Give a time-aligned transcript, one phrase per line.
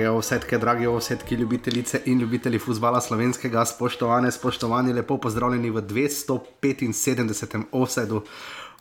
[0.00, 7.64] Drage osetke, dragi osetki, ljubitelice in ljubitelji futbola slovenskega, spoštovane, spoštovani, lepo pozdravljeni v 275.
[7.72, 8.22] offsetu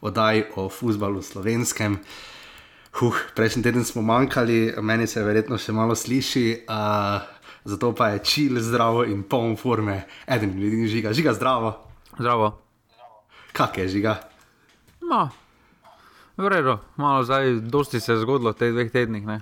[0.01, 1.97] oddaji o futbalu slovenskem.
[2.93, 7.19] Huh, prejšnji teden smo manjkali, meni se verjetno še malo sliši, uh,
[7.67, 11.75] zato pa je čil zdravo in poln forme, eden ljudi žiga, žiga zdravo.
[12.15, 12.53] Zdravo.
[13.51, 14.21] Kak je žiga?
[15.03, 15.27] No,
[16.37, 19.27] v redu, malo zdaj, dosti se je zgodilo v teh dveh tednih.
[19.27, 19.41] Ne?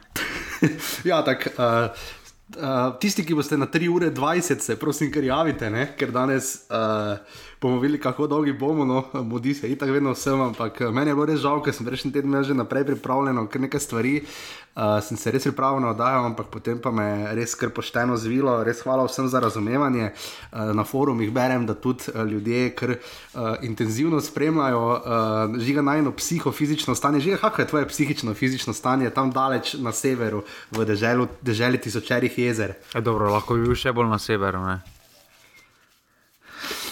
[1.11, 1.55] ja, tako.
[1.57, 2.07] Uh,
[2.47, 5.81] Uh, tisti, ki boste na 3 ure 20, se prosim, ker javite, ne?
[5.99, 7.17] ker danes uh,
[7.61, 11.25] bomo videli, kako dolgi bomo, no, mudi se, itak vedno vsem, ampak meni je bilo
[11.25, 15.17] res žal, ker sem prejšnji teden imel že naprej pripravljeno, ker nekaj stvari uh, sem
[15.17, 19.07] se res pripravil na oddajo, ampak potem pa me res kar pošteno zvilo, res hvala
[19.07, 20.11] vsem za razumevanje.
[20.51, 26.11] Uh, na forumih berem, da tudi uh, ljudje kar uh, intenzivno spremljajo uh, žiga najno
[26.11, 31.27] psihofizično stanje, žiga, kako je tvoje psihično, fizično stanje tam daleč na severu, v deželu,
[31.41, 32.77] deželi tisočerih jezer.
[32.93, 34.61] E, dobro, lahko bi bil še bolj na severu.
[34.65, 34.96] Ne?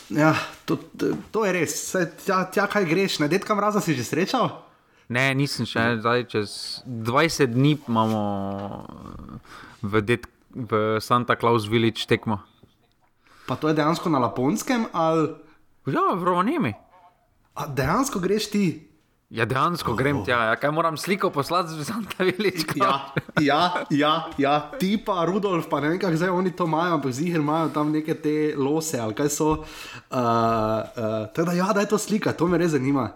[0.09, 0.77] Ja, to,
[1.31, 4.51] to, je res, Saj tja, tja kaj greš, ne detka mraza si že srečal?
[5.09, 6.49] Ne, nisem še, zdaj čez
[6.85, 8.21] 20 dni imamo
[9.81, 12.41] v, det, v Santa Claus Village tekmo.
[13.45, 15.29] Pa to je dejansko na Laponskem ali
[15.85, 16.73] Ja, v Rovaniemi.
[17.55, 18.65] a dejansko greš ti?
[19.29, 19.97] Ja, dejansko oh.
[19.97, 22.77] grem tja, ja, kaj moram sliko poslati z Santa Village.
[22.77, 23.09] Ja,
[23.41, 27.11] ja, ja, ja, ti pa Rudolf, pa ne vem, kako zdaj oni to imajo, ampak
[27.11, 29.49] zihar imajo tam neke te lose ali kaj so.
[29.49, 29.57] Uh,
[30.13, 30.85] uh,
[31.33, 33.09] tako da, ja, da je to slika, to me res zanima.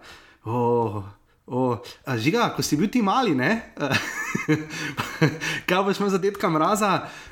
[0.43, 1.03] Oh.
[1.49, 3.73] O, a žiga, ko si bil ti mali, ne?
[5.69, 6.91] kaj boš imel za detka mraza,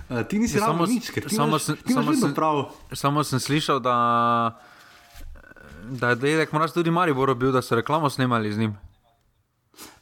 [0.09, 2.33] uh, ti nisi Ja, s- nič, ker ti samo imaš, sem- ti imaš samo sem-
[2.33, 2.63] prav.
[2.93, 3.93] Samo sem slišal, da,
[5.89, 8.77] da je dedek moraš tudi Maribor bil, da so reklamo snemali z njim.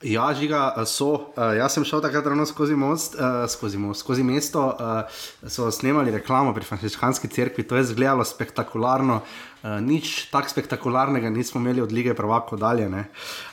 [0.04, 1.14] Ja, žiga so.
[1.14, 4.68] Uh, jaz sem šel takrat ravno skozi most, uh, skozi, most skozi mesto.
[4.68, 9.20] Uh, so snemali reklamo pri Frančiškanski cerkvi, to je izgledalo spektakularno.
[9.64, 12.90] Uh, nič tako spektakularnega nismo imeli od lige Prvako dalje.
[12.90, 13.06] Ne?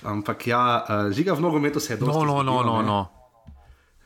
[0.03, 2.87] Ampak ja, uh, žiga v nogometu se je No, dosti no, no, no, ne.
[2.87, 3.07] no.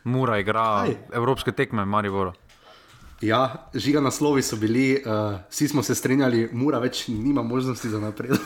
[0.04, 0.96] Mura igra Kaj?
[1.12, 2.32] evropske tekme, Maribor.
[3.18, 3.40] Ja,
[3.74, 5.10] žiga naslovi so bili, uh,
[5.48, 8.40] vsi smo se strinjali, mura več nima možnosti za napredek.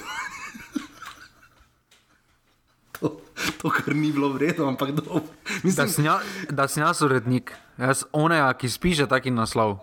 [2.92, 3.20] to,
[3.58, 5.14] to, kar ni bilo vredno, ampak dobro.
[5.14, 6.20] Da Mislim, sem ja-
[6.50, 9.78] da sem jaz urednik, jaz oneja, ki spiše taki naslov.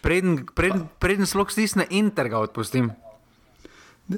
[0.00, 2.90] Preden, preden, preden sploh stisne enter, ga odpustim.
[4.10, 4.16] uh,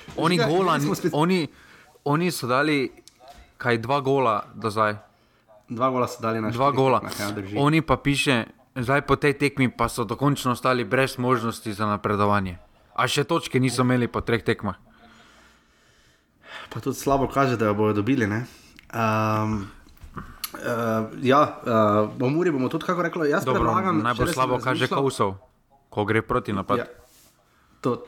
[0.16, 1.48] Oni, žiga, gola, spet- oni,
[2.04, 2.92] oni so dali
[3.56, 5.07] kaj dva gola do zdaj.
[5.68, 7.00] Dva gola so dali na Dva gola.
[7.00, 7.60] tekmah, ja.
[7.60, 12.56] Oni pa piše, zdaj po tej tekmi pa so dokončno ostali brez možnosti za napredovanje.
[12.96, 14.74] A še točke niso imeli po treh tekmah.
[16.68, 18.26] Pa tudi slabo kaže, da jo bodo dobili.
[18.26, 18.44] ne.
[18.88, 19.68] Um,
[20.56, 24.00] uh, ja, uh, v Muri bomo tudi, kako reklo, jaz Dobro, predlagam.
[24.00, 25.36] najbolj včeraj sem slabo kaže Kousov,
[25.92, 26.80] ko gre proti napadu.
[26.80, 26.86] Ja,
[27.80, 28.04] to,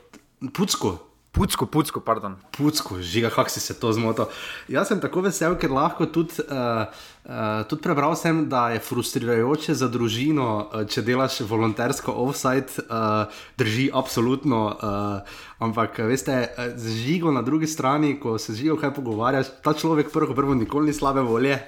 [0.52, 1.09] Pucko.
[1.30, 2.34] Pucko, pucko, pardon.
[2.50, 4.26] Pucko, žiga, kako si se to zmotil.
[4.68, 6.90] Jaz sem tako vesel, ker lahko tudi, uh,
[7.22, 13.30] uh, tudi prebral sem, da je frustrirajoče za družino, uh, če delaš volontersko offside, uh,
[13.62, 14.64] drži absolutno.
[14.74, 19.70] Uh, ampak, veste, z žigo na drugi strani, ko se z žigo kaj pogovarjaš, ta
[19.70, 21.60] človek prvo, prvo nikoli ni slabe volje.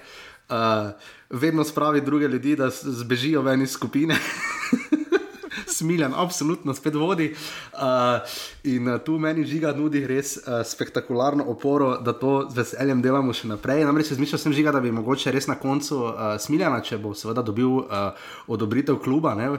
[0.50, 0.90] Uh,
[1.30, 4.18] vedno spravi druge ljudi, da zbežijo ven iz skupine.
[5.72, 7.32] Smiljen, absolutno spet vodi.
[7.72, 8.20] Uh,
[8.64, 13.32] in uh, tu meni žiga nudi res uh, spektakularno oporo, da to z veseljem delamo
[13.36, 13.84] še naprej.
[13.88, 17.44] Namreč razmišljal sem žiga, da bi mogoče res na koncu uh, Smiljana, če bo seveda
[17.46, 18.12] dobil uh,
[18.52, 19.58] odobritev kluba, ne, uh,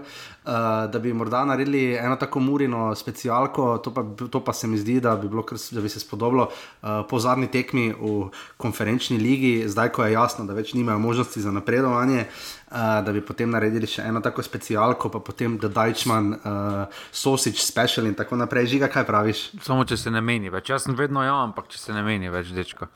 [0.93, 4.99] da bi morda naredili eno tako murino specialko, to pa, to pa se mi zdi,
[5.03, 9.91] da bi, bilo, da bi se spodobilo uh, po zadnji tekmi v konferenčni ligi, zdaj
[9.95, 12.27] ko je jasno, da več nimajo možnosti za napredovanje.
[12.27, 17.61] Uh, da bi potem naredili še eno tako specialko, pa potem The Dutchman, uh, Sausage
[17.61, 18.65] Special in tako naprej.
[18.67, 19.41] Žiga, kaj praviš?
[19.61, 20.69] Samo če se ne meni več.
[20.69, 22.89] Jaz sem vedno ja, ampak če se ne meni več, dečko.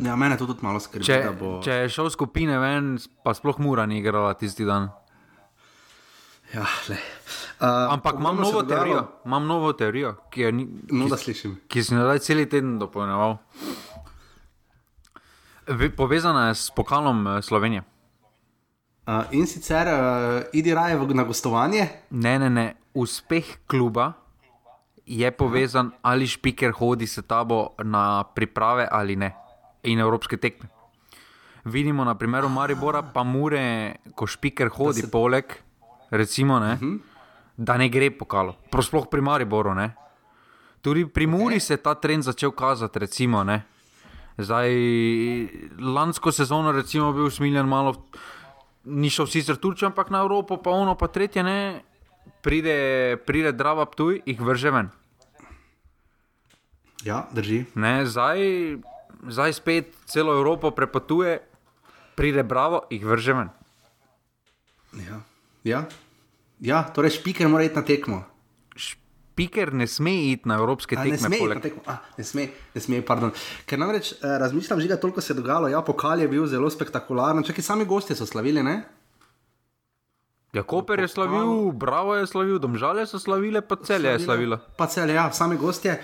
[0.00, 1.04] Ja, mene to tudi malo skrbi.
[1.04, 1.58] Če, bo...
[1.60, 4.88] če je šel skupine ven, pa sploh mura ni igrala tisti dan.
[6.54, 6.96] ja, le.
[7.60, 11.04] uh, Ampak imam novo dogajalo- teorijo, imam novo teorijo, ki, je, ni, No,
[11.68, 13.36] ki, sem jo zdaj cel teden dopolnjeval.
[15.68, 17.84] Ve- Povezana je s pokalom eh, Slovenije.
[19.06, 21.88] Uh, in sicer uh, idi raje v, na gostovanje.
[22.10, 22.66] Ne, ne, ne.
[22.94, 24.12] Uspeh kluba
[25.06, 29.32] je povezan, ali špiker hodi s tabo na priprave ali ne,
[29.82, 30.68] in evropske tekme.
[31.64, 35.10] Vidimo na primeru Maribora, pa mure, ko špiker hodi se...
[35.10, 35.44] poleg,
[36.10, 36.98] recimo, ne, uh -huh.
[37.56, 38.54] da ne gre pokalo.
[38.70, 39.74] Prosploh pri Mariboru.
[39.74, 39.94] Ne.
[40.80, 41.60] Tudi pri Muri okay.
[41.60, 43.44] se je ta trend začel kazati, recimo.
[43.44, 43.62] Ne.
[44.38, 44.70] Zdaj,
[45.78, 47.94] lansko sezono recimo bil smiljen malo,
[48.84, 51.82] ni šel sicer Turčijo, ampak na Evropo, pa ono, pa tretje ne,
[52.42, 54.90] pride, pride Drava Ptuj, jih vrže ven.
[57.04, 57.64] Ja, drži.
[57.74, 58.40] Ne, zdaj,
[59.28, 61.40] zdaj spet celo Evropo prepotuje,
[62.16, 63.48] pride Bravo, jih vrže ven.
[65.06, 65.20] Ja.
[65.64, 65.84] Ja.
[66.60, 68.24] ja, torej špiker mora iti na tekmo.
[69.40, 71.18] Špiker ne sme iti na evropske A, ne tekme.
[71.18, 71.80] sme, poleg- tekmo.
[71.86, 73.32] A, ne sme, ne sme, pardon.
[73.64, 75.68] Ker namreč eh, razmišljam, že toliko se je dogajalo.
[75.68, 77.40] Ja, pokal je bil zelo spektakularen.
[77.40, 78.84] Čakaj, sami gostje so slavili, ne?
[80.52, 84.58] Ja, Koper je slavil, Bravo je slavil, Domžale so slavile, pa celje je slavilo.
[84.76, 86.00] Pa cel, ja, sami gostje.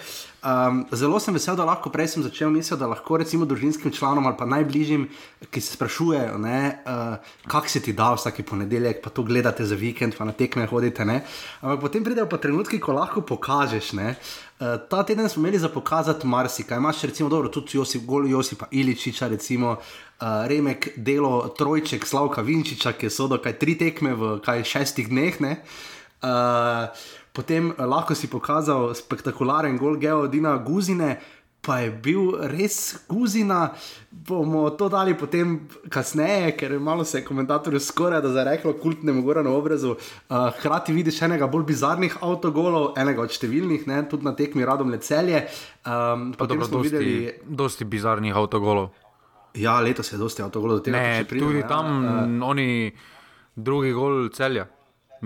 [0.46, 4.26] Um, zelo sem vesel, da lahko prej sem začel misliti, da lahko recimo družinskim članom
[4.26, 5.08] ali pa najbližjim,
[5.50, 7.16] ki se sprašujejo, uh,
[7.50, 11.04] kako se ti da vsake ponedeljek, pa to gledate za vikend, pa na tekme hodite.
[11.04, 11.24] Ne?
[11.60, 13.92] Ampak potem pridejo pa trenutki, ko lahko pokažeš.
[13.98, 14.14] Ne?
[14.56, 16.78] Uh, ta teden smo imeli za pokazati marsikaj.
[16.78, 22.92] Imaš recimo dobro, tudi Josip, gol Josipa Iličiča, recimo uh, Remek, delo Trojček, Slavka Vinčiča,
[22.92, 25.40] ki so do kaj tri tekme v kaj šestih dneh.
[25.40, 25.56] Ne?
[26.24, 26.88] Uh,
[27.36, 31.18] potem lahko si pokazal spektakularen gol Geodina Guzine,
[31.66, 33.72] pa je bil res Guzina.
[34.10, 35.56] Bomo to dali potem
[35.92, 39.96] kasneje, ker malo se je komentatorju skoraj da zareklo kultnemu Goranu obrazu.
[39.96, 44.94] Uh, hkrati vidiš enega bolj bizarnih avtogolov, enega od številnih, ne, tudi na tekmi Radom
[44.94, 45.42] Lecelje.
[45.82, 48.94] Um, Pa potem dobro, smo dosti, videli, dosti bizarnih avtogolov.
[49.54, 51.68] ja, letos je dosti avtogolov, tega pa Ne, še pridemo, tudi ja.
[51.68, 52.92] tam uh, oni
[53.56, 54.66] drugi gol celja.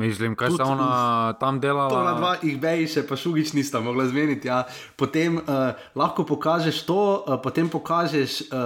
[0.01, 1.91] Mislim, kaj se ona tam delala.
[1.91, 4.49] To na dva jih beji, še pa šugič nista mogla zmeniti.
[4.49, 4.63] Ja.
[4.97, 8.63] Potem uh, lahko pokažeš to, uh, potem pokažeš uh,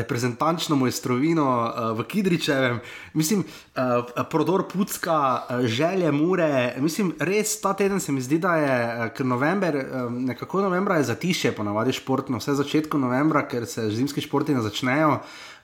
[0.00, 2.80] reprezentančno mojstrovino uh, v Kidričevem,
[3.12, 6.74] mislim, uh, prodor Pucka, uh, želje Mure.
[6.80, 8.80] Mislim, res ta teden se mi zdi, da je,
[9.16, 14.24] ker november, uh, nekako novembra je zatišje, ponavadi športno, vse začetku novembra, ker se zimski
[14.24, 15.20] športi ne začnejo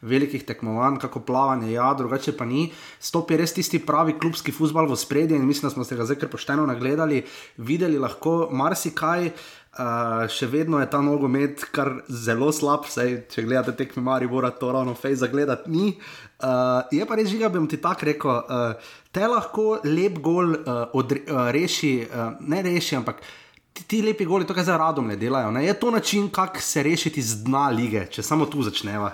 [0.06, 2.70] velikih tekmovanj, kako plavanje, ja, drugače pa ni.
[3.02, 6.22] Stopi res tisti pravi klubski futbol v spredje in mislim, da smo se ga zdaj
[6.22, 7.24] kar pošteno nagledali,
[7.56, 9.30] videli lahko marsikaj.
[9.76, 14.70] Uh, še vedno je ta nogomet kar zelo slab, saj, če gledate tekme Maribora, to
[14.72, 15.90] ravno fej za gledati ni.
[16.40, 20.96] Uh, je pa res žiga, bi ti tako rekel, uh, te lahko lep gol uh,
[20.96, 23.20] odre, uh, reši, uh, ne reši, ampak
[23.76, 25.52] ti, ti lepi goli, to kaj za radom ne delajo.
[25.52, 25.66] Ne?
[25.66, 29.12] Je to način, kako se rešiti z dna lige, če samo tu začneva.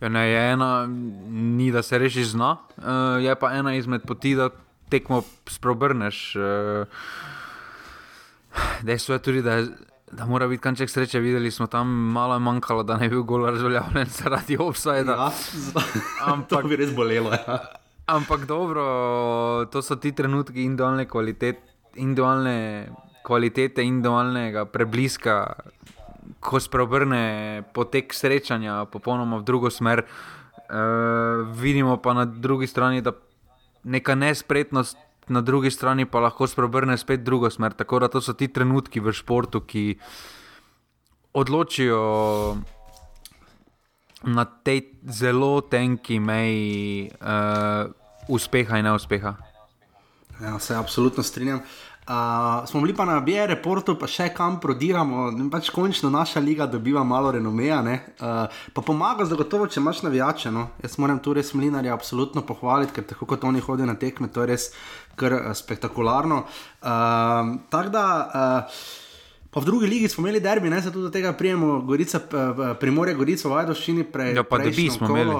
[0.00, 0.86] Ne, je ena,
[1.30, 2.84] ni da se reši zna, uh,
[3.20, 4.50] je pa ena izmed poti, da
[4.88, 6.36] tekmo sprobrneš.
[6.36, 6.86] Uh,
[8.82, 9.66] Dejstvo je tudi, da, je,
[10.12, 11.20] da mora biti kanček sreče.
[11.20, 15.12] Videli smo tam malo je manjkalo, da ne bi bil gol razveljavljen zaradi offsajda.
[15.12, 15.30] Ja,
[16.26, 17.30] Ampak- to bi res bolelo.
[17.32, 17.58] Ja.
[18.06, 18.84] Ampak dobro,
[19.72, 21.60] to so ti trenutki individualne kvalitete,
[21.96, 22.88] individualne
[23.26, 25.56] kvalitete, individualnega prebliska,
[26.40, 30.04] ko spreobrne potek srečanja popolnoma v drugo smer.
[30.66, 33.12] Uh, vidimo pa na drugi strani, da
[33.84, 37.72] neka nespretnost, na drugi strani pa lahko spreobrne spet drugo smer.
[37.72, 39.98] Tako da to so ti trenutki v športu, ki
[41.36, 42.02] odločijo
[44.26, 47.92] na tej zelo tenki meji uh,
[48.28, 49.36] uspeha in neuspeha.
[50.40, 51.62] Ja, se absolutno strinjam.
[51.62, 51.85] Uh,
[52.66, 57.02] smo bili pa na BR reportu, pa še kam prodiramo, pač končno naša liga dobiva
[57.04, 57.80] malo renomeja.
[57.82, 60.52] Uh, pa pomaga zagotovo, če imaš navijače.
[60.54, 60.68] No.
[60.82, 64.44] Jaz moram tu res mlinarja absolutno pohvaliti, ker tako kot oni hodijo na tekme, to
[64.44, 64.68] je res
[65.18, 66.44] kar uh, spektakularno.
[66.82, 68.06] Uh, Tako da.
[68.22, 69.02] Uh,
[69.56, 72.18] Pa v drugi ligi smo imeli derbi, ne se tudi do tega prijemo, Gorica,
[72.76, 74.34] Primorje, Gorica, Vajdoščini, prej.
[74.36, 75.38] Ja, pa debi smo imeli.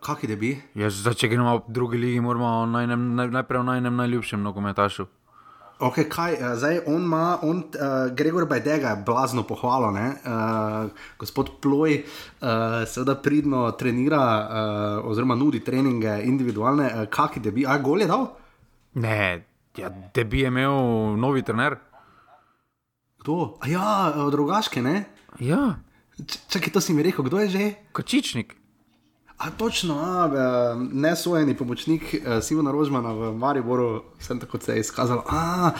[0.00, 0.54] Kakšni debi?
[0.78, 5.04] Jaz, zdaj, če gremo v drugi ligi, moramo najnem, naj, najprej o najnem najljubšem nogometašu.
[5.78, 11.50] Okay, kaj, uh, zdaj on ima, on, uh, Gregor Bajdega je blazno pohvalo, uh, gospod
[11.62, 12.48] Ploj, uh,
[12.86, 14.22] seveda pridno trenira,
[15.02, 18.26] uh, oziroma nudi treninge individualne, uh, kaki debi, a gol je dal?
[18.94, 19.44] Ne,
[19.76, 21.78] ja, da bi imel novi trener.
[23.22, 23.58] Kdo?
[23.60, 25.04] A ja, drugaške, ne?
[25.38, 25.76] Ja,
[26.26, 27.64] Čakaj, to si mi rekel, kdo je že?
[27.92, 28.56] kočičnik.
[29.38, 35.22] A točno, a, uh, nesojeni pomočnik uh, Simona Rožmana v Mariboru, sem tako se izkazal.
[35.30, 35.70] A,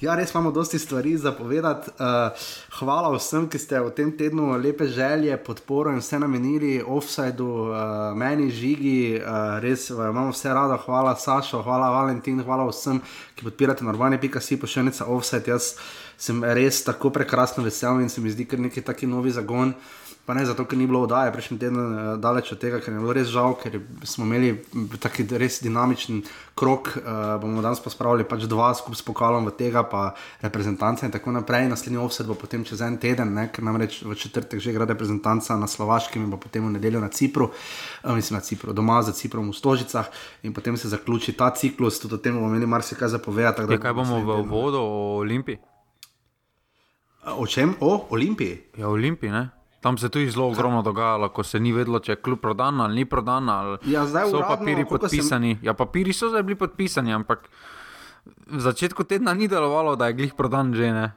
[0.00, 1.90] ja, res imamo dosti stvari za povedati.
[1.90, 2.34] Uh,
[2.78, 7.78] hvala vsem, ki ste v tem tednu lepe želje, podporo in vse namenili offsajdu, uh,
[8.18, 10.80] meni, žigi, uh, res uh, imamo vse rada.
[10.82, 12.98] Hvala Sašo, hvala Valentin, hvala vsem,
[13.38, 15.54] ki podpirate normalne.si pošiljnica offside.
[15.54, 15.76] Jaz
[16.18, 19.74] sem res tako prekrasno vesel in se mi zdi, ker neki taki novi zagon.
[20.24, 23.00] Pa ne zato, ker ni bilo oddaje prejšnji teden uh, daleč od tega, ker je
[23.02, 23.76] bilo res žal, ker
[24.08, 24.54] smo imeli
[24.96, 26.22] taki res dinamičen
[26.56, 26.94] krok.
[26.96, 31.12] Uh, bomo danes pa spravili pač dva skupaj s pokalom v tega, pa reprezentance in
[31.12, 31.68] tako naprej.
[31.68, 35.58] Naslednji offset bo potem čez en teden, ne, ker namreč v četrtek že igra reprezentanca
[35.60, 39.52] na Slovaškem in potem v nedeljo na Cipru, uh, mislim na Cipru, doma za Ciprom
[39.52, 40.08] v Stožicah
[40.40, 43.68] in potem se zaključi ta ciklus, tudi o tem bomo imeli marsikaj zapovedati.
[43.68, 45.60] Ja, kaj bomo v vodo o Olimpiji?
[47.36, 47.76] O čem?
[47.84, 48.72] O Olimpiji?
[48.80, 49.63] Ja, Olimpiji, ne?
[49.84, 52.80] Tam se je tudi zelo ogromno dogajalo, ko se ni vedelo, če je kljub prodan
[52.80, 53.48] ali ni prodan.
[53.52, 55.50] Ali ja, zdaj so uradno, papiri podpisani.
[55.58, 55.66] Sem...
[55.66, 57.50] Ja, papiri so zdaj bili podpisani, ampak
[58.48, 61.10] v začetku tedna ni delovalo, da je glih prodan že ne.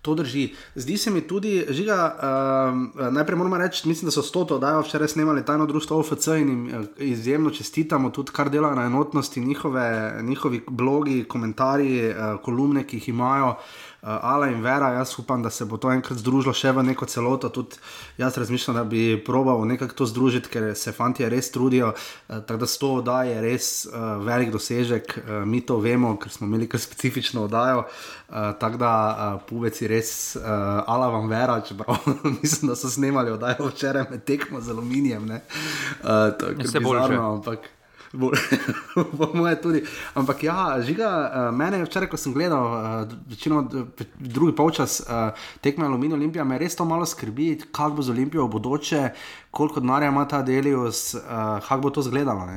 [0.00, 0.46] To drži.
[0.80, 4.80] Zdi se mi tudi, žiga, uh, najprej moramo reči, mislim, da so s to oddajo
[4.80, 9.44] včeraj snemali tajno društvo OFC in jim uh, izjemno čestitamo tudi, kar dela na enotnosti,
[9.44, 13.48] njihove, njihovi blogi, komentarji, uh, kolumne, ki jih imajo.
[13.48, 17.06] Uh, Ala in Vera, jaz upam, da se bo to enkrat združilo še v neko
[17.06, 17.50] celoto.
[17.52, 17.76] Tudi
[18.18, 21.92] jaz razmišljam, da bi probal nekako to združiti, ker se fanti res trudijo.
[21.92, 26.14] Uh, tako da s to oddajo je res uh, velik dosežek, uh, mi to vemo,
[26.20, 27.84] ker smo imeli kar specifično oddajo.
[27.84, 30.46] Uh, tako da uh, pubeci res, uh,
[30.86, 32.00] Ala vam Vera, čeprav
[32.42, 35.28] mislim, da so snemali oddajo včeraj med tekmo z aluminijem.
[35.28, 37.60] Uh, to je se bolj
[38.10, 38.34] Ampak
[39.18, 39.80] po moje tudi.
[40.14, 43.62] Ampak ja, žiga, uh, mene včeraj, ko sem gledal, uh, večino
[44.18, 45.30] drugi polčas uh,
[45.62, 49.02] tekme Aluminija Olimpija, me res to malo skrbi, kako bo z Olimpijo v bodoče,
[49.50, 51.22] koliko denarja ima ta Delius, uh,
[51.62, 52.48] kako bo to izgledalo.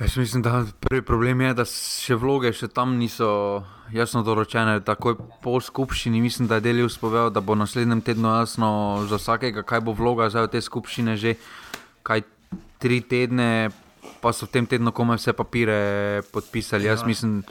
[0.00, 3.62] Jaz mislim, da prvi problem je, da še vloge še tam niso
[3.94, 4.82] jasno določene.
[4.84, 8.68] Takoj po skupščini mislim, da je Delius povedal, da bo naslednjem tednu jasno
[9.08, 11.38] za vsakega, kaj bo vloga za te skupščine že.
[12.04, 12.20] Kaj
[12.84, 13.72] tri tedne
[14.20, 16.88] pa so v tem tednu komaj vse papire podpisali.
[16.88, 16.94] Ja.
[16.94, 17.42] Jaz mislim,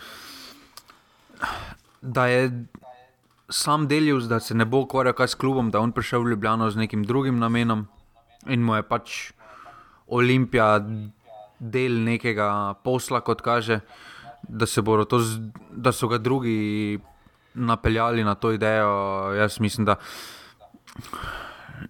[2.01, 2.65] da je
[3.49, 6.69] sam delil, da se ne bo ukvarjal s klubom, da je on prišel v Ljubljano
[6.71, 7.87] z nekim drugim namenom
[8.47, 9.31] in mu je pač
[10.07, 10.79] Olimpija
[11.59, 13.79] del nekega posla, kot kaže,
[14.43, 15.19] da, to,
[15.71, 16.99] da so ga drugi
[17.53, 19.31] napeljali na to idejo.
[19.37, 19.95] Jaz mislim, da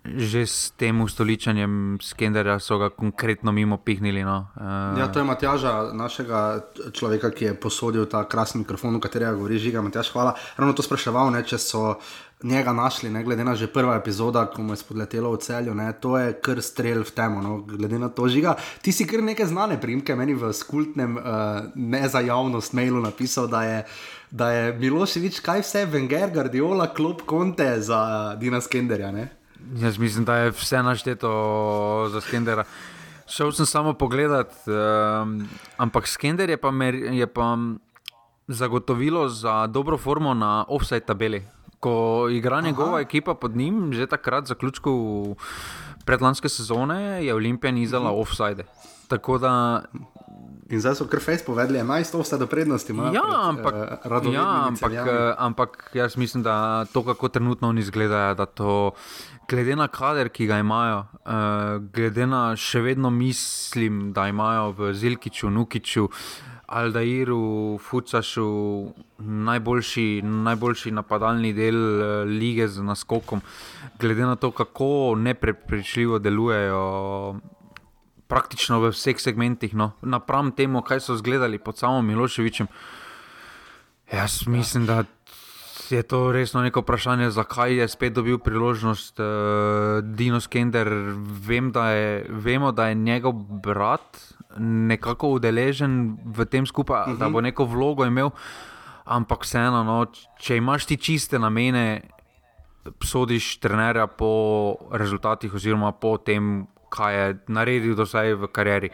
[0.03, 4.23] že s tem ustoličenjem Skenderja so ga konkretno mimo pihnili.
[4.23, 4.47] No.
[4.55, 9.33] Uh, ja, to je Matjaža, našega človeka, ki je posodil ta krasni mikrofon, v katerega
[9.37, 9.81] govori žiga.
[9.81, 10.35] Matjaž, hvala.
[10.57, 11.83] Ravno to spraševal, ne, če so
[12.43, 15.75] njega našli, ne glede na že prva epizoda, ko mu je spodletelo v celju.
[15.75, 18.57] Ne, to je kar strel v temo, no, glede na to žiga.
[18.81, 23.47] Ti si kar nekaj znane primke, meni v skultnem, uh, ne za javnost, mailu napisal,
[23.47, 23.79] da je.
[24.33, 29.11] Da je bilo še več, kaj vse, Venger, Guardiola, klop konte za Dina Skenderja.
[29.75, 31.29] Jaz mislim, da je vse našteto
[32.11, 32.63] za Skendera.
[33.27, 37.57] Šel sem samo pogledat, um, ampak Skender je pa, mer, je pa
[38.47, 41.43] zagotovilo za dobro formo na offside tabeli.
[41.79, 45.35] Ko igra njegova ekipa pod njim, že takrat, zaključku
[46.05, 48.19] predlanske sezone, je Olimpija nizala uh mhm.
[48.19, 48.21] -huh.
[48.21, 48.63] offside.
[49.07, 49.83] Tako da
[50.73, 52.93] In zdaj so kar fejs povedali, 11 vse do prednosti.
[53.13, 53.75] Ja, pred, ampak,
[54.09, 54.93] uh, ja ampak,
[55.37, 58.91] ampak jaz mislim, da to, kako trenutno oni izgledajo, da to,
[59.49, 64.93] glede na kader, ki ga imajo, uh, glede na še vedno mislim, da imajo v
[64.97, 66.09] Zilkiču, Nukiču,
[66.73, 68.49] Aldairu, Fucašu
[69.19, 73.45] najboljši, najboljši napadalni del uh, lige z naskokom.
[73.99, 76.81] Glede na to, kako neprepričljivo delujejo
[78.33, 82.67] praktično v vseh segmentih, no, napram temu, kaj so zgledali pod samim Miloševičem.
[84.09, 85.03] Jaz mislim, da
[85.89, 89.25] je to resno neko vprašanje, zakaj je spet dobil priložnost uh,
[90.01, 90.89] Dino Skender.
[91.45, 94.17] Vem, da je, vemo, da je njegov brat
[94.57, 97.17] nekako udeležen v tem skupaj, uh -huh.
[97.17, 97.43] da bo mhm.
[97.43, 98.29] neko vlogo imel,
[99.05, 100.05] ampak vseeno, no,
[100.39, 102.01] če imaš ti čiste namene.
[103.03, 108.89] Sodiš trenerja po rezultatih, oziroma po tem, kaj je naredil do zdaj v karieri.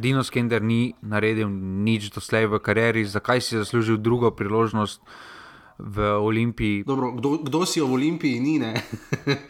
[0.00, 1.52] Dino Skender ni naredil
[1.84, 5.04] nič do zdaj v karieri, zakaj si zaslužil drugo priložnost
[5.76, 6.88] v Olimpiji?
[6.88, 8.72] Dobro, kdo, kdo si v Olimpiji, ni ne.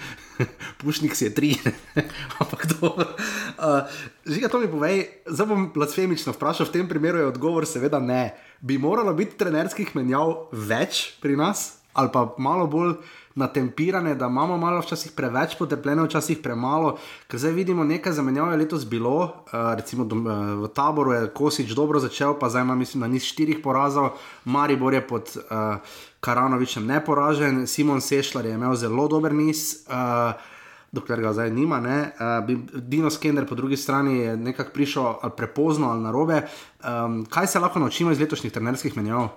[0.83, 1.51] Pušnik si je tri,
[2.43, 2.99] ampak kdo.
[2.99, 3.87] Uh,
[4.27, 8.35] Žiga, to mi povej, zdaj bom blasfemično vprašal, v tem primeru je odgovor seveda ne.
[8.59, 12.95] Bi moralo biti trenerskih menjav več pri nas ali pa malo bolj
[13.35, 16.97] natempirane, da imamo malo včasih preveč potrpljene, včasih premalo,
[17.29, 20.33] ker zdaj vidimo nekaj zamenjav je letos bilo, uh, recimo dom, uh,
[20.65, 24.95] v taboru je Kosič dobro začel, pa zdaj ima mislim, da niz štirih porazov, Maribor
[24.95, 25.77] je pod uh,
[26.21, 29.85] Karanovičem neporažen, Simon Sešljar je imel zelo dober niz.
[29.89, 30.33] Uh,
[30.93, 32.13] Dokler ga zdaj nima, ne.
[32.21, 36.43] uh, Dino Skender po drugi strani je nekako prišel ali prepozno ali narobe.
[36.85, 39.29] Um, kaj se lahko naučimo iz letošnjih trenerskih menjav?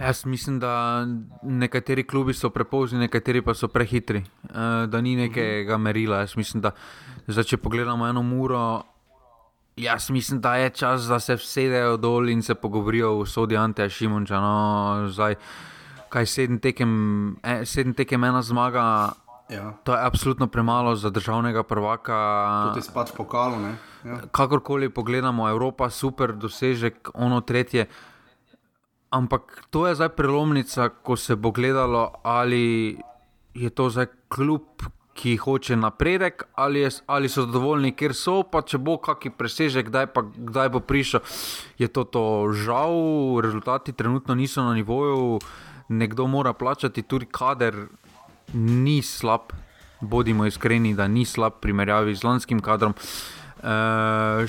[0.00, 1.04] Jaz mislim, da
[1.42, 4.56] nekateri klubi so prepozni, nekateri pa so prehitri, uh,
[4.88, 6.18] da ni nekega merila.
[6.24, 6.70] Jaz mislim, da
[7.26, 8.82] zdaj, če pogledamo eno uro,
[9.76, 13.88] jaz mislim, da je čas, da se vsedejo dol in se pogovorijo o sodi Anteja
[13.88, 14.40] Šimunča.
[14.40, 15.34] No, zdaj,
[16.08, 19.12] kaj sedem tekem, eh, sedem tekem ena zmaga.
[19.50, 19.72] Ja.
[19.84, 22.16] To je absolutno premalo za državnega prvaka.
[22.72, 23.56] Tudi spad v pokalu.
[24.04, 24.18] Ja.
[24.32, 27.86] Kakorkoli pogledamo, Evropa, super dosežek, ono tretje.
[29.14, 32.98] Ampak to je zdaj prelomnica, ko se bo gledalo, ali
[33.54, 34.82] je to zdaj kljub,
[35.14, 39.86] ki hoče napredek, ali, je, ali so zadovoljni, ker so, pa če bo kakšen presežek,
[39.88, 41.22] kdaj, pa, kdaj bo prišel.
[41.78, 42.24] Je to, to
[42.58, 45.38] žal, rezultati trenutno niso na nivoju,
[45.88, 47.86] nekdo mora plačati, tudi kader
[48.54, 49.54] ni slab.
[50.00, 52.98] Bodimo iskreni, da ni slab primerjavi z lanskim kadrom.
[53.62, 54.44] E,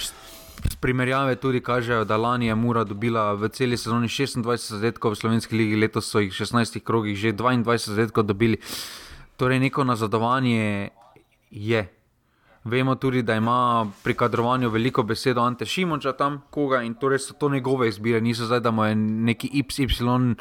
[0.79, 5.57] Primerjave tudi kažejo, da lani je Mura dobila v celi sezoni 26 zadetkov, v slovenski
[5.57, 8.57] ligi letos so jih v 16 krogih že 22 zadetkov dobili.
[9.37, 10.89] Torej, neko nazadovanje
[11.51, 11.95] je.
[12.65, 17.33] Vemo tudi, da ima pri kadrovanju veliko besedo Ante Šimonča tam, koga in torej so
[17.33, 20.35] to njegove izbire, niso zdaj, da mu je neki YY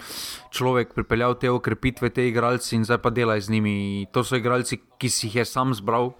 [0.50, 4.06] človek pripeljal te okrepitve, te igralci in zdaj pa dela z njimi.
[4.12, 6.14] To so igralci, ki si jih je sam zbral,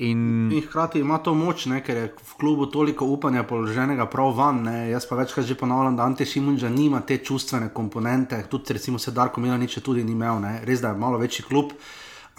[0.00, 0.52] In...
[0.52, 4.62] in hkrati ima to moč, ne, ker je v klubu toliko upanja položenega prav van.
[4.64, 4.76] Ne.
[4.88, 9.12] Jaz pa večkrat že ponavljam, da Ante Šimunča nima te čustvene komponente, tudi recimo se
[9.12, 10.60] Darko Milanič tudi ni imel, ne.
[10.64, 11.76] res da je malo večji klub.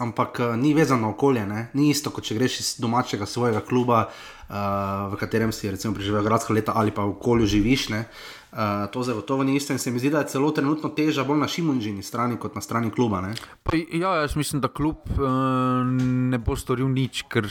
[0.02, 1.68] Ampak uh, ni vezano okolje, ne?
[1.78, 4.56] ni isto, kot če greš iz domačega svojega kluba, uh,
[5.12, 7.90] v katerem si recimo preživel gradska leta ali pa v okolju živiš.
[7.90, 8.58] Uh, Uh,
[8.92, 11.48] to zagotovo ni isto in se mi zdi, da je celo trenutno teža bolj na
[11.48, 13.22] Šimunžini strani kot na strani kluba.
[13.62, 15.24] Pa, ja, jaz mislim, da klub uh,
[16.28, 17.48] ne bo storil nič, ker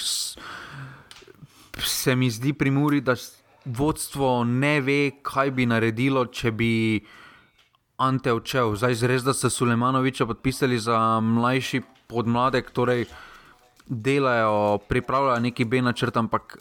[1.81, 3.15] se mi zdi pri Muri, da
[3.65, 6.74] vodstvo ne ve, kaj bi naredilo, če bi
[8.01, 8.75] Ante odšel.
[8.77, 13.05] Zdaj zres, da so Sulemanoviča podpisali za mlajši podmladek, torej
[13.86, 16.58] delajo, pripravljajo neki B načrt, ampak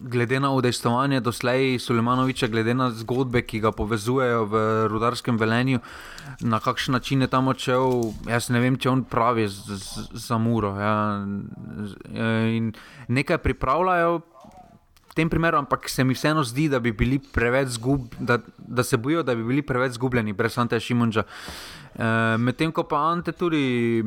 [0.00, 5.80] glede na udejstovanje doslej Sulemanoviča, glede na zgodbe, ki ga povezujejo v rudarskem velenju,
[6.40, 10.74] na kakšen način je tam odšel, jaz ne vem, če on pravi za muro.
[10.78, 11.26] Ja.
[12.48, 12.72] In
[13.08, 14.20] nekaj pripravljajo.
[15.08, 17.18] V tem primeru, ampak se mi vseeno zdi, da bi bili
[17.66, 21.24] zgubljeni, da, da se bojijo, da bi bili preveč zgubljeni brez Ante Šimunča.
[21.94, 24.04] E, Medtem ko pa Ante tudi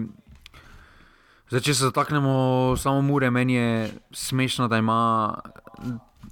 [1.51, 2.34] Zdaj, če se dotaknemo
[2.80, 3.71] samo mure, meni je
[4.15, 5.36] smešno, da, ima,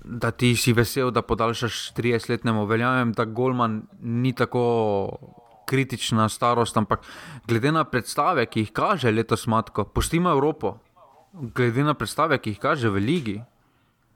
[0.03, 2.65] da ti si vesel, da podaljšaš 30-letnemu.
[2.65, 4.63] Verjamem, da Golman ni tako
[5.69, 7.05] kritična starost, ampak
[7.47, 10.77] glede na predstave, ki jih kaže letos Matko, pustimo Evropo,
[11.33, 13.37] glede na predstave, ki jih kaže v Ligi,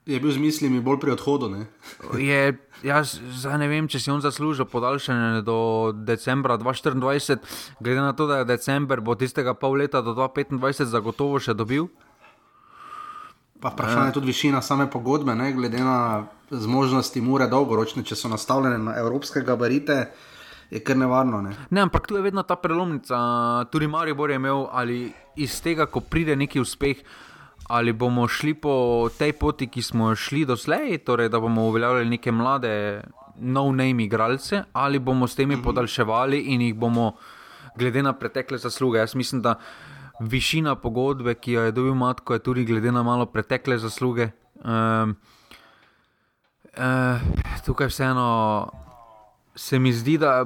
[0.03, 1.47] Je bil z mislimi bolj pri odhodu.
[2.19, 2.39] je,
[2.83, 3.15] jaz
[3.47, 7.39] ne vem, če si on zaslužil podaljšanje do decembra 2024,
[7.79, 11.87] glede na to, da je decembr, bo tistega pol leta do 2025 zagotovo še dobil.
[13.63, 15.53] Pa vprašanje je uh, tudi višina same pogodbe, ne?
[15.55, 20.05] glede na zmožnosti mure dolgoročne, če so nastavljene na evropske gabarite.
[20.73, 21.41] Je kar nevarno.
[21.41, 21.51] Ne?
[21.69, 23.17] ne, ampak tu je vedno ta prelomnica.
[23.71, 27.33] Tudi Marijo je imel ali iz tega, ko pride neki uspeh, uh,
[27.67, 32.09] ali bomo šli po tej poti, ki smo jo šli doslej, torej da bomo uveljavljali
[32.09, 33.03] neke mlade,
[33.39, 35.63] no-name igralce, ali bomo s temi mhm.
[35.63, 37.13] podaljševali in jih bomo,
[37.75, 38.99] glede na pretekle zasluge.
[38.99, 39.59] Jaz mislim, da
[40.27, 44.29] višina pogodbe, ki jo je dobil Matko, je tudi glede na malo pretekle zasluge.
[44.63, 45.15] Um,
[46.77, 47.21] uh,
[47.65, 48.69] tukaj vseeno
[49.55, 50.45] se mi zdi, da.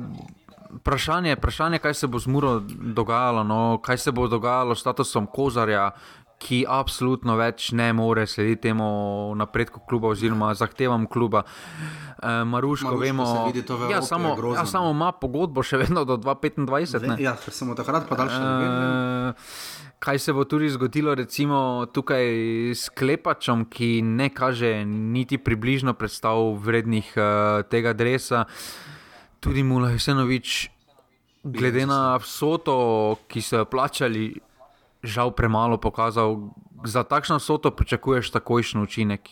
[0.68, 5.26] Vprašanje, vprašanje, kaj se bo z Muro dogajalo, no, kaj se bo dogajalo s statusom
[5.32, 5.92] Kozarja,
[6.38, 8.88] ki absolutno več ne more slediti temu
[9.36, 11.44] napredku kluba oziroma zahtevam kluba.
[11.44, 17.18] E, Maruško, Maruško vemo, da ja, samo, ja, samo ima pogodbo še vedno do 2025.
[17.22, 18.42] Ja, samo takrat pa daljše.
[18.42, 22.28] E, Kaj se bo tudi zgodilo, recimo tukaj
[22.78, 28.44] s Klepačem, ki ne kaže niti približno predstav vrednih uh, tega dresa,
[29.42, 30.70] tudi Mulaj Senovič,
[31.44, 32.78] glede na vsoto,
[33.26, 34.30] ki so jo plačali,
[35.04, 36.52] žal premalo pokazal.
[36.86, 39.30] Za takšno soto pričakuješ takojšen učinek.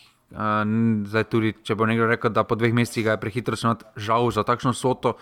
[1.06, 4.42] Zdaj, tudi, če bo nekdo rekel, da po dveh mesecih je prehitro snot, žal za
[4.42, 5.14] takšno soto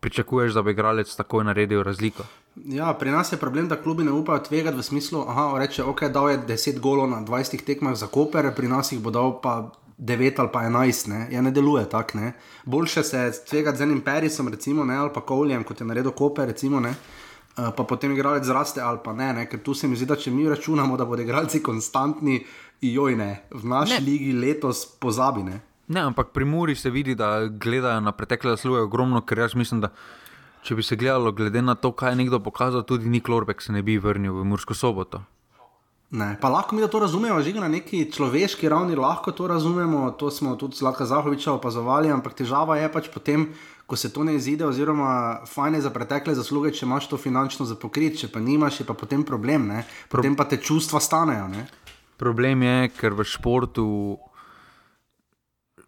[0.00, 2.26] pričakuješ, da bo igralec takoj naredil razliko.
[2.56, 6.04] Ja, pri nas je problem, da klubi ne upajo tvegati v smislu, da reče, ok,
[6.12, 9.70] dal je 10 golov na 20 tekmah za Koper, pri nas jih bo dal pa
[9.98, 12.18] 9 ali pa 11, ne, ja, ne deluje tako.
[12.64, 16.48] Boljše se tvegati z enim Perisom, recimo, ne, ali pa Kovljem, kot je naredil Koper,
[16.48, 16.80] recimo.
[16.80, 16.94] Ne.
[17.56, 20.16] Eh, pa potem igralec zraste ali pa ne, ne, ker tu se mi zdi, da
[20.16, 22.42] če mi računamo, da bodo igralci konstantni,
[22.84, 24.04] joj ne, v naši ne.
[24.04, 25.62] ligi letos pozabine.
[25.88, 29.80] Ne, ampak pri Muri se vidi, da gledajo na pretekle zasluge ogromno, ker jaz mislim,
[29.80, 29.92] da
[30.66, 33.72] če bi se gledalo, glede na to, kaj je nekdo pokazal, tudi Nik Lorbek se
[33.72, 35.22] ne bi vrnil v Mursko soboto.
[36.10, 40.10] Ne, pa lahko mi da to razumemo, že na neki človeški ravni lahko to razumemo,
[40.18, 43.48] to smo tudi z Laka Zahoviča opazovali, ampak težava je pač potem,
[43.86, 47.66] ko se to ne izide, oziroma fajn je za pretekle zasluge, če imaš to finančno
[47.66, 49.84] za pokrit, če pa nimaš, je pa potem problem, ne?
[50.10, 51.46] potem pa te čustva stanejo.
[51.52, 51.66] Ne?
[52.18, 53.86] Problem je, ker v športu,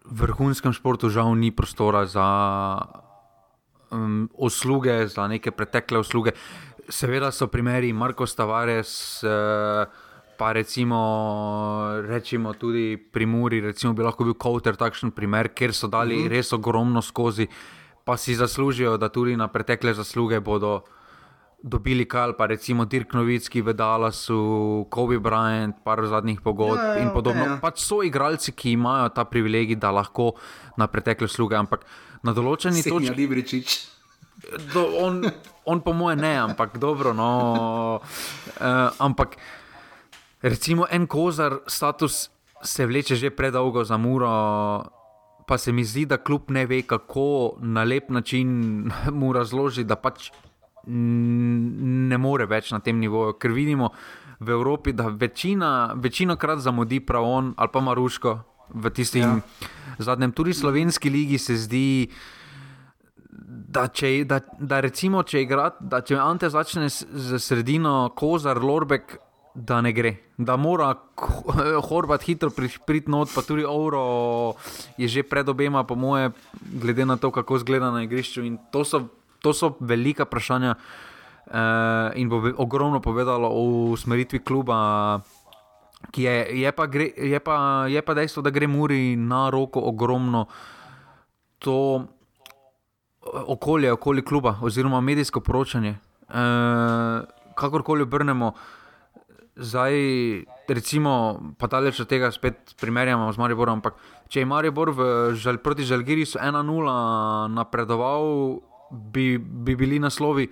[0.07, 2.27] vrhunskem športu, žal ni prostora za
[3.91, 6.37] um, usluge, za neke pretekle usluge.
[6.89, 9.23] Seveda so primeri Marko Stavares.
[9.27, 10.07] Uh,
[10.39, 15.91] pa recimo, rečemo tudi pri Muri, recimo bi lahko bil Kowter takšen primer, ker so
[15.91, 16.31] dali mm -hmm.
[16.31, 17.47] res ogromno skozi,
[18.09, 20.81] pa si zaslužijo, da tudi na pretekle zasluge bodo
[21.61, 27.03] dobili kal, pa recimo Dirk Novitski v Dallasu, Kobe Bryant, par zadnjih pogodb ja, ja,
[27.03, 27.45] in podobno.
[27.45, 27.59] Okay, ja.
[27.61, 30.33] Pač so igralci, ki imajo ta privilegij, da lahko
[30.73, 31.85] na pretekle sluge, ampak
[32.25, 33.11] na določeni točki.
[33.11, 33.77] Ja, Libričič.
[34.73, 35.21] Do, on,
[35.69, 37.13] on po mojem ne, ampak dobro.
[37.13, 37.29] No,
[38.01, 39.37] uh, ampak
[40.41, 42.29] Recimo en kozar status
[42.63, 44.29] se vleče že predolgo za muro,
[45.49, 48.49] pa se mi zdi, da kljub ne ve, kako na lep način
[49.19, 50.29] mu razloži, da pač
[50.85, 53.33] ne more več na tem nivoju.
[53.41, 53.89] Ker vidimo
[54.39, 58.35] v Evropi, da večina, večino krat zamudi prav on ali pa Maruško
[58.73, 59.69] v tistem ja.
[59.97, 61.87] zadnjem, tudi slovenski ligi se zdi.
[63.69, 69.17] Da, če, da, da recimo, če, igrat, da če Ante začne z sredino, Kozar, Lorbek,
[69.59, 70.93] da ne gre, da mora
[71.89, 72.49] Horvat hitro
[72.85, 74.55] priti not, pa tudi Euro
[74.97, 78.43] je že pred obema, po moje, glede na to, kako zgleda na igrišču.
[78.43, 79.09] In to so,
[79.43, 85.19] to so velika vprašanja uh, in bo ogromno povedalo o usmeritvi kluba.
[86.15, 90.47] Je, je, pa gre, je, pa, je pa dejstvo, da gre Muri na roko ogromno
[91.59, 92.07] to
[93.27, 95.89] okolje, okolje kluba, oziroma medijsko poročanje.
[95.89, 96.43] E,
[97.59, 98.78] kakorkoli obrnemo, uh,
[99.59, 99.93] Zdaj,
[100.71, 103.83] recimo, pa daleč od tega spet primerjamo z Mariborom.
[103.83, 103.99] Ampak,
[104.31, 104.95] če je Maribor
[105.35, 108.23] žal, proti Žalgirisu 1-0 napredoval,
[108.87, 110.47] bi, bi bili naslovi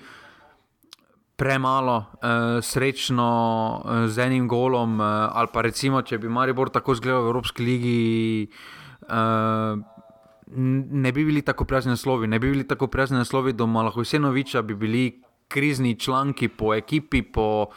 [1.40, 5.00] premalo, eh, srečno eh, z enim golom.
[5.00, 8.02] Eh, ali pa recimo, če bi Maribor tako zgledal v Evropski ligi.
[9.08, 9.96] Eh,
[10.48, 14.76] Ne bi bili tako prijazni naslovi, ne bi bili tako prijazni naslovi do Malahojsenoviča, bi
[14.80, 17.76] bili krizni članki po ekipi, po uh,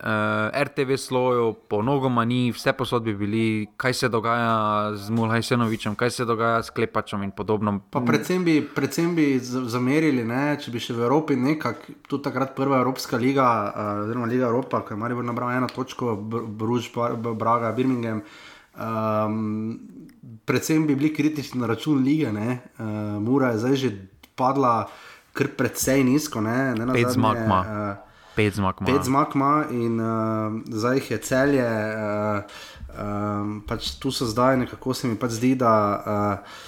[0.00, 5.94] uh, eh, RTV sloju, po nogomani, vse posod bi bili, kaj se dogaja z Mulhajsenovičem,
[5.94, 7.80] kaj se dogaja s Klepačem in podobno.
[7.90, 12.56] Pa predvsem bi, predvsem bi zamerili, ne, če bi še v Evropi nekako, tudi takrat
[12.56, 17.72] prva Evropska liga, uh, oziroma Liga Evropa, ki je Maribor nabral eno točko, Bruž, Braga,
[17.76, 18.24] Birmingham.
[18.80, 19.78] Um,
[20.46, 23.90] predvsem bi bili kritični na račun lige, uh, Mura je zdaj že
[24.36, 24.86] padla
[25.32, 26.40] kar precej nizko.
[26.40, 27.60] Ne, ne Pet zmag ima.
[27.60, 28.09] Uh,
[28.40, 28.90] Pet zmag ima.
[28.90, 31.68] Pet zmag ima in uh, zdaj jih je celje.
[31.68, 32.60] Uh,
[32.96, 35.74] um, pač tu so zdaj, nekako se mi pač zdi, da.
[36.06, 36.66] Uh,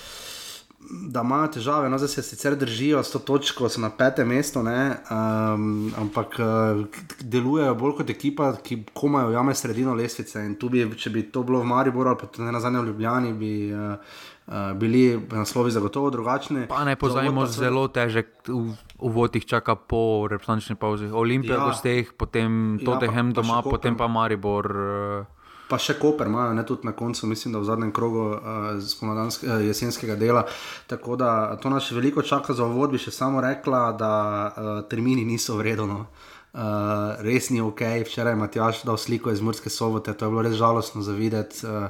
[0.93, 4.61] Da imajo težave, no, zdaj se sicer držijo s to točko, so na petem mestu,
[4.61, 6.83] um, ampak uh,
[7.21, 10.43] delujejo bolj kot ekipa, ki komajo jame sredino lestvice.
[10.43, 13.33] In tu bi, če bi to bilo v Mariboru ali pa tudi na zadnjem Ljubljani,
[13.33, 14.19] bi uh,
[14.53, 16.67] uh, bili naslovi zagotovo drugačni.
[16.69, 18.49] Pa ne pozajmo, zelo težek
[18.99, 21.09] uvod jih čaka po reprezentančni pauzi.
[21.13, 21.69] Olimpija, ja.
[21.71, 24.71] gosteh, potem ja, Tottenham ja, doma, potem pa Maribor.
[24.77, 25.39] Uh,
[25.73, 30.19] Pa še Koper imajo, ne tudi na koncu, mislim, da v zadnjem krogu uh, jesenskega
[30.21, 30.43] dela.
[30.91, 32.93] Tako da to nas še veliko čaka za uvod.
[32.93, 34.13] Bi še samo rekla, da
[34.51, 36.05] uh, termini niso vredno.
[36.53, 40.43] Uh, res ni ok, včeraj je Matjaš dal sliko iz Murske sobote, to je bilo
[40.45, 41.65] res žalostno za videti.
[41.65, 41.89] Uh,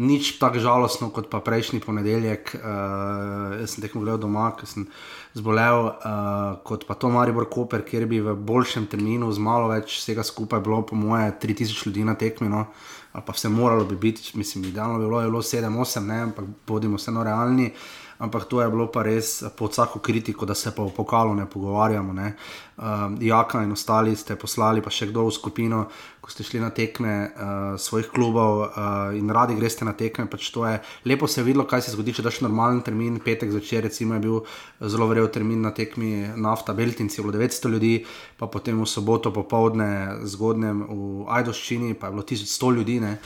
[0.00, 2.54] nič tako žalostno kot pa prejšnji ponedeljek.
[2.56, 4.88] Uh, jaz sem tekmo gledal doma, ker sem
[5.36, 10.00] zbolel, uh, kot pa to Maribor Koper, kjer bi v boljšem terminu z malo več
[10.00, 12.48] vsega skupaj bilo, po moje, 3000 ljudi na tekmi.
[12.48, 12.66] No?
[13.12, 17.26] Ali pa vse moralo bi biti, mislim, idealno bi bilo, bilo 7-8, ampak bodimo vseeno
[17.26, 17.72] realni.
[17.74, 21.34] Uh, ampak to je bilo pa res pod vsako kritiko, da se pa o pokalu
[21.34, 22.12] ne pogovarjamo.
[22.12, 22.34] Ne.
[22.76, 25.80] Um, Jaka in ostali ste poslali, pa še kdo v skupino,
[26.20, 30.28] ko ste šli na tekme uh, svojih klubov uh, in radi greste na tekme.
[30.28, 33.20] Pač je, lepo se je videlo, kaj se zgodi, če daš normalen termin.
[33.24, 34.40] Petek zvečer, recimo, je bil
[34.80, 37.94] zelo vrel termin na tekmi Nafta Beltinci, bilo 900 ljudi,
[38.36, 43.00] pa potem v soboto popovdne zgodnem v Ajdoščini, pa je bilo 1100 ljudi.
[43.00, 43.16] Ne.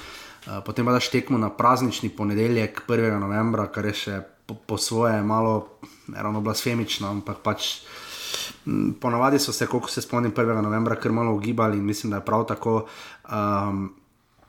[0.45, 3.19] Potem pa daš tekmo na praznični ponedeljek, 1.
[3.19, 5.67] novembra, kar je še po, po svoje malo
[6.15, 7.81] ravno blasfemično, ampak pač
[9.01, 10.63] ponavadi so se, koliko se spomnim, 1.
[10.63, 12.87] novembra kar malo ugibali in mislim, da je prav tako.
[13.33, 13.95] Um,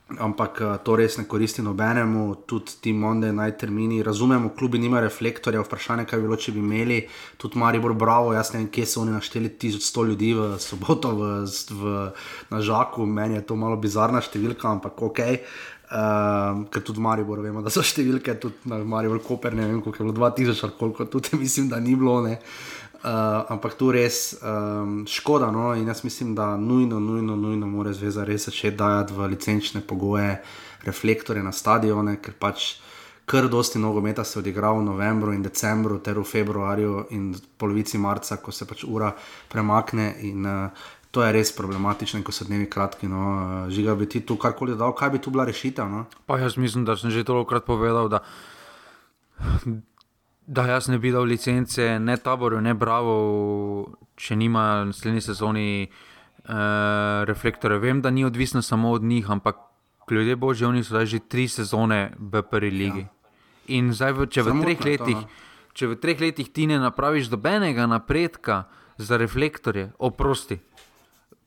[0.05, 4.03] ampak uh, to res ne koristi nobenemu, tudi ti Monday night termini.
[4.03, 6.99] Razumemo, klubi nima reflektorja, vprašanje, kaj bi bilo, če bi imeli,
[7.41, 11.31] tudi Maribor Bravo, jaz ne vem, kje so oni našteli 1100 ljudi v soboto v,
[11.81, 11.95] v,
[12.53, 15.23] na Žaku, meni je to malo bizarna številka, ampak ok.
[15.85, 19.83] Um, ker tudi v Mariboru vemo, da so številke, tudi na Mariboru Koper, ne vem,
[19.85, 22.23] koliko je bilo 2000 ali koliko, tudi mislim, da ni bilo.
[22.25, 25.51] Uh, ampak tu res um, škoda.
[25.53, 25.75] No?
[25.77, 30.39] In jaz mislim, da nujno, nujno, nujno mora zveza res začeti dajati v licenčne pogoje
[30.87, 32.79] reflektore na stadione, ker pač
[33.25, 38.37] kar dosti nogometa se odigra v novembru in decembru, ter v februarju in polovici marca,
[38.37, 39.13] ko se pač ura
[39.53, 40.15] premakne.
[40.25, 43.07] In, uh, to je res problematično, ko so dnevi kratki.
[43.07, 43.23] No.
[43.71, 45.87] Žiga bi ti tu karkoli dal, kaj bi tu bila rešitev?
[45.87, 46.03] No?
[46.27, 48.19] Pa jaz mislim, da sem že tolikokrat povedal, da,
[50.59, 53.15] da jaz ne bi dal licence, ne taboru, ne bravo,
[54.19, 57.79] če nima v naslednji sezoni uh, reflektorja.
[57.79, 59.63] Vem, da ni odvisno samo od njih, ampak
[60.11, 63.07] ljudje božji, oni so že tri sezone v prvi ligi.
[63.07, 63.11] Ja.
[63.79, 65.71] In zdaj, če v, letih, to, no.
[65.73, 70.59] če v treh letih ti ne napraviš dobenega napredka za reflektorje, oprosti.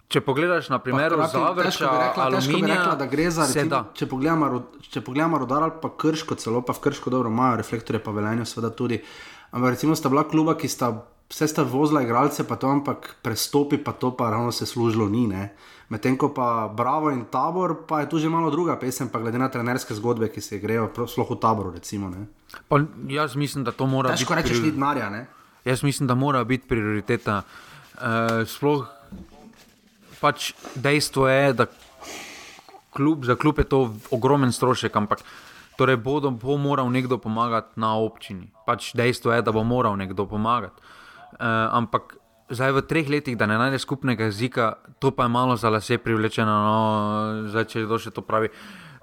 [0.08, 5.66] Če pogledaš na primer Zavrča, aluminija, da gre za recimo, če pogledamo, če pogledamo rodar
[5.66, 9.02] ali pa krško, celo pa v krško dobro imajo reflektorje, pa velenje seveda tudi.
[9.52, 10.94] Ampak recimo sta bila kluba, ki sta
[11.28, 15.28] vse sta vozila igralce, pa to ampak prestopi, pa to pa ravno se služilo ni.
[15.88, 19.38] Medtem ko pa Bravo in Tabor, pa je tu že malo druga pesem, pa glede
[19.38, 21.76] na trenerske zgodbe, ki se grejo, sploh v Taboru.
[21.76, 22.08] Recimo,
[22.68, 24.48] pa jaz mislim, da to mora Težko biti.
[24.48, 24.72] Težko rečeš, pri...
[24.72, 25.26] ni denarja.
[25.64, 27.42] Jaz mislim, da mora biti prioriteta.
[27.98, 28.86] Uh, sploh
[30.20, 31.66] pač dejstvo je, da
[32.90, 35.22] klub, za klub je to ogromen strošek, ampak
[35.78, 38.50] torej bodo, bo moral nekdo pomagati na občini.
[38.66, 40.82] Pač dejstvo je, da bo moral nekdo pomagati.
[41.38, 42.18] Uh, ampak
[42.50, 45.98] zdaj v treh letih, da ne najde skupnega jezika, to pa je malo za lase
[45.98, 46.78] privlečeno, no,
[47.52, 48.50] zdaj če kdo še to pravi.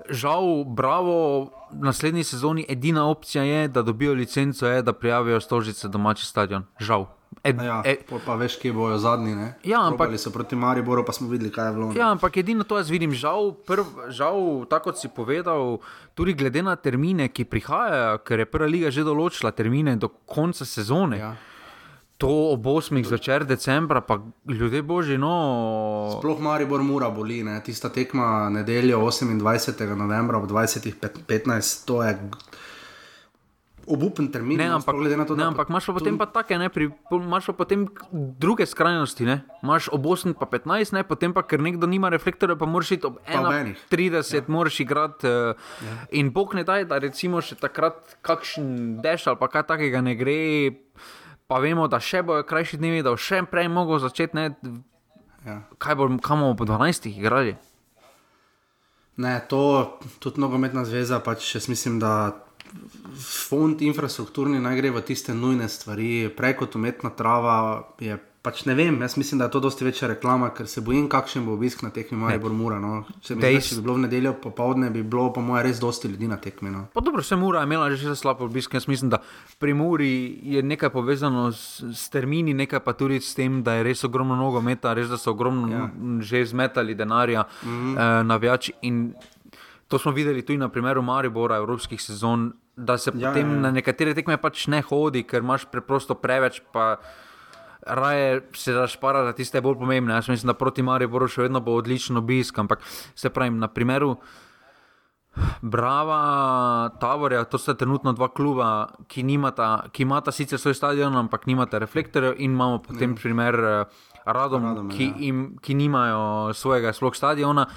[0.06, 6.26] Žal, bravo, naslednji sezoni edina opcija je, da dobijo licenco, je, da prijavijo stožice domači
[6.26, 6.68] stadion.
[6.80, 7.08] Žal.
[7.44, 9.36] Ed, ja, ed, pa veš, kje bojo zadnji.
[9.64, 11.90] Ja, ampak so proti Mariboru, pa smo videli, kaj je bilo.
[11.98, 15.78] Ja, ampak edino to jaz vidim, žal, prv, žal, tako kot si povedal,
[16.18, 20.66] tudi glede na termine, ki prihajajo, ker je prva liga že določila termine do konca
[20.66, 21.22] sezone.
[21.22, 21.36] Ja.
[22.18, 23.04] To ob 8.
[23.04, 25.18] zvečer decembra, pa ljudje božji.
[25.20, 26.16] No...
[26.18, 27.60] Sploh Maribor mora boli, ne?
[27.64, 29.96] tista tekma nedeljo 28.
[29.96, 32.16] novembra ob 20.15, to je
[33.88, 34.58] obupen termin.
[34.58, 34.96] Ne, no, ampak,
[35.28, 39.26] to, ne, ampak imaš pa potem pa take, ne, pri, imaš pa potem druge skrajnosti,
[39.26, 42.96] ne, imaš ob 8 pa 15, ne, potem pa ker nekdo nima reflektorja, pa moraš
[42.98, 44.44] iti ob 31, ja.
[44.48, 45.54] moraš igrati uh,
[45.86, 45.98] ja.
[46.18, 50.18] in bog ne daj, da recimo še takrat kakšen deš ali pa kaj takega ne
[50.18, 50.42] gre,
[51.46, 54.50] pa vemo, da še bojo krajši dnevi, da bo še prej mogel začeti, ne,
[55.46, 55.62] ja.
[55.78, 57.56] kaj bomo, kam bomo po 12 igrali.
[59.16, 62.34] Ne, to tudi nogometna zveza, pač jaz mislim, da
[63.22, 67.58] fond infrastrukturni naj gre v tiste nujne stvari, prej kot umetna trava.
[68.46, 71.48] Pač ne vem, jaz mislim, da je to dosti večja reklama, ker se bojim, kakšen
[71.48, 72.78] bo obisk na tekmi Maribor Mura.
[72.78, 73.00] No.
[73.26, 76.30] Če, Dej, če bi bilo v nedeljo popovdne, bi bilo po mojem res dosti ljudi
[76.30, 76.70] na tekmi.
[76.70, 76.84] No.
[76.94, 78.78] Pa dobro, se Mura je imela že slab obisk.
[78.78, 79.18] Jaz mislim, da
[79.58, 80.12] pri Muri
[80.46, 84.38] je nekaj povezano s, s termini, nekaj pa tudi s tem, da je res ogromno
[84.38, 85.90] nogometa, res da so ogromno ja.
[86.22, 87.98] že zmetali denarja mm -hmm.
[87.98, 88.78] eh, navijači.
[89.88, 93.62] To smo videli tudi na primeru Maribora, evropskih sezon, da se ja, potem ja, ja.
[93.62, 96.62] na nekatere tekme pač ne hodi, ker imaš preprosto preveč.
[97.86, 100.14] Raje se zašpara za tiste bolj pomembne.
[100.14, 102.58] Jaz mislim, da proti Mariboru še vedno bo odličen obisk.
[102.58, 102.82] Ampak
[103.16, 104.16] se pravi, na primeru
[105.62, 111.46] Brava, Tavorja, to sta trenutno dva kluba, ki, nimata, ki imata sicer svoj stadion, ampak
[111.46, 113.20] nimata reflektorjev, in imamo potem mm.
[113.20, 115.18] primer uh, Radom, Radom ki, ja.
[115.30, 117.68] im, ki nimajo svojega stadiona.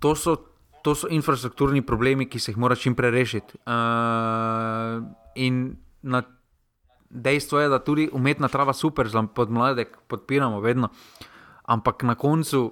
[0.00, 0.36] To so
[0.84, 3.56] to so infrastrukturni problemi, ki se jih mora čim prej rešiti.
[3.64, 5.00] Uh,
[5.40, 6.20] in na,
[7.08, 10.92] dejstvo je, da tudi umetna trava super, za podmladek podpiramo vedno.
[11.64, 12.68] Ampak na koncu,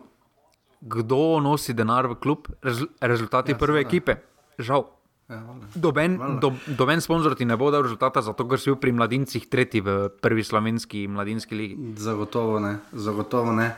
[0.80, 3.88] kdo nosi denar v klub, Rez, rezultati ja, prve seveda.
[3.88, 4.20] ekipe,
[4.60, 4.90] žal.
[5.32, 5.40] Ja,
[5.74, 9.48] doben, do, doben sponzor ti ne bo dal rezultata, zato ker si bil pri mladincih
[9.48, 11.94] tretji v prvi slovenski mladinski ligi.
[11.96, 13.72] Zagotovo ne, zagotovo ne.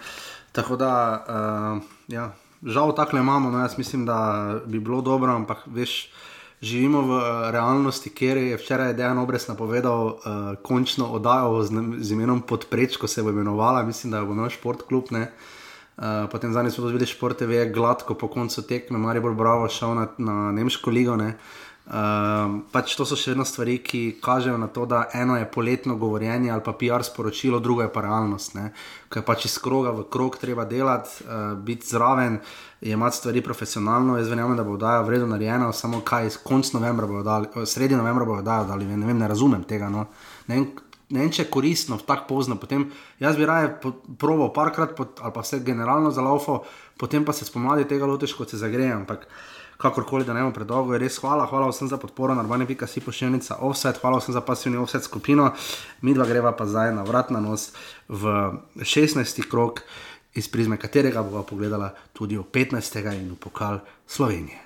[0.50, 0.90] Tako da,
[1.22, 1.78] uh,
[2.10, 2.32] ja
[2.64, 3.50] žal tako imamo.
[3.50, 6.10] No, jaz mislim, da bi bilo dobro, ampak veš,
[6.62, 10.16] živimo v uh, realnosti, kjer je včeraj Dejan Obres napovedal uh,
[10.62, 14.82] končno oddajo z, z imenom Podpreč, ko se bo imenovala, mislim, da bo imel šport
[14.88, 15.04] klub.
[15.12, 19.94] Uh, potem zadnjič smo to videli, šport je gladko po koncu tekme, Maribor Bravo šel
[19.94, 21.16] na, na Nemško ligo.
[21.16, 21.28] Ne?
[21.28, 25.96] Uh, pač to so še vedno stvari, ki kažejo na to, da eno je poletno
[26.00, 28.56] govorjenje ali pa PR sporočilo, drugo je pa realnost.
[29.12, 32.38] Ker je pač iz kroga v krog treba delati, uh, biti zraven,
[32.80, 34.16] imati stvari profesionalno.
[34.16, 38.24] Jaz verjamem, da bo oddaja vredno narejena, samo kaj, konc novembra bo dali, sredi novembra
[38.24, 39.92] bo oddaja dali, ne, vem, ne razumem tega.
[39.92, 40.06] No.
[40.48, 40.70] Ne, vem,
[41.12, 42.56] ne vem, če je koristno tako pozno.
[42.56, 42.88] Potem,
[43.20, 43.74] jaz bi raje
[44.18, 46.62] proval parkrat pot, ali pa vse generalno za laufo,
[46.96, 49.04] potem pa se spomladi tega loteš, kot se zagrejem.
[49.04, 49.28] Ampak,
[49.76, 53.00] kakorkoli, da ne bomo predolgo, je res hvala, hvala vsem za podporo, narvane pika si
[53.00, 55.52] pošiljnica offset, hvala vsem za pasivni offset skupino,
[56.00, 57.72] mi dva greva pa zdaj na vrat na nos
[58.08, 59.48] v 16.
[59.50, 59.82] krok,
[60.34, 63.02] iz prizme katerega bova pogledala tudi v 15.
[63.14, 64.64] in v pokal Slovenije.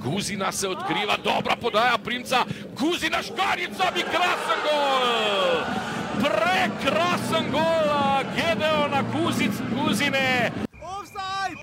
[0.00, 2.44] Guzina se odkriva, dobra podaja, primca,
[2.78, 5.99] Guzina škarica, bi krasen gol!
[6.20, 7.90] Prekrasen gol,
[8.36, 10.52] Gedeona Kuzic, Kuzine.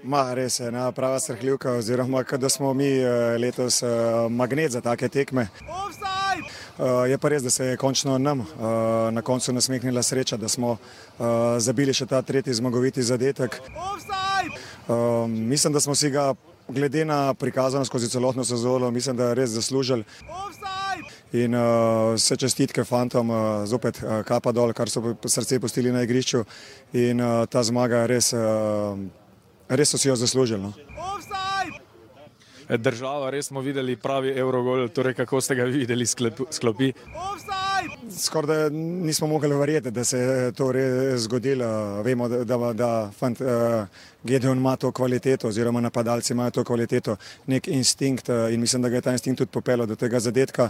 [0.04, 3.88] Ma, res je, na prava srhljivka, oziroma da smo mi eh, letos eh,
[4.30, 5.48] magnet za take tekme.
[6.78, 8.46] Uh, je pa res, da se je končno nam uh,
[9.12, 10.78] na koncu nasmehnila sreča, da smo uh,
[11.58, 13.58] zabili še ta tretji zmagoviti zadetek.
[14.88, 16.36] Uh, mislim, da smo si ga,
[16.70, 20.06] glede na prikazano skozi celotno sezono, mislim, da je res zaslužili.
[21.36, 26.06] In uh, vse čestitke fantom, uh, zopet uh, kapa dol, kar so srce postili na
[26.08, 26.44] igrišču.
[26.94, 28.96] In uh, ta zmaga res, uh,
[29.68, 30.62] res so si jo zaslužili.
[30.64, 30.74] No.
[32.68, 36.92] Država, res smo videli pravi Eurogol, torej kako ste ga videli sklopi.
[38.12, 42.02] Skoraj nismo mogli verjeti, da se je to res zgodilo.
[42.04, 43.88] Vemo, da, da, da fant, uh,
[44.24, 47.16] Gedeon ima to kvaliteto, oziroma napadalci imajo to kvaliteto,
[47.48, 50.70] nek instinkt uh, in mislim, da ga je ta instinkt tudi popeljal do tega zadetka.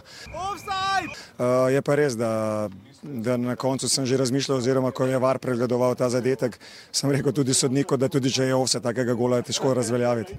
[1.37, 2.69] Uh, je pa res, da,
[3.01, 6.59] da na koncu sem že razmišljal, oziroma ko je var pregledoval ta zadetek,
[6.91, 10.37] sem rekel tudi sodniku, da tudi če je ovse takega gola, je težko razveljaviti.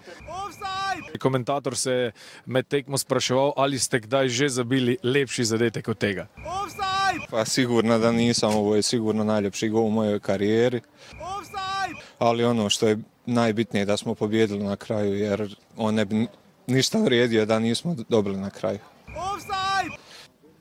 [1.19, 2.13] Komentator se je
[2.47, 6.27] med tekmo spraševal, ali ste kdaj že zabili lepši zadetek od tega.
[7.31, 10.81] Pa sigurno da nisam, ovo je sigurno najljepši gol u mojoj karijeri.
[12.19, 16.27] Ali ono što je najbitnije da smo pobjedili na kraju, jer on ne bi
[16.67, 18.79] ništa vrijedio da nismo dobili na kraju.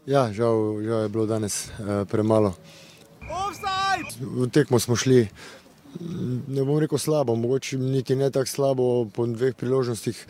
[0.05, 2.53] Ja, žal, žal je bilo danes uh, premalo.
[4.19, 5.27] V tekmo smo šli,
[6.47, 10.25] ne bom rekel slabo, mogoče niti ne tako slabo, po dveh priložnostih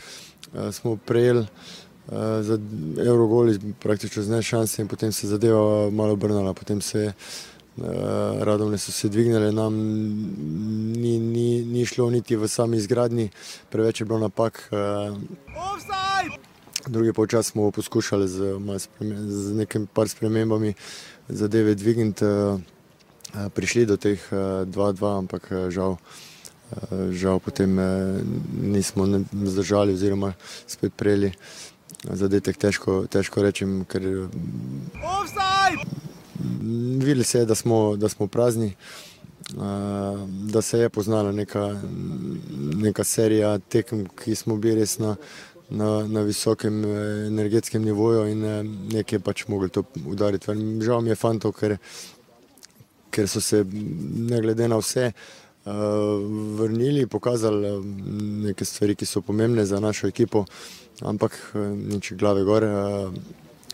[0.53, 2.59] uh, smo prejeli uh, za
[3.05, 7.13] Eurogoli praktično z ne šanse in potem se zadeva malo obrnala, potem se je
[8.39, 9.73] radovne so se dvignile, nam
[10.97, 13.29] ni, ni, ni šlo niti v sami izgradnji,
[13.69, 14.69] preveč je bilo napak.
[14.71, 15.17] Uh,
[16.87, 18.55] Drugi počas smo poskušali z,
[19.27, 20.73] z nekim par spremembami
[21.29, 22.25] zadeve dvigniti,
[23.53, 25.97] prišli do teh 2-2, ampak žal,
[27.11, 27.75] žal potem
[28.61, 30.33] nismo zdržali oziroma
[30.67, 31.33] spet prejeli
[32.03, 34.29] zadetek, težko, težko rečem, ker
[36.99, 38.73] videli se je, da smo, da smo prazni,
[40.51, 41.81] da se je poznala neka,
[42.75, 45.15] neka serija tekem, ki smo bili res na
[45.69, 50.51] na, na visokem eh, energetskem nivoju in eh, nekaj pač mogli to udariti.
[50.81, 51.77] Žal mi je fantov, ker,
[53.11, 53.63] ker so se
[54.29, 55.73] ne glede na vse uh,
[56.59, 57.71] vrnili, pokazali
[58.45, 60.45] neke stvari, ki so pomembne za našo ekipo,
[61.01, 62.69] ampak nič glave gore.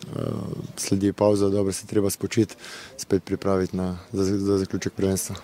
[0.03, 0.33] Uh, uh,
[0.75, 2.55] sledi pauza, dobro se treba spočiti,
[2.97, 5.35] spet pripraviti na, za, za zaključek prvenstva.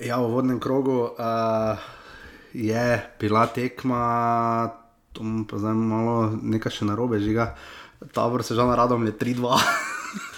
[0.00, 1.14] Ja, v vodnem krogu.
[1.18, 1.94] Uh
[2.54, 4.70] je bila tekma,
[5.12, 7.54] tam pa zdaj malo nekaj še narobe žiga.
[8.14, 9.58] Tabor se že na radom je 3-2.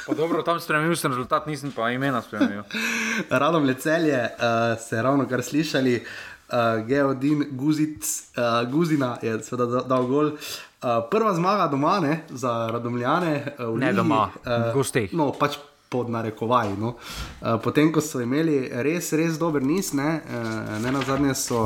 [0.06, 2.64] Pa dobro, tam spremenil sem rezultat, nisem pa imena spremenil.
[3.30, 6.00] radom je celje, uh, se ravno kar slišali.
[6.46, 8.06] Uh, Geodin Guzic,
[8.38, 10.38] uh, Guzina je seveda dal gol.
[10.86, 13.56] Uh, prva zmaga doma ne, za radomljane.
[13.58, 15.10] Uh, ne ligi, doma, uh, gostih.
[15.18, 15.56] No, pač
[15.88, 16.68] pod narekovaj.
[16.78, 16.92] No.
[17.40, 21.62] Uh, potem, ko so imeli res, res dober niz, ne, uh, ne na zadnje so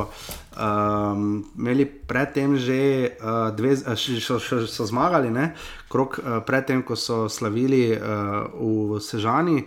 [0.57, 2.81] um, imeli predtem že
[3.13, 5.51] uh, dve, so, so, so zmagali, ne,
[5.93, 9.59] krok uh, predtem, ko so slavili uh, v Sežani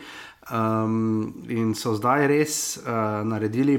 [0.49, 3.77] um, in so zdaj res uh, naredili,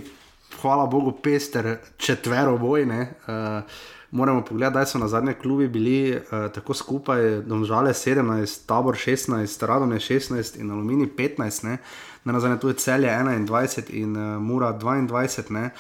[0.61, 3.01] hvala Bogu, pester četvero bojne.
[3.27, 8.95] Uh, moramo pogledati, da so na zadnje klubi bili uh, tako skupaj, domžale 17, tabor
[8.95, 11.79] 16, radom je 16 in alumini 15, ne?
[12.25, 15.51] na zadnje tu je celje 21 in uh, mura 22.
[15.51, 15.71] Ne?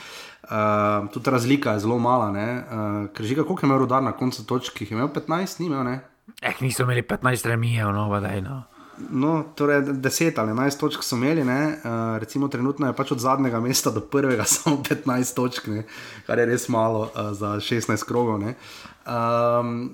[0.43, 2.31] Uh, tudi razlika je zelo mala.
[2.31, 5.67] Uh, ker že kako je imel rodar na koncu točk, jih je imel 15, ni
[5.67, 5.85] imel.
[5.85, 6.01] Ne?
[6.43, 8.63] Eh, niso imeli 15 remijev, no, da je no.
[8.99, 13.61] No, torej 10 ali 11 točk so imeli, uh, recimo trenutno je pač od zadnjega
[13.61, 15.85] mesta do prvega samo 15 točk, ne?
[16.27, 18.43] kar je res malo uh, za 16 krogov.
[18.43, 19.91] Um,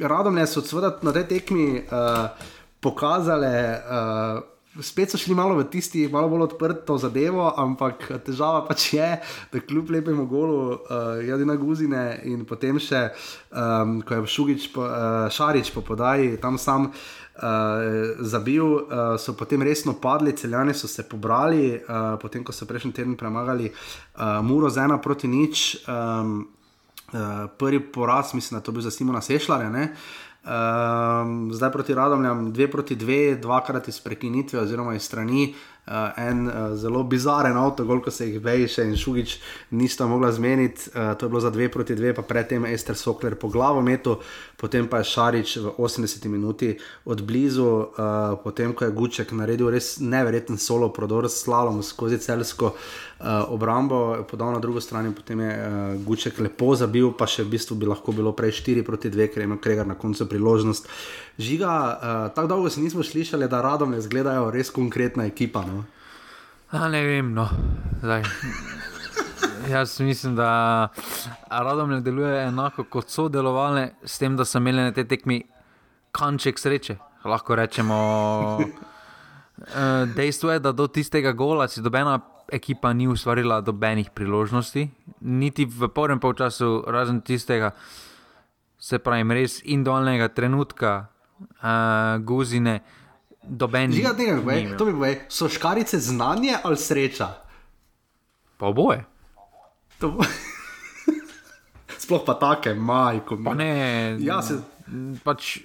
[0.00, 2.28] Radomlje so seveda na tej tekmi uh,
[2.80, 3.82] pokazale.
[3.90, 9.08] Uh, spet so šli malo v tisti, malo bolj odprto zadevo, ampak težava pač je,
[9.52, 13.08] da kljub lepemu golu, uh, jadi na guzine in potem še,
[13.52, 16.92] um, ko je Šugič, po, uh, Šarič po podaji tam sam.
[17.38, 22.66] Uh, zabil, uh, so potem resno padli, celjani so se pobrali, uh, potem ko so
[22.66, 25.86] prejšnji teden premagali uh, Muro z ena proti nič.
[25.86, 26.48] Um,
[27.14, 29.70] uh, prvi poraz, mislim, da to bil za Simona Sešljarja.
[29.70, 29.86] Uh,
[30.48, 35.54] Um, zdaj proti Radomljam, dve proti dve, dvakrat iz prekinitve oziroma iz strani,
[35.86, 39.34] uh, en uh, zelo bizaren avto, koliko se jih veje, še in Šugič
[39.76, 40.88] nista mogla zmeniti.
[40.94, 44.16] Uh, to je bilo za dve proti dve, pa predtem Ester Sokler po glavo metu,
[44.56, 46.72] potem pa je Šarič v 80 minuti
[47.04, 52.16] od blizu, uh, potem ko je Guček naredil res neverjeten solo prodor s slalom skozi
[52.24, 53.07] celsko uh,
[53.48, 57.50] obrambo, podal na drugo stran in potem je uh, Guček lepo zabil, pa še v
[57.56, 60.86] bistvu bi lahko bilo prej 4 proti 2, ker je imel Kregar na koncu priložnost.
[61.38, 61.98] Žiga, uh,
[62.34, 65.66] tako dolgo se nismo slišali, da radom ne zgledajo res konkretna ekipa.
[65.66, 65.82] No?
[66.70, 67.48] A ne vem, no.
[68.06, 68.22] Zdaj.
[69.74, 70.88] Jaz mislim, da
[71.50, 75.42] radom ne deluje enako kot so delovali, s tem, da so imeli na tej tekmi
[76.14, 76.96] kanček sreče.
[77.26, 77.98] Lahko rečemo,
[78.62, 84.88] eh, dejstvo je, da do tistega gola si dobena ekipa ni ustvarila dobenih priložnosti,
[85.20, 87.72] niti v prvem polčasu, razen tistega,
[88.78, 91.08] se pravi, res individualnega trenutka,
[91.40, 92.80] uh, guzine,
[93.42, 93.96] dobenih.
[93.96, 97.28] Žiga, tega, to mi bo, so škarice znanje ali sreča?
[98.58, 99.04] Pa oboje.
[100.00, 100.22] Bo...
[102.02, 103.38] Sploh pa take, majko.
[103.44, 104.60] Pa ne, ja, se...
[105.24, 105.58] pač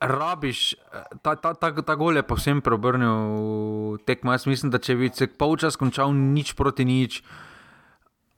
[0.00, 0.74] rabiš,
[1.22, 4.32] ta, ta, ta, ta gol je povsem preobrnil tekmo.
[4.32, 7.20] Jaz mislim, da če bi se polčas končal nič proti nič,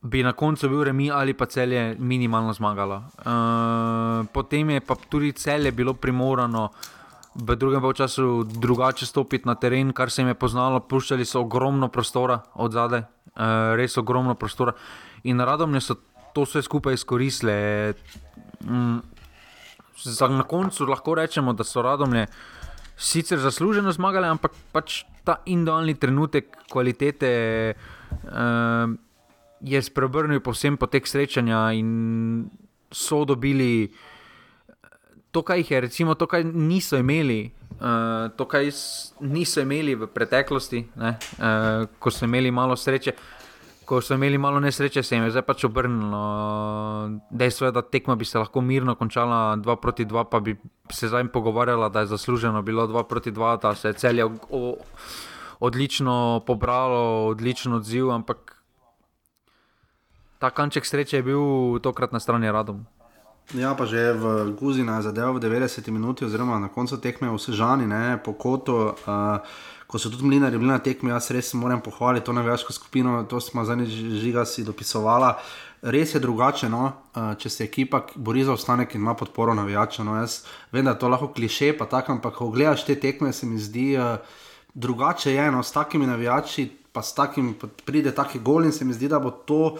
[0.02, 2.96] bi na koncu bil remi ali pa celje minimalno zmagalo.
[3.22, 6.70] Uh, potem je pa tudi celje bilo primorano.
[7.32, 11.88] V drugem času drugače stopiti na teren, kar se jim je poznalo, puščali so ogromno
[11.88, 14.74] prostora od zadaj, uh, res ogromno prostora.
[15.24, 15.96] In radom so
[16.34, 17.94] to vse skupaj izkoristili.
[18.66, 19.11] Mm, za
[20.28, 22.26] na koncu lahko rečemo, da so radomlje
[22.96, 27.30] sicer zasluženo zmagali, ampak pač ta individualni trenutek kvalitete
[27.74, 28.90] uh,
[29.62, 32.50] je spreobrnil povsem po teh srečanja in
[32.92, 33.92] so dobili
[35.32, 37.52] to, kar jih je, recimo, to, kar niso imeli.
[37.82, 38.62] Uh, to, kar
[39.20, 43.41] niso imeli v preteklosti, ne, uh, ko so imeli malo sreče, uh,
[43.92, 46.20] ko so imeli malo nesreče, se jim je zdaj pač obrnilo.
[47.30, 50.54] Dejstvo je, da tekma bi se lahko mirno končala 2 proti 2, pa bi
[50.88, 54.24] se zdaj pogovarjala, da je zasluženo bilo 2 proti 2, da se je celje
[55.60, 58.56] odlično pobralo, odličen odziv, ampak
[60.38, 61.44] ta kanček sreče je bil
[61.84, 62.86] tokrat na strani radom.
[63.52, 67.36] Ja, pa že v Guzina je zadeval v 90 minuti, oziroma na koncu tekme v
[67.36, 68.96] Sežani, ne, po kotu.
[69.04, 69.44] Uh,
[69.92, 73.40] ko so tudi mlinari bili na tekmi, jaz res moram pohvaliti to navijaško skupino, to
[73.44, 73.90] smo zadnjič
[74.22, 75.34] žiga si dopisovala.
[75.82, 76.86] Res je drugače, no?
[77.12, 80.06] uh, če se ekipa bori za ostanek in ima podporo navijača.
[80.08, 80.14] No?
[80.16, 83.46] Jaz vem, da je to lahko kliše, pa tako, ampak ko gledaš te tekme, se
[83.46, 84.16] mi zdi uh,
[84.72, 85.60] drugače je, no?
[85.62, 87.52] s takimi navijači, pa s takim
[87.84, 89.76] pride taki gol in se mi zdi, da bo to.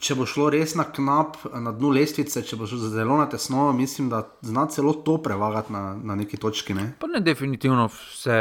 [0.00, 3.66] Če bo šlo res na knap, na dnu lestvice, če bo šlo zelo na tesno,
[3.76, 6.72] mislim, da zna celo to prevagati na, na neki točki.
[6.72, 6.94] Ne?
[7.02, 8.38] Pa ne, definitivno se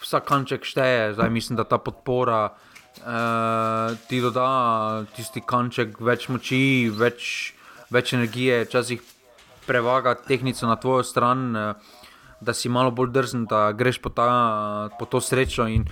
[0.00, 6.90] vsak kanček šteje, zdaj mislim, da ta podpora uh, ti doda tisti kanček več moči,
[6.92, 7.52] več,
[7.92, 9.02] več energije, včasih
[9.66, 11.98] prevaga tehnico na tvojo stran, uh,
[12.40, 15.68] da si malo bolj drzen, da greš po, ta, po to srečo.
[15.68, 15.84] In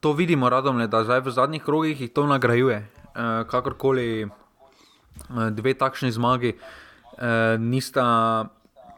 [0.00, 2.84] to vidimo, radom, da zdaj v zadnjih krogih jih to nagrajuje.
[3.16, 8.04] Uh, kakorkoli uh, dve takšni zmagi, uh, nista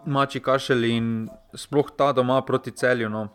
[0.07, 3.09] mači kašelj in sploh ta doma proti celju.
[3.09, 3.29] No.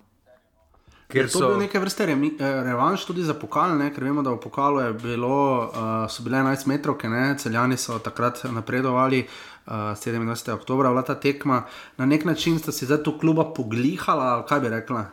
[1.07, 3.91] Ker so bile neke vrste remi, eh, revanš tudi za pokal, ne?
[3.93, 6.97] ker vemo, da v pokalu bilo, uh, so bile 11 metrov,
[7.37, 9.27] celjani so takrat napredovali.
[9.65, 10.53] Uh, 27.
[10.53, 11.63] oktober, vlada tekma,
[11.97, 15.05] na nek način sta si zdaj tu kluba poglihala, kaj bi rekla?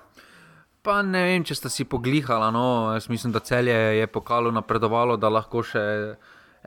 [0.83, 2.51] Pa ne vem, če sta si poglihala.
[2.51, 2.93] No.
[2.93, 5.83] Jaz mislim, da celje je pokalo napredovalo, da lahko še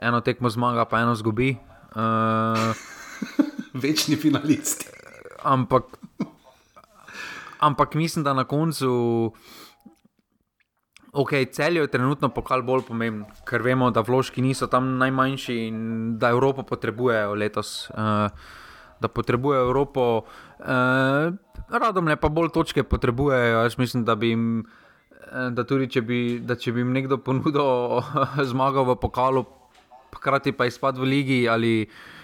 [0.02, 1.52] eno tekmo zmaga, pa eno zgubi.
[1.92, 2.72] Uh,
[3.84, 4.88] Večni finalisti.
[5.44, 5.98] Ampak
[7.60, 9.32] ampak mislim, da na koncu.
[11.16, 15.78] Ok, cel je trenutno pokal bolj pomemben, ker vemo, da vložki niso tam najmanjši in
[16.20, 17.88] da Evropa potrebuje letos.
[17.90, 18.28] Uh,
[19.00, 20.24] da potrebuje Evropo,
[20.60, 21.32] eh,
[21.68, 23.62] radom le pa bolj točke potrebujejo.
[23.62, 24.64] Jaz mislim, da bi jim,
[25.32, 28.00] eh, da tudi če bi, da če bi jim nekdo ponudil
[28.50, 29.44] zmago v pokalu,
[30.16, 32.15] hkrati pa izpad v ligi ali ost-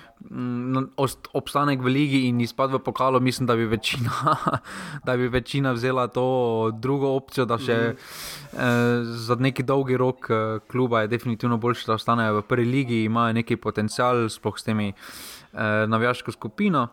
[1.32, 4.36] obstanek v ligi in izpad v pokalu, mislim, da bi večina,
[5.06, 7.96] da bi večina vzela to drugo opcijo, da še eh,
[9.04, 13.32] za neki dolgi rok eh, kluba je definitivno boljše, da ostanejo v prvi ligi, imajo
[13.32, 16.88] neki potencial, sploh s temi eh, navijaško skupino.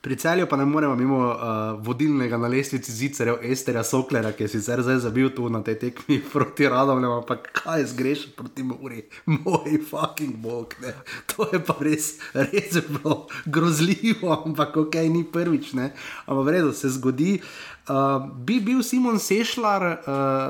[0.00, 1.36] Pri celju pa ne moremo mimo uh,
[1.84, 6.16] vodilnega na lestvici zicerjev Esterja Soklera, ki je sicer zdaj zabil tu na tej tekmi
[6.32, 9.04] proti Radomljem, ampak kaj zgreš proti Muri,
[9.44, 10.74] moj fucking bog.
[10.80, 10.94] Ne.
[11.34, 15.92] To je pa res, res bilo grozljivo, ampak ok, ni prvič, ne.
[16.24, 17.36] ampak v redu se zgodi.
[17.84, 19.96] Uh, bi bil Simon Sešljar uh,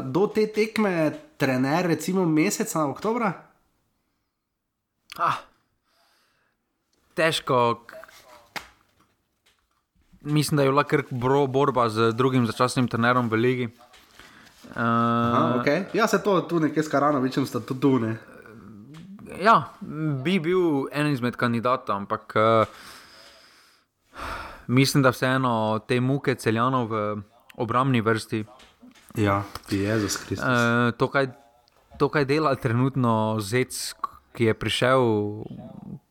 [0.07, 1.11] do te tekme
[1.43, 3.33] trener, recimo meseca oktobra?
[5.19, 5.43] Ah,
[7.19, 7.83] težko.
[10.21, 13.69] Mislim, da je bila kar bro, borba z drugim začasnim trenerom v Ligi.
[14.71, 15.85] Uh, Aha, okay.
[15.93, 17.99] Ja, se to tu nekaj s Karanovičem sta tudi tu.
[17.99, 18.19] Ne?
[19.41, 19.73] Ja,
[20.25, 22.67] bi bil en izmed kandidatov, ampak uh,
[24.67, 27.23] mislim, da vseeno te muke celjanov v
[27.57, 28.45] obrambni vrsti.
[29.17, 30.47] Ja, Jezus Kristus.
[30.47, 31.33] Uh, to, kaj,
[31.99, 33.95] to, kaj dela trenutno Zec,
[34.37, 35.03] ki je prišel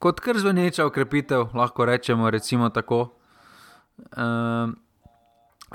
[0.02, 3.19] kot kar zveneča ukrepitev, lahko rečemo, recimo tako.
[4.18, 4.74] Uh,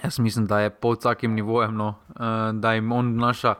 [0.02, 3.54] jaz mislim, da je pod vsakim nivojem, no, uh, da jim on vnaša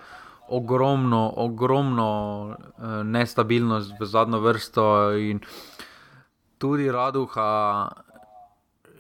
[0.49, 2.11] ogromno, ogromno
[2.49, 5.13] uh, nestabilnost v zadnjo vrsto.
[5.13, 5.41] In
[6.59, 7.89] tudi Raduha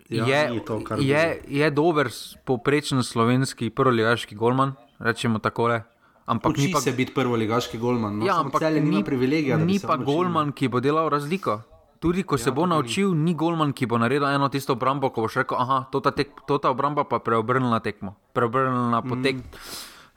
[0.08, 2.10] Ja, je, to, je, je dober,
[2.44, 5.80] povprečen slovenski prvoligaški golman, rečemo tako.
[6.26, 8.18] Ampak Uči ni pa se biti prvoligaški golman.
[8.18, 9.56] No, Ja, ampak ni, privilegija.
[9.56, 10.04] ni pa ne.
[10.04, 11.60] golman, ki bo delal razliko.
[12.00, 12.74] Tudi ko se Ja, bo to pa ni.
[12.74, 16.10] naučil, ni golman, ki bo naredil eno tisto obrambo, ko boš rekel, aha, to ta,
[16.10, 19.48] tek, to ta obramba pa preobrnila na tekmo, preobrnila potek, mm.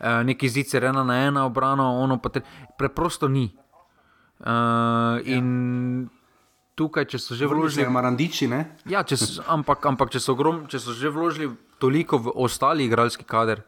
[0.03, 2.41] uh, neki zicer ena na ena obrano, ono pa te,
[2.77, 3.55] preprosto ni.
[4.37, 6.09] Uh, in
[6.75, 8.77] tukaj, če so že Vložili vložili, Marandiči, ne?
[8.85, 12.85] ja, če so, ampak, ampak če, so ogrom, če so že vložili toliko v ostali
[12.85, 13.63] igralski kader,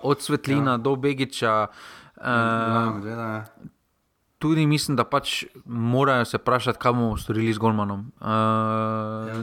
[0.00, 0.80] od Svetlina ja.
[0.80, 1.68] do Begiča.
[2.16, 3.44] Uh, Ja, ja.
[4.44, 8.10] Tudi mislim, da pač morajo se vprašati, kaj bomo storili z Golmanom.
[8.20, 9.40] Uh.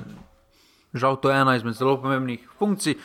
[0.94, 3.00] Žal, to je ena izmed zelo pomembnih funkcij.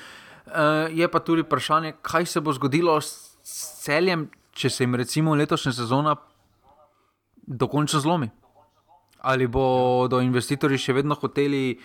[0.47, 4.27] Uh, je pa tudi vprašanje, kaj se bo zgodilo s s celjem,
[4.57, 6.17] če se jim recimo letošnja sezona
[7.47, 8.29] dokončno zlomi.
[9.27, 11.79] Ali bodo investitorji še vedno hoteli eh,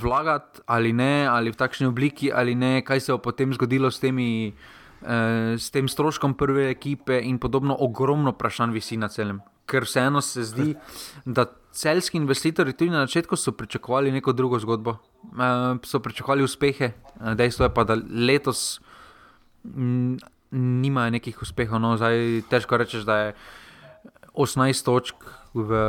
[0.00, 4.00] vlagati ali ne, ali v takšni obliki ali ne, kaj se bo potem zgodilo s,
[4.00, 4.54] temi, eh,
[5.06, 9.38] s tem stroškom prve ekipe in podobno, ogromno vprašanj visi na celem.
[9.66, 10.74] Ker vseeno se zdi,
[11.24, 11.46] da
[11.76, 16.84] celski investitorji tudi na začetku so pričakovali neko drugo zgodbo, eh, so pričakovali uspehe.
[16.84, 17.98] Eh, Dejstvo je pa, da
[18.28, 18.80] letos
[19.64, 20.16] mm,
[20.50, 21.80] nimajo nekih uspehov.
[21.80, 23.34] No, zdaj težko rečeš, da je
[24.34, 25.14] 18 točk
[25.54, 25.80] v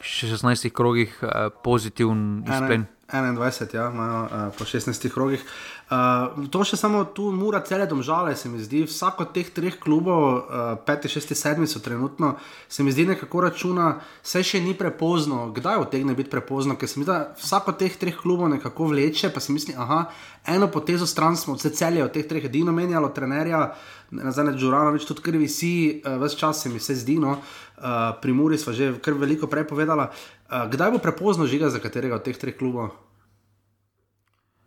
[0.00, 2.86] 16 krogih eh, pozitiven izplen.
[3.12, 5.44] 21, ja, imajo uh, po 16 krogih.
[5.90, 8.84] Uh, to še samo tu, mora cele domžale, se mi zdi.
[8.86, 12.36] Vsak od teh treh klubov, uh, peti, šesti, sedmi so trenutno,
[12.68, 13.88] se mi zdi nekako računa,
[14.22, 15.48] vse še ni prepozno.
[15.56, 16.78] Kdaj utegne biti prepozno?
[16.78, 19.74] Ker se mi zdi, da vsak od teh treh klubov nekako vleče, pa si misli,
[19.74, 20.04] aha,
[20.46, 23.72] eno potezo stran smo, vse celje od teh treh edino menjalo, trenerja,
[24.10, 27.18] nazaj Džuranovič, tudi krvi si, uh, ves čas se mi vse zdi.
[27.22, 27.38] No.
[27.80, 30.10] Uh, pri Muri smo že kar veliko prepovedala.
[30.10, 32.90] Uh, kdaj bo prepozno žiga za katerega od teh treh klubov?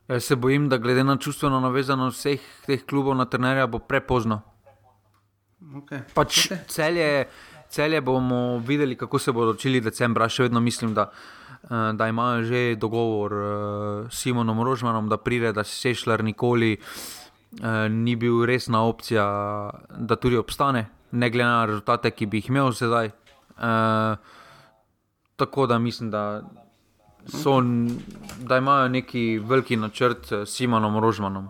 [0.08, 4.42] Jaz se bojim, da glede na čustveno navezanost vseh teh klubov na trenerja bo prepozno.
[5.64, 6.04] Okay.
[6.14, 6.60] Pač okay.
[6.68, 7.26] celje,
[7.70, 10.28] celje bomo videli, kako se bodo odločili decembra.
[10.30, 11.08] Še vedno mislim, da,
[11.64, 16.78] eh, da imajo že dogovor eh, s Simonom Rožmanom, da pride, da se Sešljar nikoli
[17.62, 19.26] eh, ni bil resna opcija,
[19.98, 23.06] da tudi obstane, ne glede na rezultate, ki bi jih imel sedaj.
[23.06, 24.16] Eh,
[25.36, 26.42] tako da mislim, da,
[27.28, 27.62] so,
[28.38, 31.50] da imajo neki veliki načrt s Simonom Rožmanom.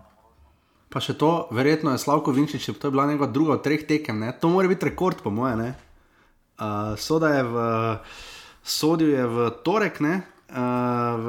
[0.90, 4.20] Pa še to, verjetno je Slavko Vinčič, to je bila njegova druga od treh tekem,
[4.20, 4.34] ne?
[4.40, 5.74] to mora biti rekord, po moje.
[6.62, 7.64] Uh, soda je v,
[8.62, 10.22] sodil je v torek, ne?
[10.54, 10.60] Uh,
[11.18, 11.28] v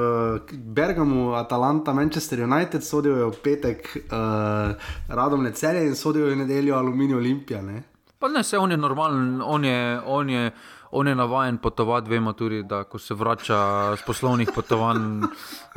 [0.52, 3.80] Bergamu, Atalanta, Manchester United, sodil je v petek,
[4.12, 4.76] uh,
[5.08, 7.62] radom ne celje in sodil je v nedeljo Aluminij Olimpija.
[7.64, 7.82] Ne?
[8.18, 10.52] Pa ne, se on je normalen, on je, on je,
[10.90, 12.10] on je navaden potovati.
[12.10, 15.24] Vemo tudi, da ko se vrača z poslovnih potovanj,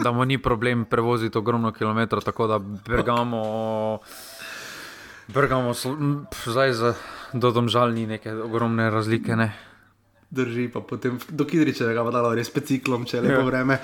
[0.03, 2.23] da mu ni problem prevoziti ogromno kilometrov.
[2.23, 2.59] Tako da
[5.27, 5.83] Bergamo,
[6.31, 6.93] pf, zdaj za,
[7.33, 9.35] do domžal ni neke ogromne razlike.
[9.35, 9.76] Ne.
[10.29, 13.77] Drži, pa potem do Kidričevega bo dalo res peciklom, če lepo vreme.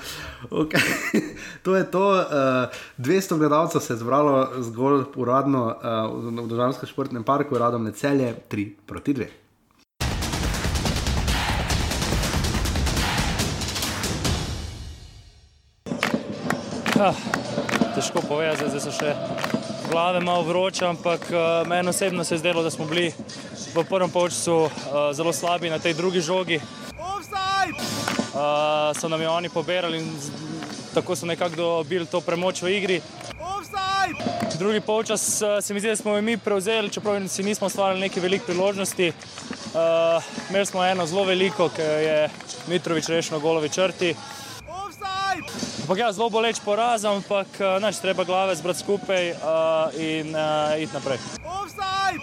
[0.52, 1.22] Okay.
[1.64, 2.04] to je to.
[2.20, 7.96] Uh, 200 gledalcev se je zbralo zgolj uradno uh, v Državnem športnem parku, radom ne
[7.96, 9.32] celje, 3 proti 2.
[17.00, 17.16] Ah,
[17.96, 19.53] težko povedati, zdaj so še
[19.94, 23.12] glave malo vroče, ampak uh, meni osebno se je zdelo, da smo bili
[23.74, 24.70] v prvem polčasu uh,
[25.12, 26.56] zelo slabi na tej drugi žogi.
[26.56, 26.62] Uh,
[28.98, 30.10] so nam jo oni poberali in
[30.94, 33.00] tako so nekako dobili to premoč v igri.
[34.58, 38.00] Drugi polčas uh, se mi zdi, da smo jo mi prevzeli, čeprav si nismo ustvarjali
[38.00, 39.12] neke velike priložnosti.
[39.74, 42.30] Uh, imeli smo eno zelo veliko, ki je
[42.66, 44.14] Mitrovič rešil na golovi črti.
[45.84, 50.88] Ampak ja, zelo boleč poraz, ampak nač treba glave zbrati skupaj uh, in uh, iti
[50.96, 51.20] naprej.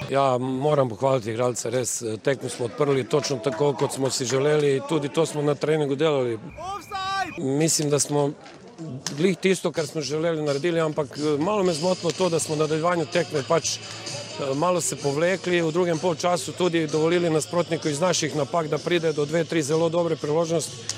[0.09, 5.13] Ja, moram pohvaliti igralce, res tekmo smo odprli točno tako, kot smo si želeli, tudi
[5.13, 6.39] to smo na treningu delali.
[7.37, 8.31] Mislim, da smo
[9.17, 13.05] glih tisto, kar smo želeli naredili, ampak malo me zmotilo to, da smo na nadaljevanju
[13.13, 13.77] tekme pač
[14.55, 19.25] malo se povlekli, v drugem polčasu tudi dovolili nasprotniku iz naših napak, da pride do
[19.25, 20.97] dve, tri zelo dobre priložnosti.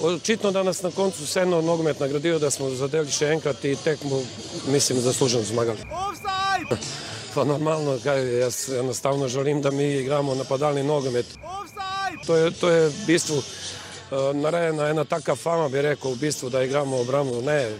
[0.00, 4.22] Očitno, da nas na koncu vseeno nogomet nagradijo, da smo zadeli še enkrat in tekmo,
[4.68, 5.78] mislim, zasluženo zmagali.
[7.34, 11.26] Pa normalno, kaj, jaz enostavno želim, da mi igramo napadalni nogomet.
[12.26, 13.44] To je, to je v bistvu uh,
[14.36, 17.40] narejena ena taka fama, bi rekel, v bistvu, da igramo obrambo.
[17.40, 17.70] Ne.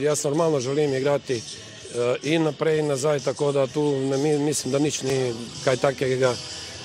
[0.00, 4.78] Jaz normalno želim igrati uh, in naprej in nazaj, tako da tu ne, mislim, da
[4.78, 5.34] nič ni
[5.64, 6.34] kaj takega,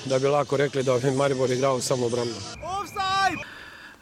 [0.04, 2.06] da bi lahko rekli, da bi Maribor igral samo
[2.82, 3.52] obrambo.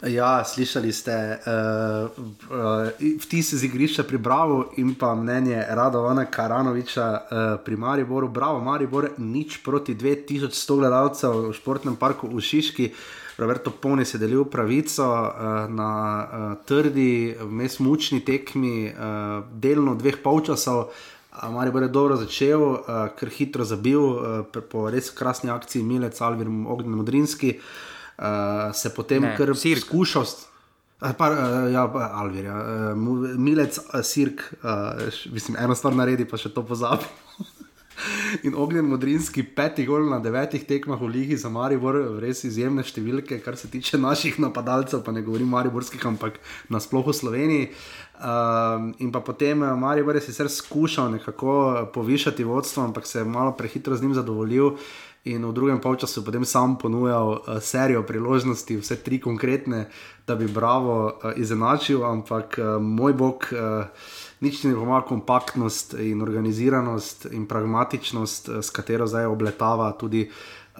[0.00, 2.08] Ja, slišali ste uh,
[2.48, 2.88] uh,
[3.20, 7.20] vtis z igrišča pri Bravo in pa mnenje Radovana Karanoviča uh,
[7.64, 8.28] pri Mariboru.
[8.28, 12.88] Bravo, Maribor, nič proti 2100 gledalcev v športnem parku v Šiški.
[13.36, 20.24] Roberto Poni se delil pravico uh, na uh, trdi, vmes mučni tekmi, uh, delno dveh
[20.24, 20.96] polčasov.
[21.52, 26.48] Maribor je dobro začel, uh, ker hitro zabil uh, po res krasni akciji Milec, Alvir,
[26.48, 27.58] Ognjen Modrinski.
[27.60, 27.88] Uh,
[28.20, 29.80] uh, se potem Ne, kar Sirk.
[29.88, 30.24] skušal.
[31.02, 32.92] eh, Pa, uh, ja, Alvir, ja.
[32.92, 32.96] uh,
[33.38, 35.00] Milec, uh, Sirk, uh,
[35.32, 37.08] mislim, eno stvar naredi, pa še to pozabi.
[38.46, 43.40] In ognjen modrinski peti gol na devetih tekmah v Ligi za Maribor, res izjemne številke,
[43.44, 46.38] kar se tiče naših napadalcev, pa ne govorim mariborskih, ampak
[46.72, 47.66] nasploh v Sloveniji.
[48.20, 53.52] Um, in pa potem Maribor je sicer skušal nekako povišati vodstvo, ampak se je malo
[53.56, 54.76] prehitro z njim zadovoljil.
[55.28, 59.92] In v drugem polčasu potem sam ponujal uh, serijo priložnosti, vse tri konkretne,
[60.24, 63.84] da bi Bravo uh, izenačil, ampak uh, moj bog, uh,
[64.40, 70.30] nič ne pomaga kompaktnost in organiziranost in pragmatičnost, uh, s katero zdaj obletava tudi.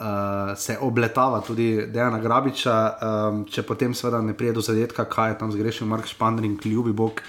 [0.01, 5.35] Uh, se obletava tudi Dejana Grabiča, um, če potem seveda ne pride do zadetka, kaj
[5.35, 7.21] je tam zgrešil Mark Špandring, ljubi Bog.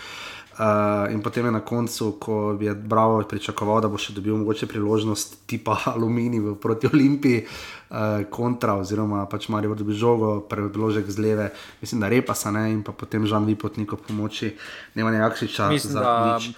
[0.62, 0.68] Uh,
[1.10, 5.48] in potem je na koncu, ko je Bravo pričakoval, da bo še dobil mogoče priložnost
[5.48, 7.48] tipa Alumini v proti Olimpiji,
[7.90, 11.48] uh, kontra, oziroma pač Marijo dobi žogo, preložek z leve,
[11.82, 14.54] mislim, da repasa ne in pa potem Žan Vipotnik ob pomoči
[14.94, 15.64] Nemanja Jakšiča.
[15.68, 16.54] Mislim, za nič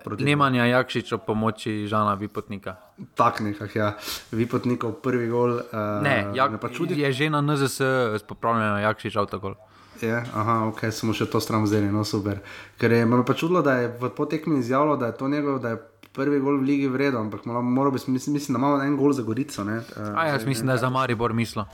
[0.00, 2.80] proti- Nemanja Jakšiča pomoči Žana Vipotnika.
[3.12, 3.92] Tak nekak, ja.
[4.32, 5.60] Vipotnikov prvi gol.
[5.60, 9.60] Uh, Ne, jak, me pa čudi, je že na NZS popravljeno Jakšič avtogol.
[10.00, 12.40] Je, aha, ok, smo še to stran vzeli, no super.
[12.80, 15.68] Ker je me pa čudilo, da je v potekmi izjavilo, da je to njegov, da
[15.68, 15.82] je
[16.14, 19.12] prvi gol v ligi vreden, ampak malo- moral bi, mislim, mislim, da ima en gol
[19.12, 19.64] za Gorico.
[19.64, 19.78] Ne?
[19.78, 21.64] Uh, A jaz mislim, da je za Maribor mislil.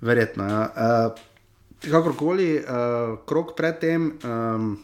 [0.00, 0.44] Verjetno.
[0.44, 0.70] Ja.
[0.74, 4.78] Uh, kakorkoli, uh, krok predtem um,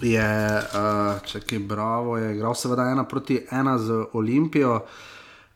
[0.00, 4.80] je, uh, če ki bravo, je igral seveda ena proti ena z Olimpijo.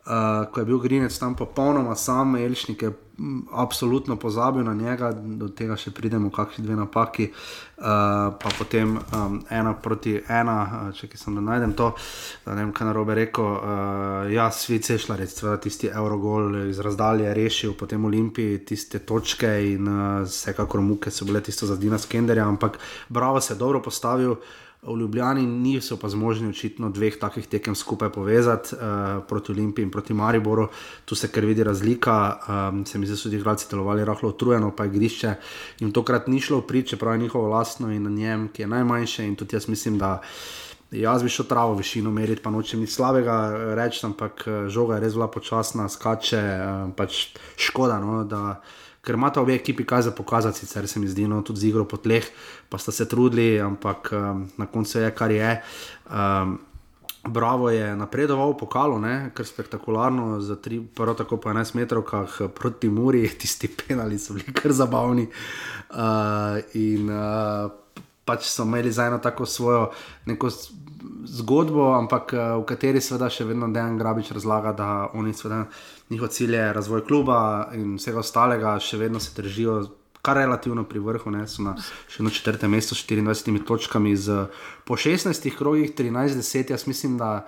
[0.08, 2.92] Uh, ko je bil Grinec tam popolnoma sam, Elšnik je
[3.52, 7.84] absolutno pozabil na njega, do tega še pridemo, kakšni dve napaki, uh,
[8.38, 11.90] pa potem um, ena proti ena, uh, če ki sem da najdem to,
[12.44, 13.48] da ne vem, kaj narobe rekel.
[13.48, 19.50] Uh, ja, svet Sešlarec, seveda tisti Eurogol iz razdalje je rešil, potem Olimpiji tiste točke
[19.72, 23.82] in uh, vsekakor muke so bile tisto za Dina Skenderja, ampak Bravo se je dobro
[23.82, 24.38] postavil.
[24.82, 29.90] V Ljubljani niso pa zmožni očitno dveh takih tekem skupaj povezati, uh, proti Olimpiji in
[29.90, 30.68] proti Mariboru.
[31.04, 32.38] Tu se kar vidi razlika.
[32.48, 35.34] Um, se mi zdi, da so ti igralci delovali rahlo utrujeno, pa je igrišče
[35.78, 38.68] jim tokrat ni šlo v prid, čeprav je njihovo lastno in na njem, ki je
[38.68, 39.26] najmanjše.
[39.26, 40.20] In tudi jaz mislim, da
[40.90, 45.00] jaz bi šel travo višino meriti, pa nočem nič slabega reči, ampak eh, žoga je
[45.00, 46.42] res bila počasna, skače,
[46.96, 47.26] pač
[47.56, 47.98] škoda.
[48.00, 48.60] No, da,
[49.08, 51.86] ker imata obe ekipi kaj za pokazati, sicer se mi zdi, no, tudi z igro
[51.88, 52.26] po tleh,
[52.68, 55.60] pa sta se trudili, ampak um, na koncu je, kar je.
[56.12, 56.58] Um,
[57.28, 59.14] Bravo je napredoval v pokalu, ne?
[59.34, 64.36] kar spektakularno, za tri, prav tako po 11 metrov, kah proti Muri, tisti penali so
[64.36, 65.26] bili kar zabavni.
[65.90, 67.68] Uh, in uh,
[68.24, 69.90] pač so imeli za eno tako svojo
[70.30, 70.48] neko
[71.24, 75.66] zgodbo, ampak uh, v kateri seveda še vedno Dejan Grabič razlaga, da oni seveda
[76.10, 79.80] njihov cilj je razvoj kluba in vsega ostalega, še vedno se držijo.
[80.22, 81.76] Kar relativno pri vrhu, ne, so na
[82.10, 84.48] še na četrtem mestu s 24 točkami, z,
[84.84, 86.72] po 16 krogih, 13-10.
[86.74, 87.46] Jaz mislim, da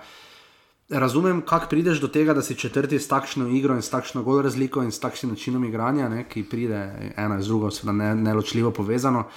[0.89, 4.41] razumem, kako prideš do tega, da si četrti s takšno igro in s takšno gol
[4.41, 8.71] razliko in s takšnim načinom igranja, ne, ki pride ena z drugo, seveda ne, neločljivo
[8.71, 9.27] povezano.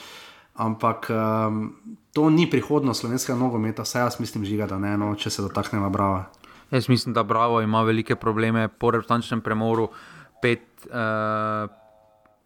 [0.55, 1.75] Ampak um,
[2.12, 5.91] to ni prihodnost slovenskega nogometa, vsaj jaz mislim, žiga, da ne, no, če se dotaknemo
[5.91, 6.29] brava.
[6.75, 9.89] Jaz mislim, da Bravo ima velike probleme po reprezentančnem premoru.
[10.43, 11.70] Pet, uh,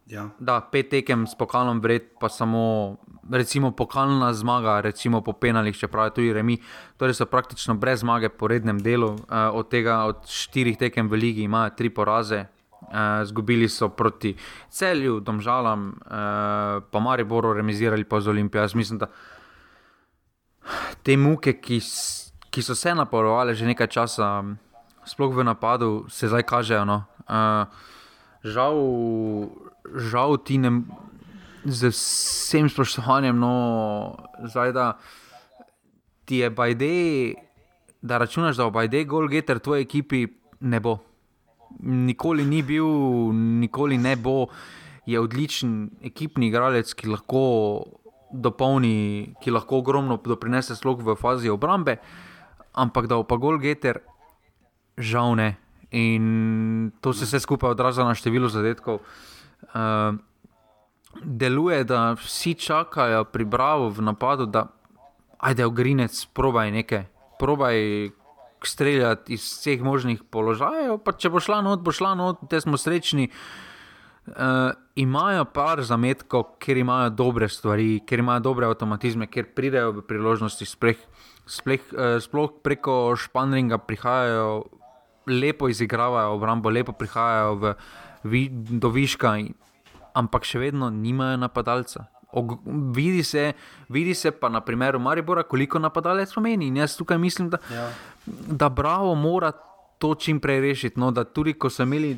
[0.09, 0.29] Ja.
[0.39, 2.97] da, pet tekem s pokalom vred, pa samo
[3.31, 6.59] recimo pokalna zmaga, recimo po penalih, čeprav je tudi remi.
[6.97, 9.11] Torej so praktično brez zmage po rednem delu.
[9.12, 9.18] Uh,
[9.53, 12.45] od tega, od štirih tekem v ligi imajo tri poraze.
[12.81, 14.37] Uh, zgubili so proti
[14.70, 18.62] celju, domžalam, uh, pa Mariboru, remizirali pa z Olimpijo.
[18.62, 19.09] Jaz mislim, da
[21.03, 21.81] te muke, ki,
[22.59, 24.43] ki so se naporovali že nekaj časa,
[25.07, 26.83] sploh v napadu, se zdaj kažejo.
[26.83, 27.07] No.
[27.31, 27.71] Uh,
[28.43, 28.75] žal,
[29.95, 30.83] žal ti ne,
[31.63, 34.87] z vsem spoštovanjem, no, zdaj da
[36.27, 36.91] ti je Bajde,
[38.03, 40.27] da računaš, da bo Bajde golgeter tvoje ekipi,
[40.59, 40.99] ne bo.
[41.79, 42.91] Nikoli ni bil,
[43.63, 44.51] nikoli ne bo.
[45.07, 47.87] Je odličen ekipni igralec, ki lahko
[48.35, 52.01] dopolni, ki lahko ogromno doprinese slog v fazi obrambe,
[52.79, 54.01] ampak da bo pa golgeter,
[54.95, 55.57] žal ne.
[55.91, 59.01] In to se vse skupaj odraža na številu zadetkov.
[59.74, 60.14] Uh,
[61.24, 64.68] deluje, da vsi čakajo pri Bravo v napadu, da
[65.39, 67.05] ajde, ogrinec, probaj nekaj,
[67.39, 68.11] probaj
[68.64, 72.79] streljati iz vseh možnih položajev, pa če bo šla not, bo šla not, te smo
[72.79, 73.31] srečni.
[74.29, 80.05] Uh, imajo par zametkov, ker imajo dobre stvari, ker imajo dobre avtomatizme, ker pridejo v
[80.05, 81.01] priložnosti, spleh,
[81.49, 81.81] spleh,
[82.21, 84.65] sploh preko Španringa prihajajo,
[85.27, 87.75] lepo izigravajo obrambo, lepo prihajajo v,
[88.25, 89.55] vi, do viška, in,
[90.17, 92.07] ampak še vedno nimajo napadalca.
[92.37, 92.59] Og,
[92.93, 93.53] vidi, se,
[93.89, 96.69] vidi se pa na primeru Maribora, koliko napadalec pomeni.
[96.69, 97.89] In jaz tukaj mislim, da, Ja.
[98.27, 99.53] da Bravo mora
[99.99, 101.01] to čim prej rešiti.
[101.01, 102.13] No, da tudi ko so imeli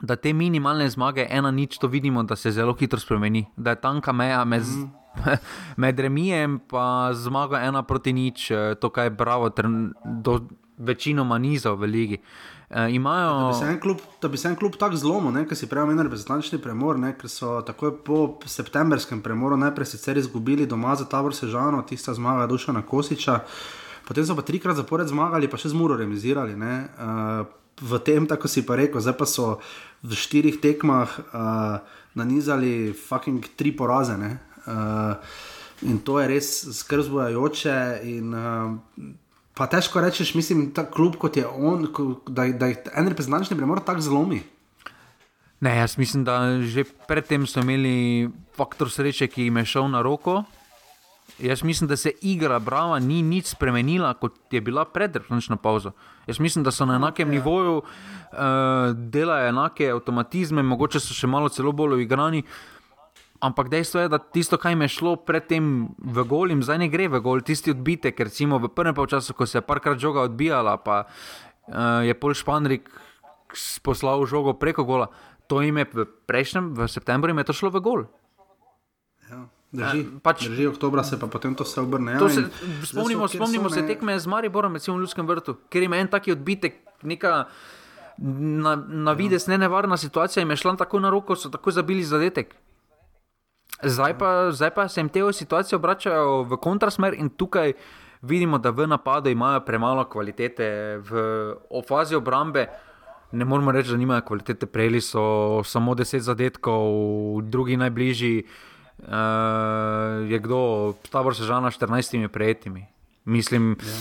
[0.00, 3.46] da te minimalne zmage, ena nič, to vidimo, da se zelo hitro spremeni.
[3.56, 4.90] Da je tanka meja med, mm.
[5.82, 10.40] med remijem in zmago ena proti nič, eh, to kaj je bravo, tren, do
[10.80, 12.18] večinoma nizov v ligi.
[12.70, 13.28] E, imajo...
[13.30, 13.98] Da bi se en klub,
[14.58, 19.22] klub tako zlomil, ker si prej omenil reprezentančni premor, ne, ker so takoj po septembrskem
[19.22, 23.40] premoru najprej sicer izgubili doma za Tabor Sežano, tista zmaga Dušana Kosiča,
[24.08, 26.56] potem so pa trikrat zapored zmagali, pa še z Muro remizirali.
[26.56, 27.42] Ne, uh,
[27.80, 29.58] v tem, tako si pa rekel, zdaj pa so
[30.06, 34.14] v štirih tekmah uh, nanizali fucking tri poraze.
[34.20, 35.16] Ne, uh,
[35.82, 37.80] in to je res skrb zbujajoče.
[38.04, 39.16] In, uh,
[39.60, 41.82] Pa težko rečeš, mislim, ta klub kot je on,
[42.32, 44.38] da, da jih en reprezentančni premor tako zlomi.
[45.60, 50.00] Ne, jaz mislim, da že predtem so imeli faktor sreče, ki jim je šel na
[50.02, 50.44] roko.
[51.38, 55.92] Jaz mislim, da se igra Brava ni nič spremenila, kot je bila pred reprezentančno pauzo.
[56.26, 57.32] Jaz mislim, da so na enakem okay.
[57.32, 62.42] nivoju, uh, delajo enake avtomatizme, mogoče so še malo celo bolj uigrani.
[63.40, 66.88] Ampak dejstvo je, da tisto, kar jim je šlo predtem v gol, jim zdaj ne
[66.92, 67.40] gre v gol.
[67.40, 72.12] Tisti odbitek, recimo v prvem času, ko se je parkrat žoga odbijala, pa uh, je
[72.12, 72.90] pol Španrik
[73.80, 75.08] poslal žogo preko gola.
[75.48, 78.00] To jim je v prejšnjem, v septembru, je to šlo v gol.
[79.70, 82.18] Drži, Eh, pač- drži oktobra se pa potem to vse obrne.
[82.18, 82.50] To ja, se, in
[82.82, 85.96] zdaj spomnimo so, spomnimo so, se tekme z Mariborom, recimo v Ljudskem vrtu, ker ima
[85.96, 87.46] en taki odbitek, neka
[88.18, 92.02] na, na vides ne nevarna situacija, jim je šla tako na roko, so tako zabili
[92.02, 92.56] zadetek.
[93.82, 97.72] Zdaj pa, zdaj pa se jim te situacije obračajo v kontrasmer in tukaj
[98.22, 102.66] vidimo, da v napadu imajo premalo kvalitete, v fazi obrambe.
[103.32, 106.82] Ne moramo reči, da nimajo kvalitete, prejeli so samo 10 zadetkov,
[107.42, 109.06] drugi najbližji uh,
[110.30, 112.86] je kdo, tabor sežana 14 prejetimi.
[113.24, 113.94] Mislim, ja.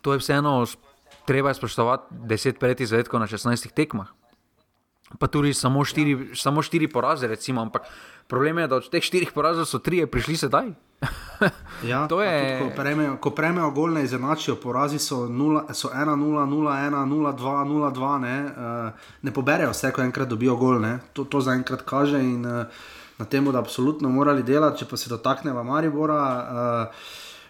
[0.00, 0.66] to je vseeno,
[1.26, 4.10] treba je spoštovati 10 prejetih zadetkov na 16 tekmah.
[5.18, 6.34] Pa tudi samo štiri, ja.
[6.34, 7.86] samo štiri poraze, recimo, ampak
[8.26, 10.72] problem je, da od teh štirih porazov so trije prišli sedaj.
[11.82, 15.88] Ja, To je- tudi, ko prejmejo, ko prejmejo gol, ne izenačijo, porazi so, nula, so
[15.90, 18.18] 1, 0, 0, 1, 0, 2, 0, 2.
[18.18, 18.92] Ne, uh,
[19.22, 20.78] ne poberejo vse, ko enkrat dobijo gol.
[20.78, 20.98] Ne.
[21.12, 22.62] To, to zaenkrat kaže in uh,
[23.18, 26.20] na tem, da absolutno morali delati, če pa se dotaknemo Maribora.
[26.88, 26.94] Uh,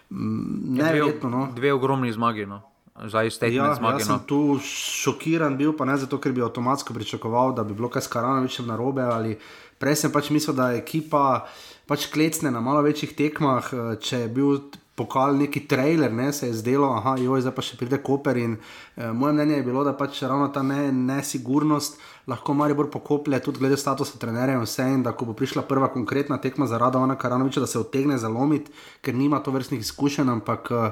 [0.09, 1.29] Neverjetno.
[1.29, 1.45] No.
[1.45, 2.45] Dve, dve ogromni zmagi.
[2.45, 2.61] No.
[2.95, 3.93] Zdaj ste Ja, ja, zmagi.
[3.95, 4.21] jaz sem No.
[4.21, 8.07] tu šokiran bil, pa ne zato, ker bi avtomatsko pričakoval, da bi bilo kaj s
[8.07, 9.01] Karanovičem narobe.
[9.03, 9.37] Ali
[9.75, 11.47] prej sem pač mislil, da je ekipa
[11.85, 13.65] pač klecne na malo večjih tekmah.
[13.65, 14.59] eh, Če je bil
[14.95, 18.37] pokal neki trailer, ne, se je zdelo, da je zdaj pa še pride Koper.
[18.37, 18.57] In,
[18.95, 23.59] eh, moje mnenje je bilo, da pač ravno ta ne, nesigurnost lahko Maribor pokoplje, tudi
[23.59, 24.85] glede statusa trenerja in vse.
[24.93, 28.71] In da ko bo prišla prva konkretna tekma za Radovana Karanoviča, da se otegne zalomiti,
[29.01, 30.91] ker nima to vrstnih izkušenj, ampak uh,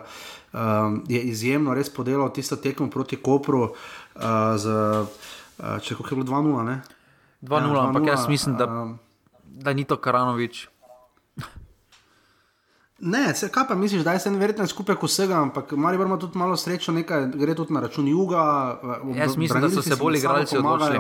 [0.54, 3.70] um, je izjemno res podelal tisto tekmo proti Kopru.
[4.16, 4.68] Uh, z,
[5.62, 6.82] uh, če je bilo 2-0, ne?
[7.42, 9.00] 2-0, Ja, ampak jaz 2:0, mislim, da, um,
[9.46, 10.68] da ni to Karanovič.
[13.04, 16.38] Ne, se, kaj pa misliš, da je sen verjetno skupek vsega, ampak Maribor ima tudi
[16.38, 18.44] malo srečo, nekaj gre tudi na račun juga.
[19.16, 21.00] Jaz mislim, da so se bolj igralci odločili.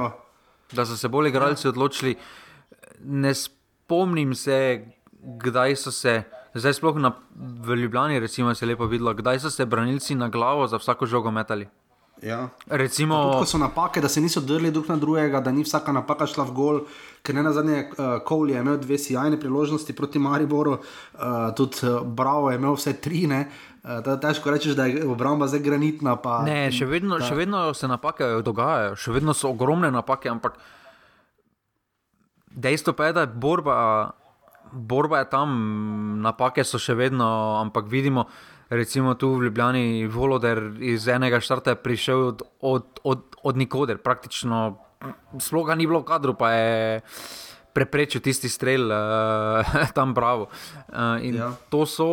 [0.72, 2.16] Da so se bolj igralci odločili.
[3.04, 4.86] Ne spomnim se,
[5.22, 6.24] kdaj so se,
[6.54, 10.30] zdaj sploh na, v Ljubljani, recimo, se je lepo videlo, kdaj so se branilci na
[10.30, 11.68] glavo za vsako žogo metali.
[12.22, 12.49] Ja.
[12.68, 15.91] Recimo, Tudi, ko so napake, da se niso drli drug na drugega, da ni vsaka
[15.91, 16.82] napaka šla v gol,
[17.22, 21.22] ker ne na zadnje, uh, Kovli je imel dve sjajne priložnosti proti Mariboru, uh,
[21.55, 23.28] tudi uh, Bravo je imel vse tri.
[23.28, 23.45] Ne?
[23.84, 26.15] Uh, težko reči, da je obramba zdaj granitna.
[26.15, 30.30] Pa, Ne, še vedno, da- še vedno se napake dogajajo, še vedno so ogromne napake,
[30.30, 30.57] ampak
[32.51, 34.11] dejstvo pa je, da je borba,
[34.72, 35.49] borba je tam,
[36.22, 37.28] napake so še vedno,
[37.61, 38.26] ampak vidimo,
[38.69, 43.97] recimo tu v Ljubljani, Voloder iz enega štarta je prišel od, od, od, od nikoder,
[43.97, 44.78] praktično
[45.39, 46.70] sploh ga ni bilo v kadru, pa je
[47.72, 49.64] preprečil tisti strel uh,
[49.97, 50.52] tam bravo.
[50.91, 51.49] Uh, in Ja.
[51.49, 51.49] ja.
[51.72, 52.08] to so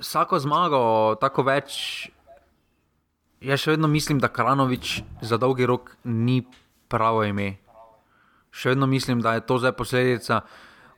[0.00, 0.82] vsako zmago,
[1.20, 2.08] tako več.
[3.42, 6.42] Jaz še vedno mislim, da Karanovič za dolgi rok ni
[6.88, 7.58] pravo ime.
[8.54, 10.42] Še vedno mislim, da je to zdaj posledica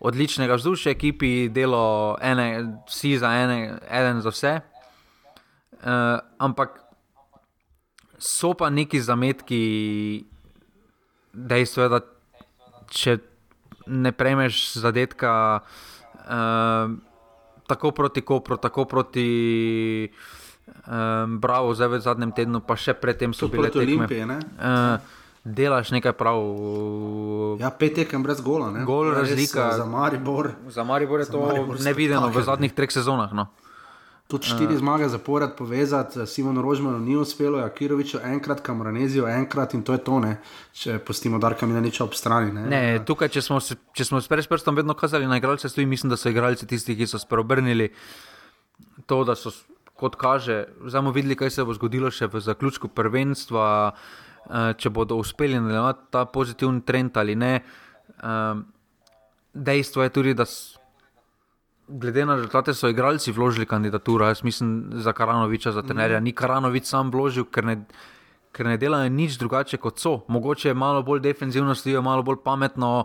[0.04, 4.54] odličnega vzdušja, ekipi, delo ene, vsi za ene, eden za vse.
[5.84, 6.83] Uh, ampak
[8.24, 9.62] so pa neki zametki,
[11.34, 12.00] dejstvo je, da
[12.88, 13.18] če
[13.86, 15.60] ne prejmeš zadetka,
[16.24, 16.94] uh,
[17.66, 19.28] tako proti Kopru, tako proti
[20.88, 24.08] um, Bravo, zdaj v zadnjem tednu, pa še predtem so Tudi bile proti tekme.
[24.08, 24.38] Olimpiji, ne?
[24.56, 26.40] Uh, delaš nekaj prav.
[27.60, 28.70] Ja, pet tekem brez gola.
[28.72, 28.84] Ne?
[28.84, 29.68] Gol res, razlika.
[29.68, 30.56] eh, Za Maribor.
[30.68, 33.28] Za Maribor je Za to Maribor nevideno v zadnjih treh sezonah.
[33.36, 33.52] No.
[34.24, 34.78] Tudi štiri uh.
[34.80, 40.20] zmage zapored povezati, Simon Rožmanu ni uspelo, Jakiroviču enkrat, Kamranezijo enkrat in to je to,
[40.20, 40.38] ne?
[40.72, 42.52] če pustimo Darka Milaniča ob strani.
[42.52, 42.62] Ne?
[42.68, 43.60] Ne, tukaj, če smo,
[43.92, 47.06] če smo s prstom vedno kazali na igralce, stoji, mislim, da so igralci tisti, ki
[47.06, 47.90] so spreobrnili
[49.06, 49.52] to, da so,
[49.92, 55.20] kot kaže, bomo videli, kaj se bo zgodilo še v zaključku prvenstva, eh, če bodo
[55.20, 57.58] uspeli nadaljevati ta pozitivni trend ali ne.
[58.24, 58.64] Um,
[59.52, 60.73] dejstvo je tudi, da s-
[61.88, 64.26] glede na rezultate so igralci vložili kandidaturo.
[64.26, 66.20] Jaz mislim za Karanoviča, za trenerja.
[66.20, 67.76] Ni Karanovič sam vložil, ker ne,
[68.52, 70.20] ker ne delajo nič drugače kot so.
[70.28, 73.04] Mogoče malo bolj defenzivno stojijo, malo bolj pametno,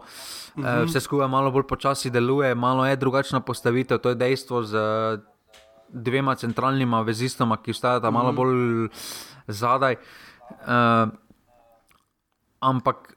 [0.56, 0.86] uh -huh.
[0.86, 5.18] vse skupaj malo bolj počasi deluje, malo je drugačna postavitev, to je dejstvo z eh,
[5.90, 8.88] dvema centralnima vezistoma, ki stajata malo bolj
[9.48, 9.96] zadaj.
[10.50, 11.10] Uh,
[12.60, 13.16] ampak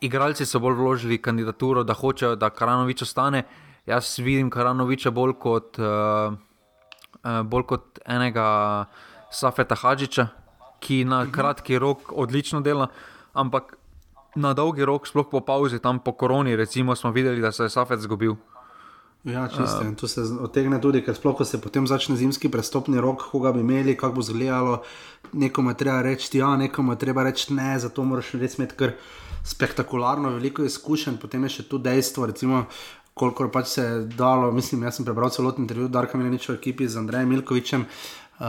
[0.00, 3.44] igralci so bolj vložili kandidaturo, da hočejo, da Karanovič ostane.
[3.90, 6.36] Jaz vidim Karanoviča bolj kot, uh,
[7.24, 8.46] uh, bolj kot enega
[9.34, 10.28] Safeta Hadžiča,
[10.80, 12.88] ki na kratki rok odlično dela,
[13.32, 13.74] ampak
[14.34, 17.74] na dolgi rok, sploh po pauzi, tam po koroni, recimo, smo videli, da se je
[17.74, 18.36] Safet zgubil.
[19.24, 19.82] Ja, čisto.
[19.84, 23.52] In to se otegne tudi, ker sploh, ko se potem začne zimski prestopni rok, koga
[23.52, 24.78] bi imeli, kako bo izgledalo,
[25.32, 28.94] nekomu je treba reči ja, nekomu je treba reči ne, zato moraš res imeti kar
[29.44, 31.18] spektakularno veliko izkušenj.
[31.20, 32.64] Potem je še tu dejstvo, recimo,
[33.14, 34.52] koliko pač se je dalo.
[34.52, 37.86] Mislim, jaz sem prebral celoten intervju Darka Mileniča v ekipi z Andrejem Milkovičem.
[38.40, 38.46] Uh,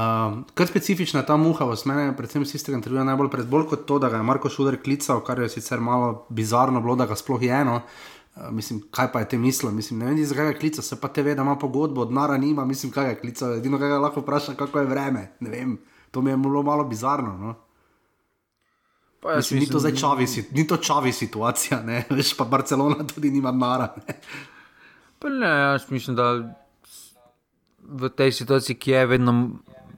[0.55, 4.07] kar specifična ta muhavost, mene predvsem iz tistega intervjuja najbolj pred, bolj kot to, da
[4.09, 7.51] ga je Marko Šuler klical, kar je sicer malo bizarno bilo, da ga sploh je
[7.51, 7.81] eno.
[8.35, 9.73] Uh, mislim, kaj pa je te mislil?
[9.75, 12.37] Mislim, ne vem, zakaj ga klica, se pa te ve, da ima pogodbo, od nara
[12.37, 13.51] nima, mislim, kaj ga klica.
[13.57, 15.25] Edino, kaj ga lahko vpraša, kako je vreme.
[15.39, 15.75] Ne vem,
[16.11, 17.35] to mi je bilo malo bizarno.
[17.37, 17.55] No?
[19.21, 22.03] Pa Mislim, ni to zdaj čavi, ni to čavi situacija, ne?
[22.17, 23.93] veš pa Barcelona tudi nima nara.
[24.07, 24.15] Ne?
[25.19, 26.31] Pa ne, jaz mislim, da
[27.85, 29.33] v tej situaciji, ki je vedno,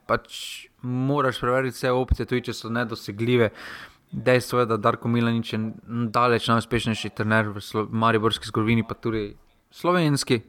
[0.07, 0.35] pač
[0.81, 3.49] moraš preveriti vse opcije, tudi če so nedosegljive.
[4.11, 5.59] Dejstvo je, da Darko Milanič je
[6.13, 9.31] daleč najuspešnejši trener v Slo Mariborski zgodovini, pa tudi
[9.71, 10.41] slovenski.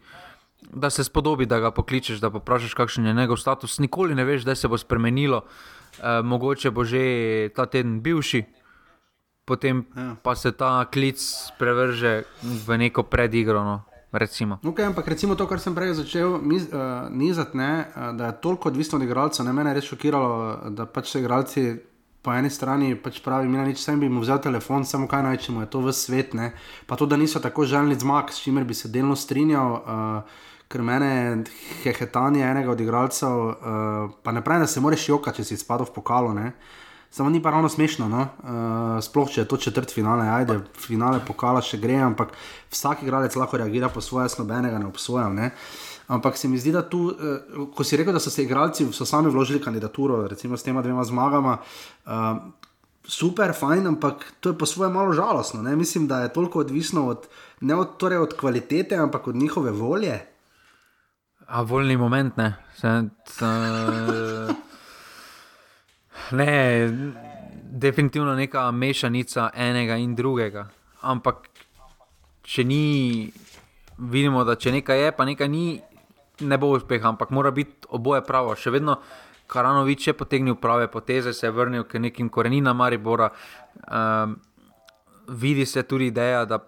[0.74, 3.78] Da se spodobi, da ga pokličeš, da poprašaš, kakšen je njegov status.
[3.78, 5.44] Nikoli ne veš, da se bo spremenilo.
[6.00, 8.42] E, mogoče bo že ta teden bivši,
[9.44, 10.16] potem Ja.
[10.22, 11.20] pa se ta klic
[11.58, 13.64] prevrže v neko predigro.
[13.64, 13.82] No.
[14.14, 14.58] Recimo.
[14.62, 16.40] Okay, ampak recimo to, kar sem prej začel uh,
[17.10, 19.42] nizati, ne, uh, da je toliko odvisno od igralcev.
[19.50, 21.82] Mene je res šokiralo, da pač so igralci
[22.22, 25.22] po eni strani pač pravi, mi na nič sem bi mu vzel telefon, samo kaj
[25.26, 26.30] naj čemu je to v svet.
[26.34, 26.52] Ne.
[26.86, 29.72] Pa to, da niso tako želni zmag, s čimer bi se delno strinjal.
[29.82, 31.44] Uh, Ker mene
[31.82, 35.90] hehetanje enega od igralcev, uh, pa ne pravi, da se moraš jokati, če si spadal
[35.90, 36.32] v pokalo.
[36.34, 36.54] Ne.
[37.14, 38.22] Samo ni pa ravno smešno, no?
[38.42, 42.32] uh, sploh če je to četrt finale, ajde, finale pokala še gre, ampak
[42.74, 45.36] vsak igralec lahko reagira po svoje, nobenega ne obsojam.
[45.38, 45.52] Ne?
[46.10, 49.30] Ampak se mi zdi, da tu, uh, ko si rekel, da so se igralci sami
[49.30, 51.60] vložili kandidaturo, recimo s tema dvema zmagama.
[52.02, 52.42] Uh,
[53.06, 55.62] Super, fajn, ampak to je po svoje malo žalostno.
[55.62, 55.76] Ne?
[55.76, 57.28] Mislim, da je toliko odvisno od,
[57.60, 60.18] ne od, torej od kvalitete, ampak od njihove volje.
[61.46, 62.54] A voljni moment, ne.
[62.80, 63.50] Se, se,
[66.32, 66.88] ne,
[67.74, 70.68] definitivno neka mešanica enega in drugega.
[71.02, 71.48] Ampak,
[72.42, 73.30] če ni,
[73.98, 75.66] vidimo, da če nekaj je, pa nekaj ni,
[76.40, 78.54] ne bo uspeha, ampak mora biti oboje pravo.
[78.56, 78.98] Še vedno
[79.46, 83.28] Karanovič je potegnil prave poteze, se je vrnil k nekim koreninam Maribora.
[83.84, 84.38] Um,
[85.28, 86.58] vidi se tudi ideja, da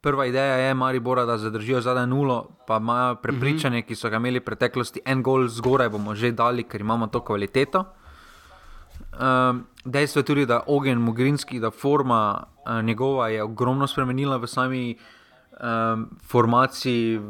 [0.00, 4.40] prva ideja je Maribora, da zadržijo zadaj nulo, pa imajo prepričanje, ki so ga imeli
[4.40, 7.84] v preteklosti, en gol zgoraj bomo že dali, ker imamo to kvaliteto.
[9.20, 14.46] Um, dejstvo je tudi, da Ogen Mugrinski, da forma uh, njegova je ogromno spremenila v
[14.46, 17.20] sami um, formaciji.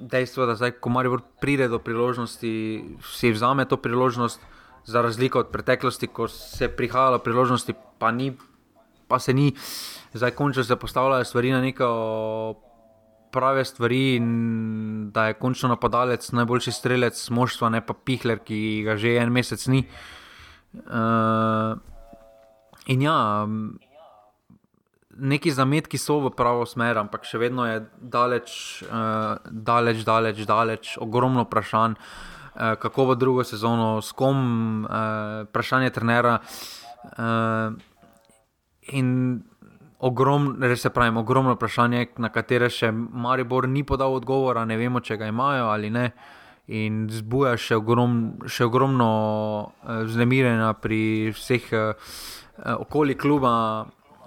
[0.00, 2.84] Dejstvo je, da zdaj, ko Maribor pride do priložnosti,
[3.14, 4.40] si vzame to priložnost,
[4.84, 8.32] za razliko od preteklosti, ko se je prihajalo priložnosti, pa, ni,
[9.08, 9.52] pa se ni,
[10.14, 12.64] zdaj končno se postavljajo stvari na neko.
[13.30, 18.96] Prave stvari, in da je končno napadalec najboljši strelec moštva, ne pa Pihler, ki ga
[18.96, 19.82] že en mesec ni.
[19.84, 20.17] Uh,
[20.74, 21.78] Uh,
[22.86, 23.46] in ja,
[25.18, 30.94] neki zametki so v pravo smer, ampak še vedno je daleč, uh, daleč, daleč, daleč,
[31.00, 36.38] ogromno vprašanj, uh, kako bo drugo sezono, s kom, uh, vprašanje trenera.
[37.16, 37.74] Uh,
[38.92, 39.40] in
[39.98, 45.00] ogromno, res se pravi, ogromno vprašanje, na katere še Maribor ni podal odgovora, ne vemo,
[45.00, 46.10] če ga imajo ali ne.
[46.12, 46.37] Uh,
[46.68, 51.00] in zbuja še, ogrom, še ogromno uh, vznemirjenja pri
[51.36, 52.12] vseh uh,
[52.76, 53.52] okoli kluba.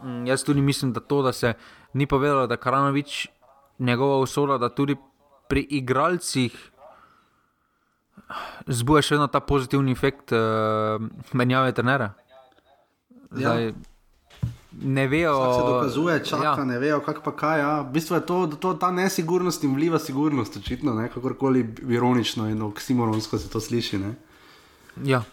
[0.01, 1.53] Um, jaz tudi mislim, da to, da se
[1.93, 3.27] ni povedalo, da je Karanovič
[3.79, 4.97] njegova usoda, da tudi
[5.49, 6.57] pri igralcih
[8.67, 10.97] zbuja še vedno ta pozitivni efekt uh,
[11.33, 12.13] menjave trenera.
[12.17, 12.43] Ja.
[13.31, 13.90] Zdaj, ja
[14.71, 15.33] ne vejo.
[15.39, 16.65] Vsak se dokazuje, čaka, ja.
[16.65, 17.59] ne vejo, kako pa kaj.
[17.59, 17.81] Ja.
[17.81, 21.09] V bistvu je to, to ta nesigurnost in vliva sigurnost, očitno, ne?
[21.09, 23.97] kakorkoli ironično in oksimoronsko se to sliši.
[23.97, 24.13] Ne?
[25.03, 25.23] Ja,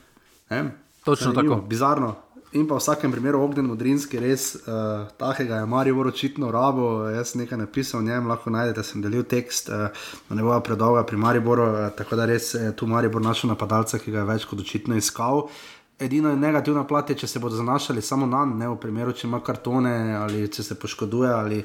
[0.50, 0.70] ne?
[1.04, 1.66] točno Zanimivo, tako.
[1.66, 2.16] Bizarno.
[2.52, 7.04] In pa v vsakem primeru Ogden Modrinski, res uh, takega je Marijo očitno rabo.
[7.12, 9.92] Jaz sem nekaj napisal o njem, lahko najdete, sem delil tekst, uh,
[10.32, 14.10] ne bo predolga pri Mariboru, uh, tako da res je tu Maribor našel napadalca, ki
[14.10, 15.44] ga je več kot očitno iskal.
[15.44, 19.26] Uh, Edina negativna plat je, če se bodo zanašali samo na njega, v primeru, če
[19.26, 21.58] ima kartone ali če se poškoduje ali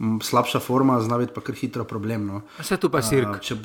[0.00, 2.26] m, slabša forma, zna biti pa kar hitro problem.
[2.28, 2.42] No.
[2.58, 3.38] Vse tu pa sirk.
[3.38, 3.56] Uh, če,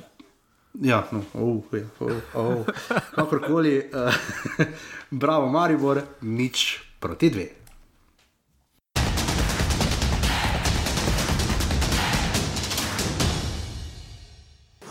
[0.87, 2.71] ja, no, oh, ja, oh, oh.
[3.17, 4.67] kakorkoli, uh,
[5.25, 7.49] bravo, Maribor, nič proti dve.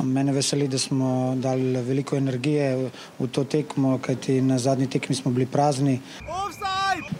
[0.03, 5.31] Mene veseli, da smo dali veliko energije v to tekmo, kajti na zadnji tekmi smo
[5.31, 6.01] bili prazni.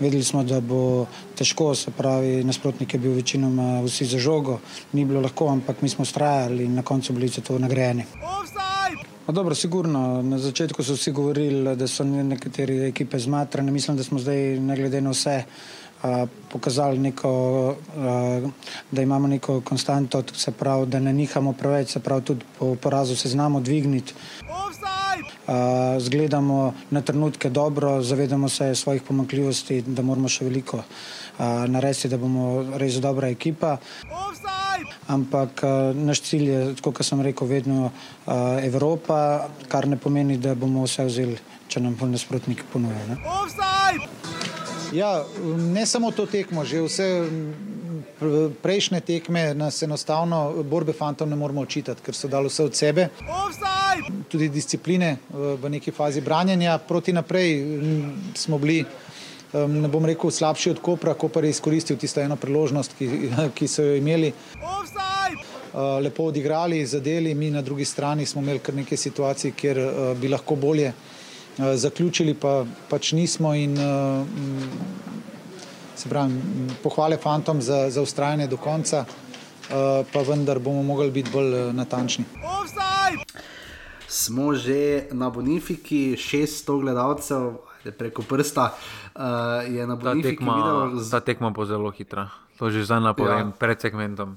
[0.01, 1.07] Vedeli smo, da bo
[1.39, 4.59] težko, se pravi, nasprotnik je bil večinoma vsi za žogo,
[4.93, 8.05] ni bilo lahko, ampak mi smo ustrajali in na koncu bili za to nagrajeni.
[9.27, 10.23] No, dobro, sigurno.
[10.23, 13.73] Na začetku so vsi govorili, da so nekatere ekipe zmatrane.
[13.73, 15.45] Mislim, da smo zdaj, ne glede na vse,
[16.49, 17.75] pokazali neko,
[18.91, 23.17] da imamo neko konstanto, se pravi, da ne nihamo preveč, se pravi, tudi po porazu
[23.17, 24.15] se znamo dvigniti.
[25.99, 30.83] Zgledamo na trenutke dobro, zavedamo se svojih pomankljivosti, da moramo še veliko
[31.69, 33.77] narediti, da bomo res dobra ekipa.
[35.09, 35.63] Ampak
[35.95, 37.91] naš cilj je, kot sem rekel, vedno
[38.63, 41.39] Evropa, kar ne pomeni, da bomo vse vzeli,
[41.69, 43.19] če nam nasprotniki ponujajo.
[44.93, 45.25] Ja,
[45.57, 47.07] ne samo to tekmo, že vse
[48.63, 53.09] prejšnje tekme nas enostavno borbe fantom ne moremo očitati, ker so dali vse od sebe.
[54.29, 56.79] Tudi discipline v neki fazi branjenja.
[56.79, 57.65] Proti naprej
[58.35, 58.85] smo bili,
[59.53, 61.15] ne bom rekel, slabši od Kopra.
[61.15, 63.09] Kopar je izkoristil tisto eno priložnost, ki,
[63.57, 64.33] ki so jo imeli.
[66.03, 69.81] Lepo odigrali, zadeli, mi na drugi strani smo imeli kar nekaj situacij, kjer
[70.21, 70.93] bi lahko bolje
[71.57, 72.53] zaključili pa
[72.89, 74.25] pač nismo in eh,
[75.95, 76.35] se pravi,
[76.83, 79.05] pohvale fantom za, za ustrajanje do konca.
[79.65, 79.77] uh,
[80.07, 82.25] pa vendar bomo mogli biti bolj natančni.
[84.07, 87.43] Smo že na Bonifiki, 600 gledalcev,
[87.79, 88.75] ajde, preko prsta.
[89.15, 89.23] Uh,
[89.67, 92.29] je na Ta Bonifiki tekma, videl, z- ta tekma bo zelo hitra.
[92.59, 93.53] To že zdaj napovem, Ja.
[93.53, 94.37] pred segmentom.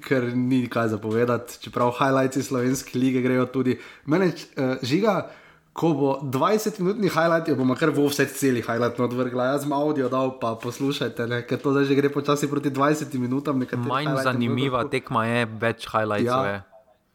[0.00, 3.76] ker ni kaj zapovedati, čeprav highlights slovenske lige grejo tudi.
[4.04, 5.30] Mene uh, žiga,
[5.74, 9.44] ko bo 20-minutni highlight, jo bomo kar v vse celi highlight odvrgla.
[9.50, 11.42] Jaz sem audio dal, pa poslušajte, ne?
[11.42, 13.58] ker to zdaj že gre počasi proti 20 minutam.
[13.58, 16.58] Manj zanimiva tako- tekma je, več highlightsov Ja, je.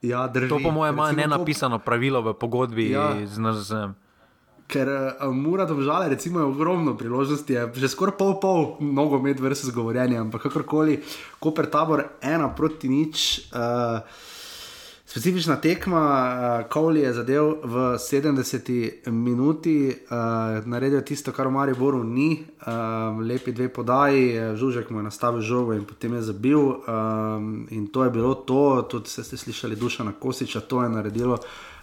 [0.02, 0.48] Ja, drži.
[0.50, 3.16] To po mojem ima Recimo, ko- nenapisano pravilo v pogodbi Ja.
[3.18, 3.96] z NZM.
[4.68, 9.72] Ker uh, mora domžale, recimo, je ogromno priložnosti, je že skoraj pol pol nogomet versus
[9.72, 11.02] govorjenje, ampak kakorkoli,
[11.40, 13.50] Koper tabor ena proti nič.
[13.50, 14.04] Uh,
[15.10, 22.04] Specifična tekma, uh, Kowli je zadev v 70 minuti, uh, naredil tisto, kar v Mariboru
[22.04, 26.62] ni, uh, lepi dve podaji, eh, Žužek mu je nastavil žogo in potem je zabil.
[26.62, 31.40] Um, in to je bilo to, tudi ste slišali Dušana Kosiča, to je naredilo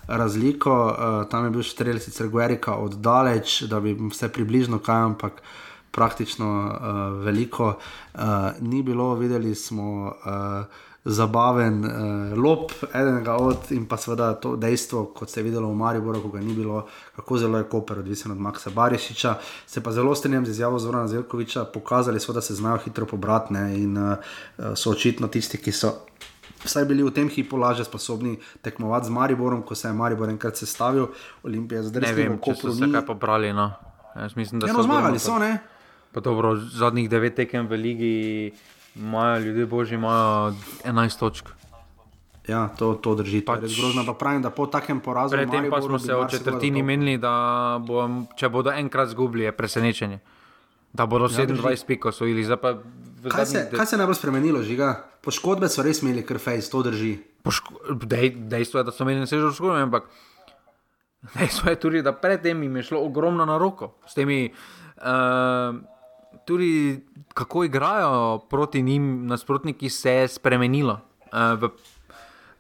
[0.07, 0.71] razliko.
[0.71, 5.43] Uh, tam je bil strelj sicer Guerika oddaleč, da bi vse približno kaj, ampak
[5.91, 8.21] praktično uh, veliko uh,
[8.61, 9.15] ni bilo.
[9.15, 11.93] Videli smo uh, zabaven uh,
[12.35, 16.29] lop, enega od in pa seveda to dejstvo, kot se je videlo v Mariboru, ko
[16.35, 16.87] ga ni bilo,
[17.17, 19.35] kako zelo je Koper odvisen od Maksa Barišiča.
[19.67, 23.55] Se pa zelo strinjam z izjavo Zorana Zelkoviča, pokazali so, da se znajo hitro pobrati
[23.55, 24.17] ne, in uh,
[24.75, 25.95] so očitno tisti, ki so
[26.65, 30.57] vsaj bili v tem hipu lažje sposobni tekmovati z Mariborom, ko se je Maribor enkrat
[30.57, 31.07] sestavil,
[31.43, 33.53] Olimpija zdaj Ne vem, če so se kaj pobrali.
[33.53, 33.71] No.
[34.17, 35.59] Jaz mislim, da Ja, so no, zmagali ogromno- so, ne?
[36.13, 38.15] Pa dobro, zadnjih devet tekem v ligi
[38.97, 41.49] imajo ljudje božji, imajo 11 točk.
[42.45, 43.41] Ja, to, to drži.
[43.41, 45.35] Pač, to grozno, pa pravim, da po takem porazu.
[45.35, 47.33] v Predtem pa smo se marsikoga četrtini menili, da
[47.81, 50.19] bo, če bodo enkrat zgubili, je presenečenje.
[50.93, 51.85] Da bodo Ja, 27 drži.
[51.87, 52.43] pik osvojili.
[52.43, 52.57] V
[53.27, 54.93] Kaj se, zadnjih de- kaj se je najbolj spremenilo, žiga?
[55.21, 57.19] Poškodbe so res imeli, ker fejs, to drži.
[57.43, 60.07] Poško- Dej, dejstvo je, da so imeli sežo škodo, ampak
[61.35, 63.99] dejstvo je tudi, da predtem jim je šlo ogromno na roko.
[64.07, 64.53] S temi,
[64.99, 65.75] uh,
[66.45, 67.01] tudi
[67.35, 71.01] kako igrajo proti njim, nasprotniki se je spremenilo.
[71.27, 71.71] Uh, v,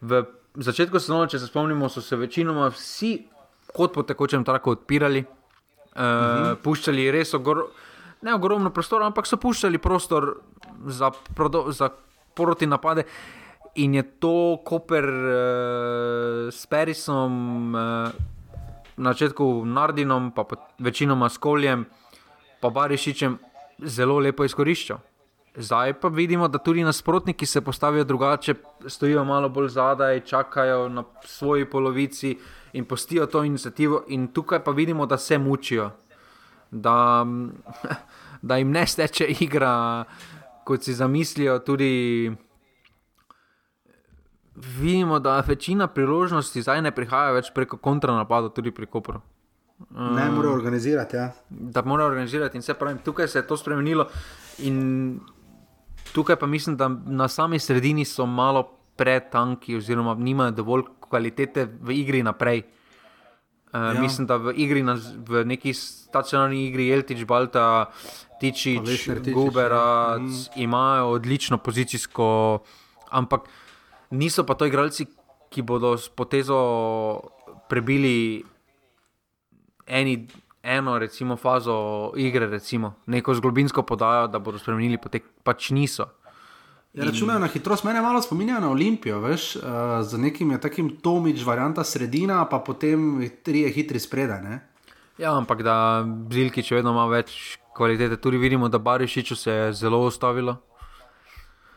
[0.00, 0.24] v
[0.56, 3.26] začetku sezone, če se spomnimo, so se večinoma vsi
[3.68, 5.26] kot po tekočem traku odpirali, uh,
[5.96, 6.62] Mhm.
[6.62, 7.66] puščali res ogor,
[8.22, 10.40] ne ogromno prostora, ampak so puščali prostor
[10.86, 11.90] za, prodo, za
[12.34, 13.04] proti napade.
[13.76, 14.32] In je to
[14.64, 15.32] Koper uh,
[16.48, 17.32] s Perisom,
[17.70, 18.12] uh,
[18.96, 21.84] na začetku Nardinom, pa pot- večinoma s Koljem,
[22.60, 23.36] pa Barišičem
[23.84, 24.98] zelo lepo izkoriščal.
[25.56, 28.54] Zdaj pa vidimo, da tudi nasprotniki se postavijo drugače,
[28.86, 32.38] stojijo malo bolj zadaj, čakajo na svoji polovici
[32.72, 34.04] in postijo to inicijativo.
[34.08, 35.90] In tukaj pa vidimo, da se mučijo,
[36.70, 37.26] da,
[38.42, 40.04] da jim ne steče igra,
[40.64, 41.58] kot si zamislijo.
[41.58, 42.32] Tudi
[44.56, 48.86] vidimo, da večina priložnosti zdaj ne prihaja več preko kontranapada, tudi pri
[49.78, 50.14] Kopru.
[50.14, 51.16] Ne morejo organizirati.
[51.16, 51.32] Ja.
[51.48, 54.08] Da morajo organizirati in se pravi, tukaj se je to spremenilo.
[54.58, 55.20] In
[56.12, 58.62] tukaj pa mislim, da na sami sredini so malo
[58.96, 62.62] pretanki, oziroma nimajo dovolj kvalitete v igri naprej.
[62.62, 62.76] Uh,
[63.74, 64.00] Ja.
[64.00, 64.96] Mislim, da v igri, na,
[65.28, 67.90] v neki stacionarni igri, Jeltič, Balta,
[68.40, 70.56] Tičič, Pa Vesner Tičič, Guberac, ja.
[70.56, 70.62] Mm.
[70.62, 72.58] imajo odlično pozicijsko,
[73.10, 73.48] ampak
[74.10, 75.06] niso pa to igralci,
[75.50, 76.56] ki bodo s potezo
[77.68, 78.44] prebili
[79.86, 80.28] eni,
[80.62, 86.10] eno recimo, fazo igre, recimo, neko zglobinsko podajo, da bodo spremenili potek, pač niso.
[86.96, 89.62] Ja, računajo na hitrost, mene malo spominjajo na Olimpijo, veš, uh,
[90.02, 94.40] z nekim je takim Tomič, varianta sredina, pa potem tri je hitri spredaj.
[94.42, 94.60] Ne?
[95.18, 98.16] Ja, ampak da Zilki še vedno ima več kvalitete.
[98.20, 100.56] Tudi vidimo, da Barišiču se je zelo ustavilo.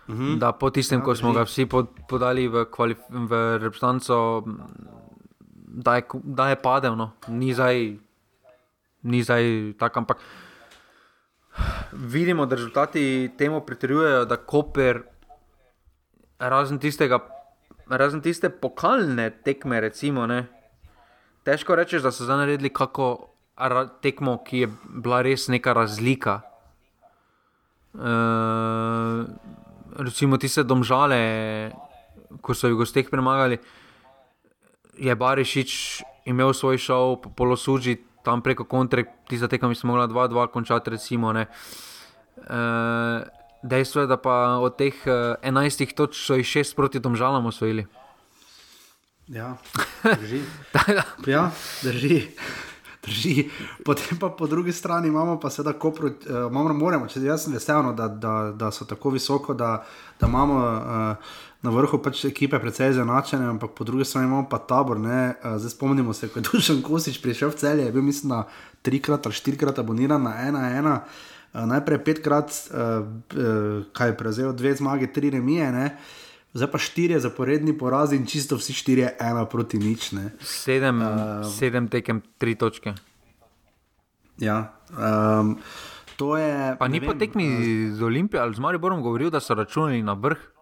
[0.09, 0.39] Mhm.
[0.39, 2.65] Da po tistem, Ja, ko smo ga vsi pod, podali v,
[3.11, 4.43] v reprezentanco,
[5.69, 6.95] da je, da je padel.
[6.95, 7.11] No.
[7.27, 7.97] Ni zdaj,
[9.01, 10.17] ni zdaj tako, ampak
[11.91, 15.01] vidimo, da rezultati temu pritrjujejo, da Koper,
[16.39, 17.19] razen, tistega,
[17.89, 20.45] razen tiste pokalne tekme, recimo, ne,
[21.43, 23.29] težko rečeš, da so zdaj naredili kako
[24.01, 26.41] tekmo, ki je bila res neka razlika.
[27.93, 29.25] Uh,
[29.99, 31.71] recimo tiste domžale,
[32.41, 33.57] ko so jih gosteh premagali,
[34.99, 40.07] je Barišič imel svoj šov, po polosuži tam preko kontre, tista tekma bi se mogla
[40.07, 41.33] 2-2 končati, recimo.
[41.33, 41.47] Ne.
[42.37, 42.45] Uh,
[43.63, 47.87] dejstvo je, da pa od teh uh, 11 točk so jih 6 proti domžalam osvojili.
[49.27, 49.57] Ja,
[50.21, 50.41] drži.
[51.27, 51.51] ja,
[51.83, 52.27] drži.
[53.05, 53.49] drži.
[53.85, 56.13] Potem pa po drugi strani imamo pa seveda Kopro, uh,
[56.51, 59.85] imamo, moramo, če jaz sem vesel, no, da, da, da so tako visoko, da,
[60.19, 64.61] da imamo uh, na vrhu pač ekipe precej zanačene, ampak po drugi strani imamo pa
[64.63, 64.97] tabor.
[64.97, 68.45] Uh, zdaj spomnimo se, ko je Dušan Kosič prišel v celje, je bil mislim na
[68.81, 70.95] trikrat ali štirikrat aboniran na ena ena.
[71.53, 75.71] Uh, najprej petkrat, uh, uh, kaj je prevzel, dve zmage, tri remije.
[75.71, 75.85] Ne?
[76.53, 80.11] Zdaj pa štiri zaporedni porazi in čisto vsi štiri, ena proti nič.
[80.15, 80.31] Ne.
[80.41, 82.95] Sedem, uh, sedem tekem, tri točke.
[84.39, 85.57] Ja, um,
[86.15, 86.79] to je.
[86.79, 90.58] Pa ni po tekmi z Olimpijo ali z Mariborom govoril, da so računali na vrh.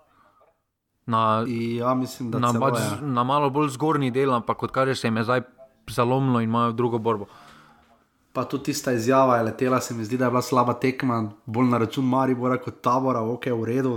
[1.07, 2.97] Na, ja, mislim, na, celo, bač, ja.
[3.01, 5.41] na malo bolj zgornji del, ampak kot kaže se jim je zdaj
[5.87, 7.29] zalomilo in imajo drugo borbo.
[8.33, 11.71] Pa tudi tista izjava je letela, se mi zdi, da je bila slaba tekma, bolj
[11.71, 13.93] na račun Maribora kot tabora, ok, v redu,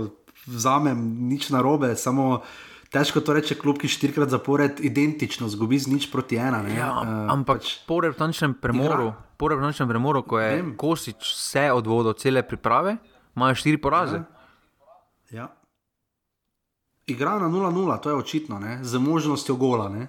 [0.47, 2.41] vzamem nič narobe, samo
[2.91, 6.63] težko to reče, klub, ki štirikrat zapored identično zgubi z nič proti ena.
[6.63, 6.75] Ne?
[6.79, 10.75] Ja, Eh, ampak pač po reprezentančnem premoru, po reprezentančnem premoru, ko je Vem.
[10.79, 12.97] Kosič vse odvodil, cele priprave,
[13.35, 14.23] imajo štiri poraze.
[15.31, 15.51] Ja.
[17.11, 18.79] Igra na 0-0, to je očitno, ne?
[18.83, 20.07] z možnostjo gola, ne?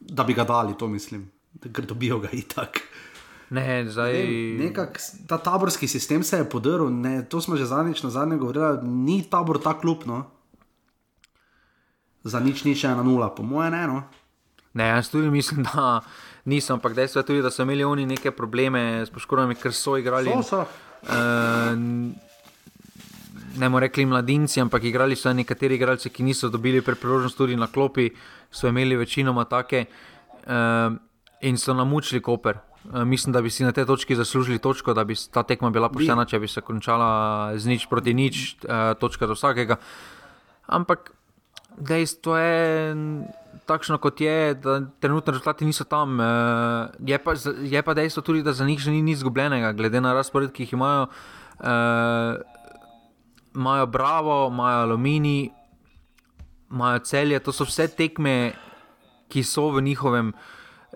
[0.00, 1.30] da bi ga dali, to mislim,
[1.72, 2.80] ker dobijo ga itak.
[3.50, 4.12] Ne, zdaj.
[4.12, 8.36] Ne, nekak, ta taborski sistem se je podrl, ne, to smo že zadnjič na zadnje
[8.36, 10.04] govorili, ni tabor ta klub.
[10.06, 10.24] No?
[12.24, 13.86] Za nič nič ena nula, po mojem, ne.
[13.86, 14.02] No?
[14.74, 16.00] Ne, jaz tudi mislim, da
[16.44, 19.96] nisem, ampak dejstvo je tudi, da so imeli oni neke probleme s poškodbami, ker so
[19.96, 20.30] igrali.
[20.42, 20.66] So, so.
[21.08, 22.27] Uh,
[23.56, 27.66] ne moremo reči mladinci, ampak igrali so nekateri igralci, ki niso dobili priložnost tudi na
[27.66, 28.10] klopi,
[28.50, 29.86] so imeli večinoma take
[30.46, 30.96] uh,
[31.40, 32.58] in so namučili Koper.
[32.84, 35.88] Uh, mislim, da bi si na tej točki zaslužili točko, da bi ta tekma bila
[35.88, 39.76] poštena, če bi se končala z nič proti nič, uh, točka do vsakega.
[40.66, 41.12] Ampak
[41.78, 42.94] dejstvo je
[43.66, 46.20] takšno, kot je, da trenutni rezultati niso tam.
[46.20, 50.00] Uh, je, pa, je pa dejstvo tudi, da za njih še ni nič izgubljenega, glede
[50.00, 51.08] na razpored, ki jih imajo.
[51.58, 52.38] Uh,
[53.58, 55.50] imajo Bravo, imajo Alumini,
[56.70, 58.52] imajo celje, to so vse tekme,
[59.28, 60.32] ki so v njihovem.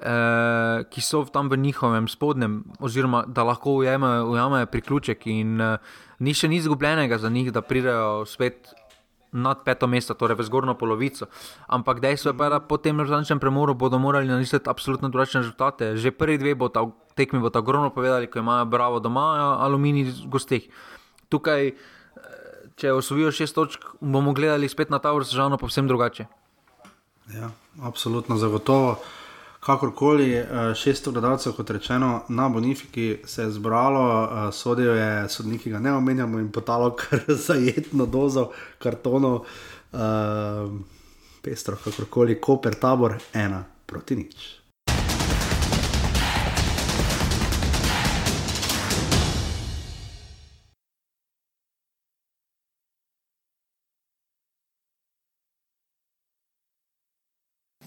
[0.02, 5.76] Uh, ki so tam v njihovem spodnjem, oziroma da lahko ujamajo, ujamajo priključek, in uh,
[6.18, 8.72] ni še nič izgubljenega za njih, da pridejo spet
[9.32, 11.28] nad peto mesto, torej v zgornjo polovico.
[11.68, 15.96] Ampak dejstvo je pa, da po tem rezultatčnem premoru bodo morali narisati absolutno drugačne rezultate.
[15.96, 16.84] Že prvi dve bo ta
[17.16, 20.68] tekmi bo ta ogromno povedali, ko imajo Bravo doma, Alumini v gostih.
[21.32, 21.72] Tukaj,
[22.82, 26.26] če osvojijo šest točk, bomo gledali spet na ta vrstžano povsem drugače.
[27.30, 27.50] Ja,
[27.86, 28.96] absolutno, zagotovo.
[29.62, 35.70] Kakorkoli, eh, šest gledalcev, kot rečeno, na Bonifiki se je zbralo, eh, sodijo je sodniki,
[35.70, 38.48] ga ne omenjamo, in potalo kar zajetno dozo
[38.82, 39.44] kartonov,
[39.92, 40.72] uh,
[41.42, 44.61] pestro, kakorkoli, Koper, tabor, ena proti nič.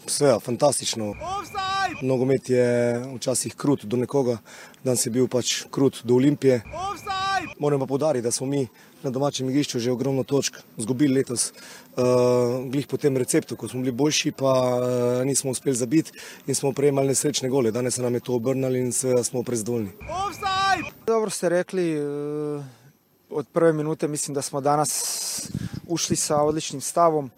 [0.06, 1.14] Vse, fantastično.
[2.02, 2.66] Nogomet je
[3.16, 4.38] včasih krut do nekoga,
[4.84, 6.62] danes je bil pač krut do Olimpije.
[7.60, 8.68] Moram pa podariti, da smo mi
[9.04, 11.52] na domačem igrišču že ogromno točk izgubili letos.
[11.96, 16.12] Uh, glih po tem receptu, ko smo bili boljši, pa uh, nismo uspeli zabiti
[16.48, 17.72] in smo prejemali nesrečne gole.
[17.72, 19.92] Danes se nam je to obrnilo in seveda smo prezadovoljni.
[21.08, 22.64] Dobro ste rekli, eh,
[23.30, 25.52] od prve minute mislim da smo danas
[25.88, 27.32] ušli sa odličnim stavom.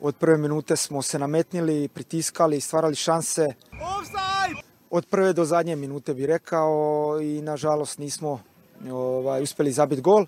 [0.00, 3.46] Od prve minute smo se nametnili, pritiskali, stvarali šanse.
[4.90, 8.40] Od prve do zadnje minute bi rekao i nažalost nismo
[8.90, 10.26] ovaj, uspjeli zabiti gol.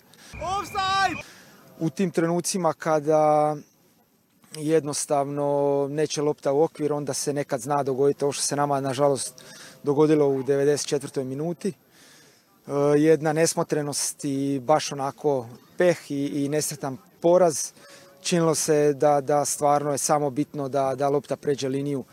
[1.78, 3.56] U tim trenucima kada
[4.56, 9.44] jednostavno neće lopta u okvir, onda se nekad zna dogoditi ovo što se nama nažalost
[9.82, 11.24] dogodilo u 94.
[11.24, 11.68] minuti.
[11.68, 15.46] E, jedna nesmotrenost i baš onako
[15.76, 17.72] peh i, i nesretan poraz.
[18.22, 22.04] Činilo se da, da stvarno je samo bitno da, da lopta pređe liniju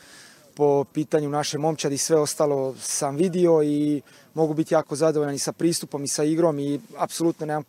[0.55, 1.97] po pitanju naše momčadi.
[1.97, 4.01] Sve ostalo sam vidio i
[4.33, 7.63] mogu biti jako zadovoljan i sa pristupom i sa igrom i apsolutno nemam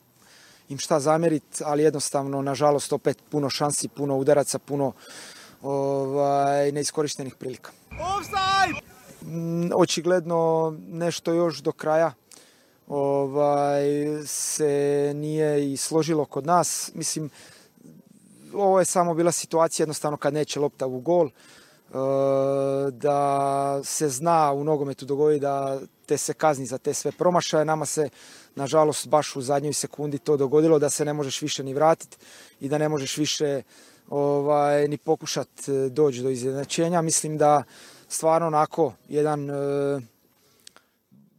[0.68, 4.92] im šta zamjeriti, ali jednostavno, nažalost, opet puno šansi, puno udaraca, puno
[5.62, 7.70] ovaj, neiskorištenih prilika.
[9.22, 12.12] Mm, Očigledno nešto još do kraja
[12.88, 13.84] ovaj,
[14.26, 16.90] se nije i složilo kod nas.
[16.94, 17.30] Mislim,
[18.54, 21.30] ovo je samo bila situacija jednostavno kad neće lopta u gol, e,
[22.90, 27.64] da se zna u nogometu dogodi da te se kazni za te sve promašaje.
[27.64, 28.08] Nama se,
[28.54, 32.16] nažalost, baš u zadnjoj sekundi to dogodilo da se ne možeš više ni vratiti
[32.60, 33.62] i da ne možeš više
[34.08, 35.48] ovaj, ni pokušat
[35.90, 37.02] doći do izjednačenja.
[37.02, 37.62] Mislim da
[38.08, 39.54] stvarno onako jedan e,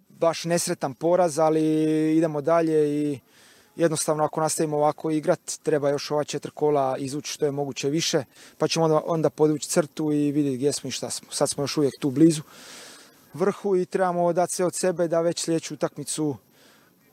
[0.10, 1.64] baš nesretan poraz, ali
[2.18, 3.20] idemo dalje i
[3.82, 8.24] jednostavno ako nastavimo ovako igrat, treba još ova četiri kola izvući što je moguće više,
[8.58, 11.32] pa ćemo onda, onda podvući crtu i vidjeti gdje smo i šta smo.
[11.32, 12.42] Sad smo još uvijek tu blizu
[13.34, 16.36] vrhu i trebamo dati sve od sebe da već sljedeću utakmicu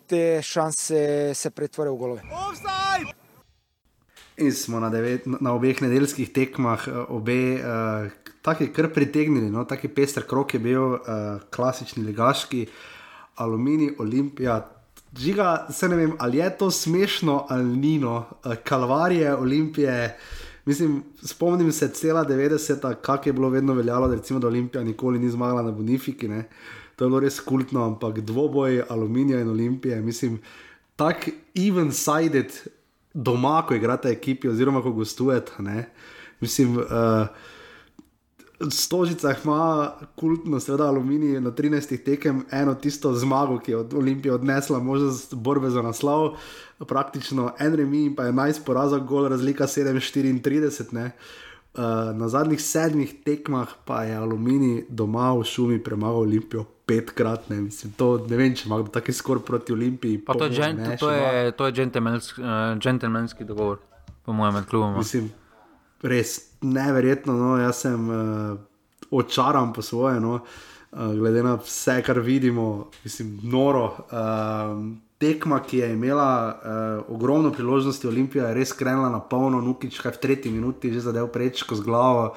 [0.07, 2.23] te šanse se pretvore u golove.
[4.37, 8.11] In smo na, devet, na obeh nedeljskih tekmah, eh, obe uh,
[8.43, 11.01] tako kar pritegnili, no, tako pester krok je bil, uh,
[11.51, 12.67] klasični ligaški,
[13.35, 14.71] aluminij, olimpija.
[15.17, 20.19] Žiga, se ne vem, ali je to smešno ali ni, no, uh, kalvarije, olimpije.
[20.65, 25.19] Mislim, spomnim se cela 90-ta, kako je bilo vedno veljalo, da, recimo, da Olimpija nikoli
[25.19, 26.29] ni zmagala na Bonifiki.
[26.29, 26.49] Ne?
[26.97, 30.41] To je bilo res kultno, ampak dvoboj aluminija in olimpije, mislim,
[30.97, 32.53] tako even-sided
[33.15, 35.53] doma, ko igrate ekipi, oziroma ko gostujete.
[36.41, 36.85] Mislim, uh,
[38.71, 44.35] Stožica ima kultno, seveda, aluminij na 13 tekem, eno tisto zmago, ki je od Olimpije
[44.35, 46.37] odnesla možnost borbe za naslov,
[46.87, 51.11] praktično en remi in pa 11 porazov, gol razlika 7-34.
[51.79, 51.85] Uh,
[52.19, 57.49] na zadnjih sedmih tekmah pa je aluminij doma v šumi premagal Olimpijo petkrat.
[57.49, 60.19] Ne, Mislim, to, ne vem, če ima kdo taki skor proti Olimpiji.
[60.19, 62.49] Pa to je, gen, ne, to je, to je džentelmenski uh,
[62.79, 63.79] džentelmenski dogovor,
[64.25, 64.97] po mojem, med klubom.
[64.99, 65.31] Mislim,
[66.03, 67.33] res neverjetno.
[67.33, 68.59] No, jaz sem uh,
[69.11, 73.85] očaran po svoje, no, uh, glede na vse, kar vidimo, mislim, noro.
[74.11, 74.87] Uh,
[75.19, 80.15] tekma, ki je imela uh, ogromno priložnosti, Olimpija je res krenila na polno, Nukič, kaj
[80.15, 82.35] v tretji minuti že zadev prečko z glavo.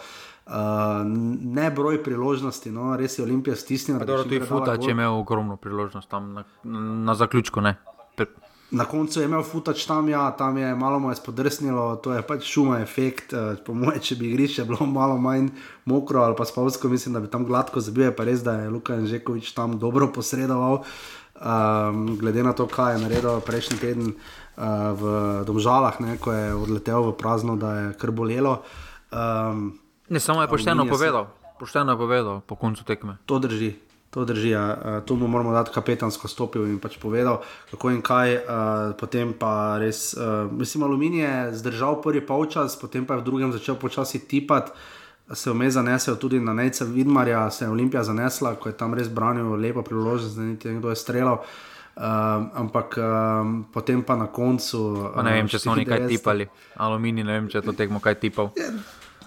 [0.52, 1.06] Uh,
[1.42, 4.02] ne broj priložnosti, no, res je Olimpija stisnila.
[4.02, 6.44] Dobro, tudi Futa, če je imel ogromno priložnost tam na,
[7.06, 7.62] na zaključku.
[7.62, 7.78] Ne.
[8.18, 8.34] Pe-
[8.72, 12.22] Na koncu je imel futač tam, ja, tam je malo mu je spodrsnilo, to je
[12.24, 13.34] pač šuma efekt.
[13.34, 15.50] eh, Po mojem, če bi igrišče bilo malo manj
[15.86, 18.96] mokro ali pa spavsko, mislim, da bi tam gladko zabil, pa res, da je Luka
[19.06, 20.84] Žekovič tam dobro posredoval.
[21.42, 25.04] Um, glede na to, kaj je naredil prejšnji teden uh, v
[25.44, 28.62] Domžalah, ne, ko je odletel v prazno, da je kar bolelo.
[29.12, 29.82] Um,
[30.12, 31.28] Ne, samo je pošteno povedal,
[31.60, 33.18] pošteno je povedal po koncu tekme.
[33.26, 33.91] To drži.
[34.12, 34.76] To drži, ja.
[34.76, 37.40] uh, tu mu moramo dati kapetansko stopil in pač povedal,
[37.72, 38.36] kako in kaj.
[38.36, 38.44] Uh,
[39.00, 43.56] potem pa res, uh, mislim, aluminij je zdržal prvi polčas, potem pa je v drugem
[43.56, 44.76] začel počasi tipati.
[45.32, 48.94] Se je vmes zanesel tudi na Nejca Vidmarja, se je Olimpija zanesla, ko je tam
[48.94, 51.40] res branil lepo priložnost, da niti nekdo je streljal.
[51.96, 52.04] Uh,
[52.54, 55.12] ampak um, potem pa na koncu.
[55.16, 56.48] Pa ne vem, če so oni kaj 94 tipali.
[56.76, 58.52] Aluminij, ne vem, če je to tekmo kaj tipal.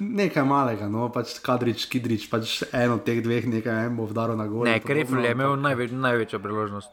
[0.00, 4.34] Nekaj malega, no pač Kadrič, Kidrič, pač eno od teh dveh, nekaj en bo vdaril
[4.38, 4.66] na gol.
[4.66, 6.90] Ne, Krefl je imel največ, največjo priložnost.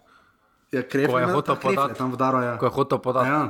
[0.72, 2.54] Ja, Krefl Ko je hotel je podati, tam vdaril, ja.
[2.62, 3.34] ko je hotel podati.
[3.34, 3.42] Ja.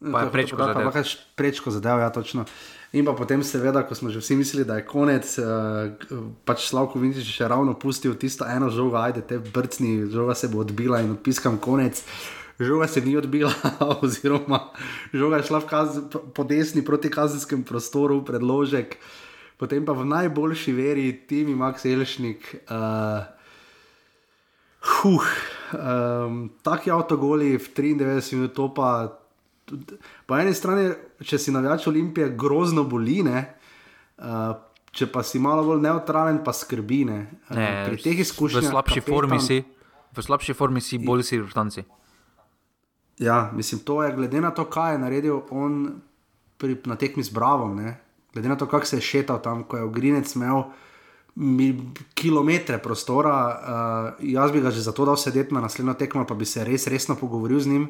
[0.00, 0.92] Pa je prečko zadev.
[0.92, 1.04] Pa je
[1.36, 2.44] prečko zadev, ja, točno.
[2.92, 6.98] In pa potem, seveda, ko smo že vsi mislili, da je konec, uh, pač Slavko
[6.98, 11.00] Vinčič je še ravno pustil tisto eno žogo, ajde, te brcni, žoga se bo odbila
[11.04, 12.02] in odpiskam konec.
[12.60, 13.52] Žoga se ni odbila,
[14.02, 14.68] oziroma
[15.10, 15.88] žoga je šla v kaz,
[16.34, 18.98] po desni proti kazenskemu prostoru, predložek,
[19.56, 22.44] potem pa v najboljši veri Timi Max Elšnik.
[22.66, 23.24] Uh,
[24.80, 25.20] Huh,
[25.74, 29.12] um, taki avtogoli v 93 minut, to pa
[30.24, 30.86] po eni strani,
[31.20, 33.42] če si navijač Olimpije, grozno boli, ne,
[34.16, 34.56] uh,
[34.90, 37.04] če pa si malo bolj neutralen, pa skrbi.
[37.04, 37.18] Ne.
[37.46, 38.64] Uh, Ne, pri teh izkušnjah.
[38.64, 39.58] v slabši kapetan- formi si,
[40.10, 41.84] v slabši formi si, bolj si v štanci.
[43.20, 46.00] Ja, mislim, to je glede na to, kaj je naredil on
[46.56, 47.98] pri, na tekmi z Bravom, ne?
[48.32, 50.62] glede na to, kako se je šetal tam, ko je Ogrinec imel
[51.34, 53.36] mi, kilometre prostora.
[54.18, 56.86] Uh, jaz bi ga že zato dal sedeti na naslednjo tekmo, pa bi se res
[56.86, 57.88] resno pogovoril z njim.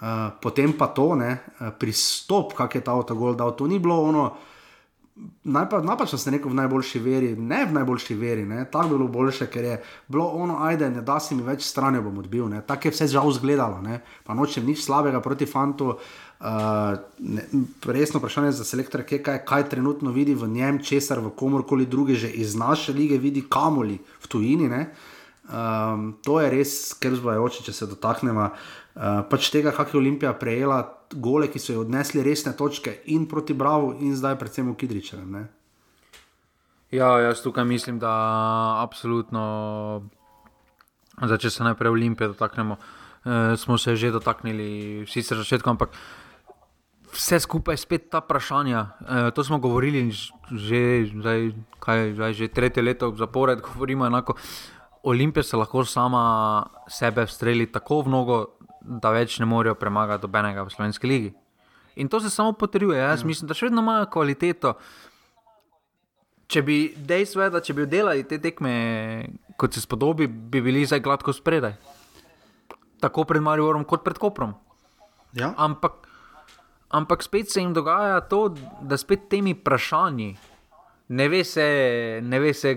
[0.00, 4.02] Uh, potem pa to, ne, uh, pristop, kak je ta avtogol dal, to ni bilo
[4.02, 4.30] ono.
[5.44, 9.08] Najpa, napačno ste rekel v najboljši veri, ne v najboljši veri, ne, tako bi bilo
[9.14, 9.74] boljše, ker je
[10.10, 12.48] bilo ono, ajde, ne da si mi več stran, bom odbil.
[12.50, 12.62] ne.
[12.66, 14.00] Tako je vse žal izgledalo, ne.
[14.24, 15.94] pa nočem nič slabega proti fantu.
[16.44, 17.44] Uh, ne,
[17.86, 22.14] resno vprašanje za selektorja, kaj, kaj, kaj trenutno vidi v njem, česar v komorkoli druge
[22.14, 24.68] že iz naše lige vidi, kamoli v tujini.
[24.68, 24.90] ne.
[25.44, 30.32] Um, to je res skrb zvajoče, če se dotaknemo uh, pač tega, kako je Olimpija
[30.32, 30.82] prejela
[31.12, 35.30] gole, ki so jo odnesli resne točke in proti Bravo, in zdaj predvsem v Kidričevem.
[35.30, 35.44] ne.
[36.90, 38.10] Ja, jaz tukaj mislim, da
[38.82, 40.08] absolutno,
[41.18, 45.90] zdaj, če se najprej Olimpije dotaknemo, eh, smo se že dotaknili, sicer začetkom, ampak
[47.14, 48.86] vse skupaj spet ta vprašanja.
[49.00, 50.10] Eh, to smo govorili
[50.50, 54.34] že, zdaj, kaj, zdaj, že tretje leto zapored, govorimo enako.
[55.02, 58.46] Olimpija se lahko sama sebe streli tako v nogo,
[58.84, 61.32] da več ne morejo premagati dobenega v slovenski ligi.
[61.96, 62.98] In to se samo potrjuje.
[62.98, 64.74] Jaz mislim, da še vedno imajo kvaliteto
[66.50, 68.72] če bi dejstvo je, da če bi delali te tekme,
[69.60, 71.76] kot se spodobi, bi bili zdaj gladko spredaj.
[73.02, 74.54] Tako pred Marijorom, kot pred Koprom.
[75.36, 75.52] Ja.
[75.60, 76.06] Ampak,
[76.94, 78.46] ampak spet se jim dogaja to,
[78.82, 80.30] da spet temi vprašanji,
[81.14, 81.66] ne ve se,
[82.22, 82.76] ne ve se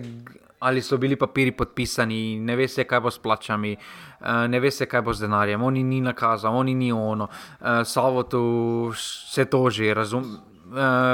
[0.59, 4.71] ali so bili papiri podpisani, ne ve se, kaj bo s plačami, eh, ne ve
[4.71, 7.27] se, kaj bo z denarjem, oni ni nakazal, oni ni ono,
[7.61, 10.27] eh, Savo tu se to že razumeš.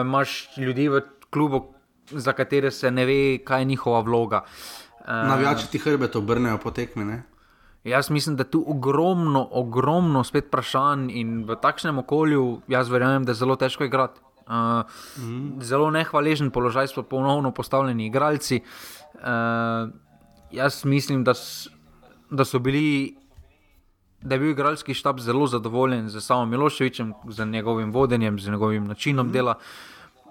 [0.02, 1.74] Imáš ljudi v klubu,
[2.10, 4.44] za katere se ne ve, kaj je njihova vloga.
[5.06, 7.06] Eh, Navijači ti hrbet obrnejo po tekmi.
[7.06, 7.24] Ne?
[7.84, 13.26] Jaz mislim, da je tu ogromno, ogromno spet vprašanj in v takšnem okolju, jaz verjamem,
[13.26, 14.22] da je zelo težko igrati.
[14.44, 14.84] Uh,
[15.24, 15.62] mm.
[15.62, 18.60] Zelo nehvaležen položaj so ponovno postavljeni igralci.
[18.60, 19.03] Uh,
[20.52, 21.70] jaz mislim, da, s,
[22.30, 23.18] da so bili.
[24.24, 28.88] Da je bil igralski štab zelo zadovoljen z samim Miloševičem, z njegovim vodenjem, z njegovim
[28.88, 29.32] načinom mm.
[29.32, 29.56] dela.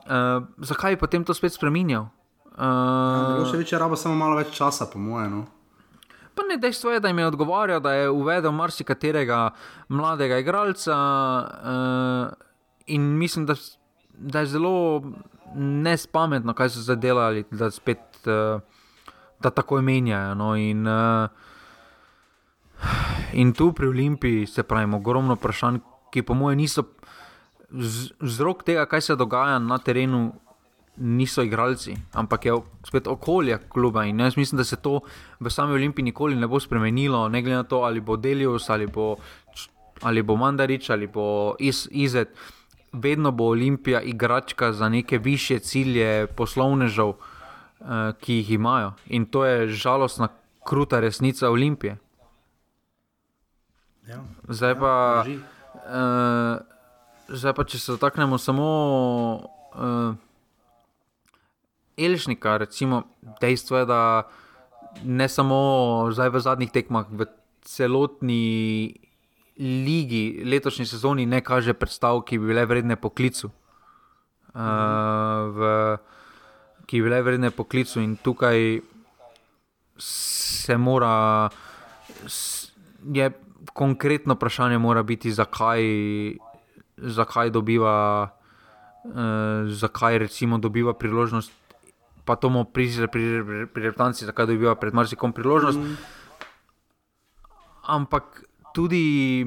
[0.03, 2.01] Uh, zakaj je potem to spet spremenil?
[2.01, 5.37] Uh, Miloševič je rabo samo malo več časa, po mojem.
[5.37, 5.45] No?
[6.35, 9.51] Pa ne dejstvo je, da jim je odgovarjal, da je uvedel marsikaterega
[9.89, 12.33] mladega igralca uh,
[12.87, 13.55] in mislim, da,
[14.13, 15.03] da je zelo
[15.55, 18.65] nespametno, kaj so zdaj delali, da spet uh,
[19.43, 20.35] da tako menjajo.
[20.35, 21.29] No, in, uh,
[23.33, 25.81] in tu pri Olimpiji se pravi, ogromno vprašanj,
[26.13, 26.85] ki po mojem niso
[28.21, 30.33] vzrok tega, kaj se dogaja na terenu.
[30.97, 32.53] Niso igralci, ampak je
[32.85, 34.05] spet okolje kluba.
[34.05, 35.01] In jaz mislim, da se to
[35.41, 38.87] v sami Olimpiji nikoli ne bo spremenilo, ne glede na to, ali bo Delius, ali
[38.87, 39.17] bo,
[40.03, 42.37] ali bo Mandarič, ali bo iz, Izet.
[42.93, 47.15] Vedno bo Olimpija igračka za neke više cilje poslovnežev,
[48.21, 48.93] ki jih imajo.
[49.07, 50.29] In to je žalostna,
[50.65, 51.99] kruta resnica Olimpije.
[54.09, 54.19] Ja.
[54.49, 56.59] Zdaj pa, uh,
[57.29, 58.69] zdaj pa če se dotaknemo samo.
[59.73, 60.15] Uh,
[61.97, 63.03] Elžnika, recimo,
[63.41, 64.01] dejstvo je, da
[65.05, 65.59] ne samo
[66.13, 67.27] zdaj v zadnjih tekmah, v
[67.63, 68.95] celotni
[69.61, 73.53] ligi, letošnji sezoni, ne kaže predstav, ki bi bile vredne poklicu.
[74.53, 75.69] Uh, v,
[76.93, 78.83] ki bi bile vredne poklicu, in tukaj
[79.97, 81.49] se mora,
[83.17, 83.31] je
[83.73, 85.89] konkretno vprašanje, mora biti, zakaj,
[87.17, 87.97] zakaj dobiva.
[89.03, 91.51] Uh, zakaj recimo dobiva priložnost
[92.25, 95.79] pa to mu prižiga pri, pri, pri reprezentanci, zakaj dobiva pred marsikom priložnost.
[95.79, 95.97] Mm.
[97.83, 99.43] Ampak tudi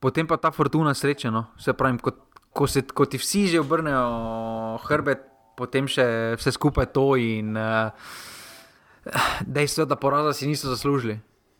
[0.00, 1.32] potem pa ta fortuna sreče.
[1.32, 1.48] No?
[1.56, 2.12] Se pravi, ko,
[2.52, 5.24] ko, se, ko ti vsi že obrnejo hrbet,
[5.58, 6.06] potem še
[6.38, 7.90] vse skupaj to in uh,
[9.58, 11.18] dejstvo, da poraza si niso zaslužili.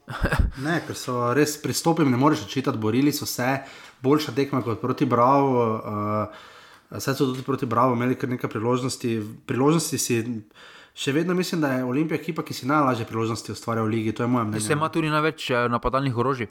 [0.67, 3.59] ne, ker so res pristopili, ne moreš čitati, borili so se,
[4.03, 5.67] boljša tekma kot proti Bravo.
[5.79, 6.47] Uh,
[6.89, 9.21] Saj so tudi proti Bravo imeli kar nekaj priložnosti.
[9.47, 10.23] Priložnosti si,
[10.97, 14.15] še vedno mislim, da je Olimpija ekipa, ki si najlažje priložnosti ustvarja v ligi.
[14.17, 14.65] To je moje mnenje.
[14.65, 16.49] Se ima tudi največ eh, napadalnih orožij.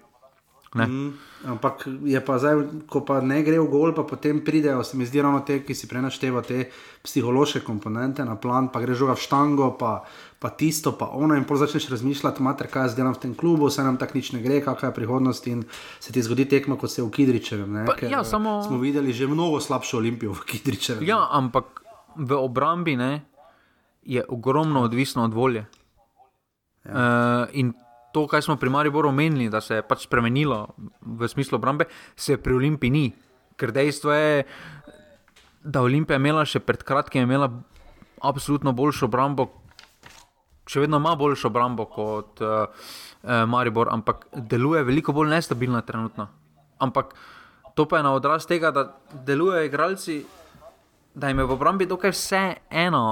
[0.86, 1.14] Mm,
[1.50, 5.08] ampak je pa zdaj, ko pa ne gre v gol, pa potem pridejo, se mi
[5.08, 6.68] zdi, ravno te, ki si prenaštevajo te
[7.02, 10.04] psihološke komponente na plan, pa gre žoga v štango, pa,
[10.38, 13.72] pa tisto, pa ono, in pol začneš razmišljati, mater, kaj jaz delam v tem klubu,
[13.74, 15.64] se nam tako nič ne gre, kakšna je prihodnost in
[16.04, 17.82] se ti zgodi tekmo, kot se v Kidričevem.
[17.88, 18.60] Pa, ja, samo...
[18.68, 21.08] Smo videli že mnogo slabšo olimpijo v Kidričevem.
[21.08, 21.82] Ja, ampak
[22.18, 23.26] v obrambi ne,
[24.04, 25.66] je ogromno odvisno od volje.
[26.86, 27.48] Ja.
[27.56, 27.66] Uh,
[28.12, 30.68] to, kar smo pri Mariboru omenili, da se je pač spremenilo
[31.02, 31.86] v smislu obrambe,
[32.16, 33.06] se pri Olimpiji ni.
[33.58, 34.44] Ker dejstvo je,
[35.64, 37.50] da Olimpija imela še pred kratkim imela
[38.24, 39.50] absolutno boljšo obrambo,
[40.68, 42.90] še vedno ima boljšo obrambo kot uh,
[43.48, 46.28] Maribor, ampak deluje veliko bolj nestabilno trenutno.
[46.80, 47.16] Ampak
[47.76, 48.90] to pa je na odraz tega, da
[49.26, 50.18] delujejo igralci.
[51.18, 53.04] Da jim je v obrambi dokaj vse eno,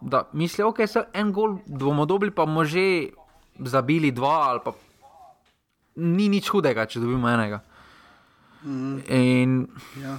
[0.00, 3.14] da mislijo, okay, je en gol, bomo dobili, pa bomo že
[3.58, 4.72] zabili dva, ali pa
[5.98, 7.60] ni nič hudega, če dobimo enega.
[8.62, 8.98] Mm.
[9.14, 9.58] In
[10.02, 10.18] ja.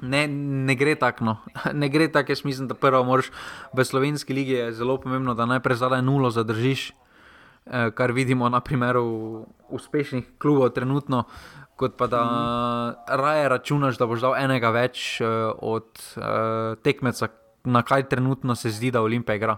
[0.00, 1.24] ne, ne gre tako.
[1.24, 1.34] No.
[1.80, 3.32] Ne gre tako, jaz mislim, da prvo moraš
[3.72, 8.60] v slovenski lige je zelo pomembno, da najprej zadaj nulo zadržiš, eh, kar vidimo na
[8.60, 11.24] primeru uspešnih klubov trenutno.
[11.78, 13.16] Kot pa da mm.
[13.20, 15.86] raje računaš, da boš dal enega več uh, od
[16.18, 17.28] uh, tekmeca,
[17.70, 19.54] na kaj trenutno se zdi, da Olimpija igra.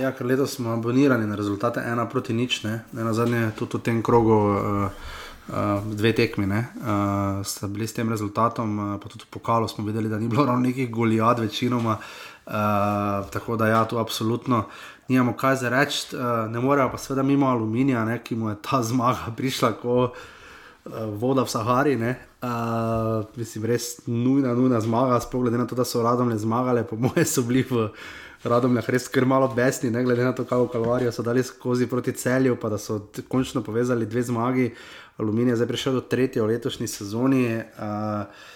[0.00, 3.76] Ja, ker letos smo abonirani na rezultate ena proti nič, ne, ne na zadnje tudi
[3.76, 4.38] v tem krogu.
[4.52, 5.10] Uh,
[5.42, 9.82] Uh, dve tekmi uh, sta bili s tem rezultatom, uh, pa tudi v pokalu smo
[9.84, 11.98] videli, da ni bilo ravno nekih golijad, večinoma.
[12.46, 12.52] Uh,
[13.30, 14.68] tako da, ja, tu absolutno
[15.08, 16.14] nimamo kaj za reči.
[16.14, 20.12] Uh, ne morejo pa seveda mimo aluminija, ne, ki mu je ta zmaga prišla, ko
[21.18, 21.98] voda v Sahari.
[21.98, 26.96] Uh, mislim, res nujna, nujna zmaga, sploh glede na to, da so radomlje zmagale, po
[26.96, 27.88] mojem, so bili v
[28.44, 32.12] radomljah res kar malo besni, ne glede na to, kako kalvarijo so dali skozi proti
[32.12, 34.72] celju, pa da so končno povezali dve zmagi.
[35.16, 37.46] Aluminij je zdaj prišel do tretje v letošnji sezoni.
[37.78, 38.50] Uh,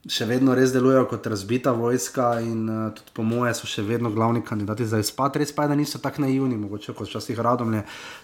[0.00, 4.08] Še vedno res delujejo kot razbita vojska, in uh, tudi po mojem, so še vedno
[4.08, 5.36] glavni kandidati za izpad.
[5.36, 7.82] Res pa je, da niso tako naivni, mogoče kot včasih radomlje.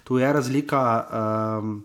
[0.08, 1.76] Tu je razlika, um,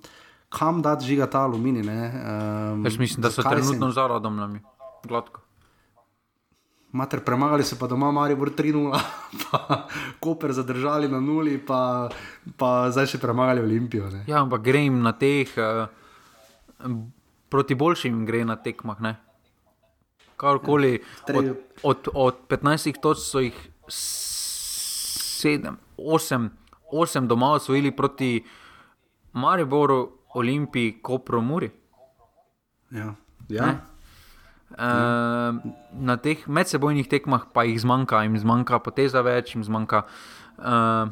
[0.47, 1.83] kam da žiga ta aluminij.
[1.83, 4.63] Um, Jaz mislim, da so trenutno za radomljami,
[5.03, 5.40] gladko.
[6.91, 8.91] Mater, premagali so pa doma, Marijo, 3-0,
[9.47, 9.87] pa
[10.19, 12.09] Koper zadržali na nuli, pa,
[12.59, 14.09] pa zdaj še premagali Olimpijo.
[14.11, 14.23] Ne.
[14.27, 15.87] Ja, ampak grem na teh, uh,
[17.49, 18.99] proti boljšim gre na tekmah.
[18.99, 19.15] Ne?
[20.35, 20.99] Karkoli,
[21.31, 21.45] od,
[21.83, 23.55] od, od 15 točk so jih
[23.87, 26.49] 7, 8,
[26.91, 28.43] 8 doma osvojili proti
[29.33, 31.69] Mariboru, Olimpiji, Kopru, Muri.
[32.91, 33.15] Ja,
[33.49, 33.90] ja.
[34.71, 35.59] Uh,
[35.99, 40.05] na teh medsebojnih tekmah pa jih zmanjka, jim zmanjka poteza več, jim zmanjka.
[40.57, 41.11] Uh,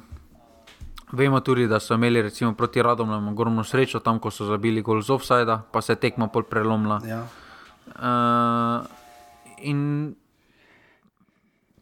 [1.12, 5.02] vemo tudi, da so imeli recimo, proti Radomljam ogromno srečo, tam ko so zabili gol
[5.02, 7.02] z offside, pa se je tekma pol prelomila.
[7.04, 7.26] Ja.
[8.00, 8.88] Uh,
[9.66, 10.16] in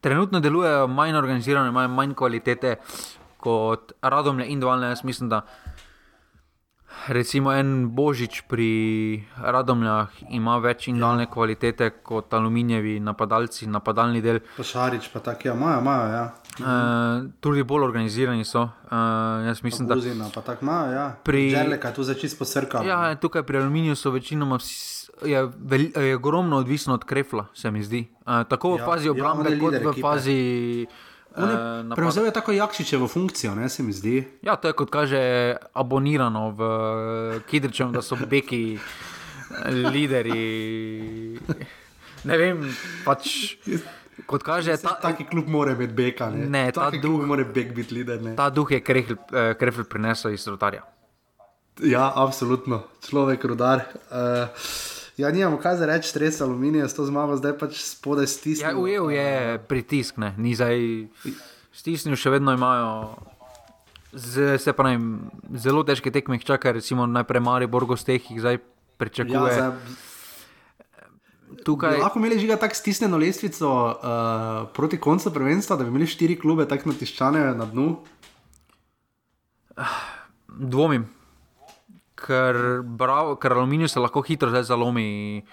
[0.02, 2.76] trenutno delujejo manj organizirane, imajo manj kvalitete
[3.38, 4.90] kot Radomlje in Dvalne.
[4.96, 5.44] Jaz mislim, da
[7.08, 8.70] recimo en Božič pri
[9.38, 11.32] Radomljah ima več in daljne ja.
[11.32, 14.40] kvalitete kot aluminijevi napadalci, napadalni del.
[14.58, 16.08] Pašarič pa tako, ja, imajo, imajo.
[16.12, 16.26] Ja.
[16.58, 18.64] Uh, tudi bolj organizirani so.
[18.64, 20.32] Uh, jaz mislim, pa Buzina, da.
[20.36, 21.08] Pa tako imajo, ja.
[21.24, 22.84] Pri Želeka, tu začis posrka.
[22.84, 24.96] Ja, tukaj pri aluminiju so večinoma vsi.
[25.26, 28.08] Je, vel, je ogromno odvisno od krefla, se mi zdi.
[28.22, 30.02] Uh, tako v Ja, fazi ja, obrambe, je kot v ekipe.
[30.02, 30.40] fazi.
[30.90, 31.07] On
[31.44, 31.96] eh, napada.
[31.96, 34.28] Prevzel je tako Jakšičevo funkcijo, ne se mi zdi.
[34.42, 36.62] Ja, to je kot kaže abonirano v
[37.50, 38.80] Kidričem, da so beki
[39.94, 41.40] lideri.
[42.24, 42.66] Ne vem,
[43.06, 43.56] pač.
[44.28, 46.30] Kot kaže, ta, taki klub mora biti beka.
[46.34, 48.22] Ne, Ne, ta klub mora biti lider.
[48.22, 48.36] Ne.
[48.36, 50.82] ta duh je krefl prinesel iz rotarja.
[51.86, 53.86] Ja, absolutno, človek rudar.
[54.10, 54.50] Uh,
[55.18, 58.78] ja, nimamo kaj za reči, stres aluminija, s to zmago zdaj pač spodaj Ja, stisnil.
[58.78, 61.08] ujel je pritisk, ne, ni zdaj
[61.74, 63.16] stisnil, še vedno imajo.
[64.14, 64.98] Z, se pravi,
[65.54, 68.58] zelo težke tekme jih čaka, recimo najprej Mari Borgosteh jih zdaj
[68.98, 69.34] pričakuje.
[69.34, 70.06] Ja, Ja, zdaj,
[71.64, 73.94] Tukaj lahko imeli žiga tako stisnjeno lestvico uh,
[74.74, 77.98] proti koncu prvenstva, da bi imeli štiri klube tako natiščane na dnu.
[80.50, 81.08] dvomim,
[82.18, 85.44] ker, brav, ker aluminij se lahko hitro zalomi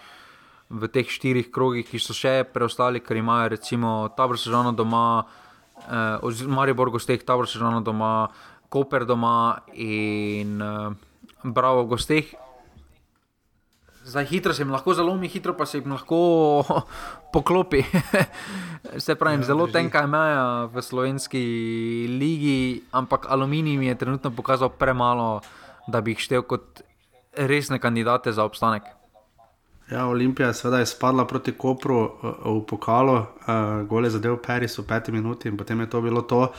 [0.71, 5.25] v teh štirih krogih, ki so še preostali, ker imajo recimo tabor sežano doma,
[5.87, 8.31] eh, oziroma Maribor gosteh, tabor sežano doma,
[8.69, 11.13] Koper doma in eh,
[11.45, 12.33] Bravo gosteh.
[14.05, 16.65] Zdaj hitro se jim lahko zalomi, hitro pa se jim lahko
[17.33, 17.85] poklopi.
[19.05, 19.73] se pravi, ja, zelo drži.
[19.73, 21.45] tenka je meja v slovenski
[22.09, 25.41] ligi, ampak aluminij mi je trenutno pokazal premalo,
[25.87, 26.83] da bi jih štel kot
[27.37, 28.83] resne kandidate za obstanek.
[29.91, 33.27] Ja, Olimpija je seveda izpadla proti Kopru uh, v pokalu, uh,
[33.89, 36.53] gole zadev Paris v peti minuti in potem je to bilo to.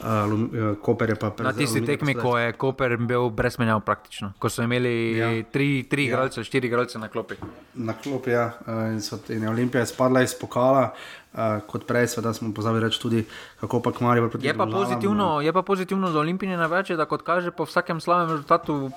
[0.00, 4.50] Uh, Koper je pa Na tisti tekmi, ko je Koper bil brez menjav praktično, ko
[4.50, 5.28] so imeli ja.
[5.52, 6.08] Tri, tri Ja.
[6.08, 7.34] igralce, štiri igralce na klopi.
[7.74, 12.08] Na klopi, ja, uh, in, so, in je Olimpija izpadla iz pokala, uh, kot prej,
[12.10, 13.22] seveda smo pozabili reči tudi,
[13.60, 17.22] kako pa Kmari proti Je pa, pozitivno, je pa pozitivno za Olimpijo največ, da kot
[17.22, 18.90] kaže po vsakem slavnem rezultatu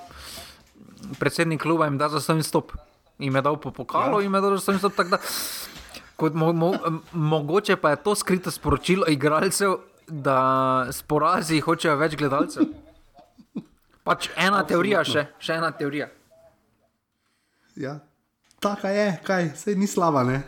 [1.18, 2.72] predsednik kluba jim da za svoj stop.
[3.18, 4.22] Im je dal po pokalu, ja.
[4.22, 4.94] jim je dal za svoj stop.
[6.34, 6.72] mo, mo,
[7.12, 9.76] mogoče pa je to skrito sporočilo igralcev,
[10.08, 12.68] da s porazi hočejo več gledalcev.
[14.04, 14.68] Pač ena Absolutno.
[14.68, 16.08] teorija še, še ena teorija.
[17.76, 17.98] Ja.
[18.58, 20.42] Taka je, kaj, sej ni slaba, ne?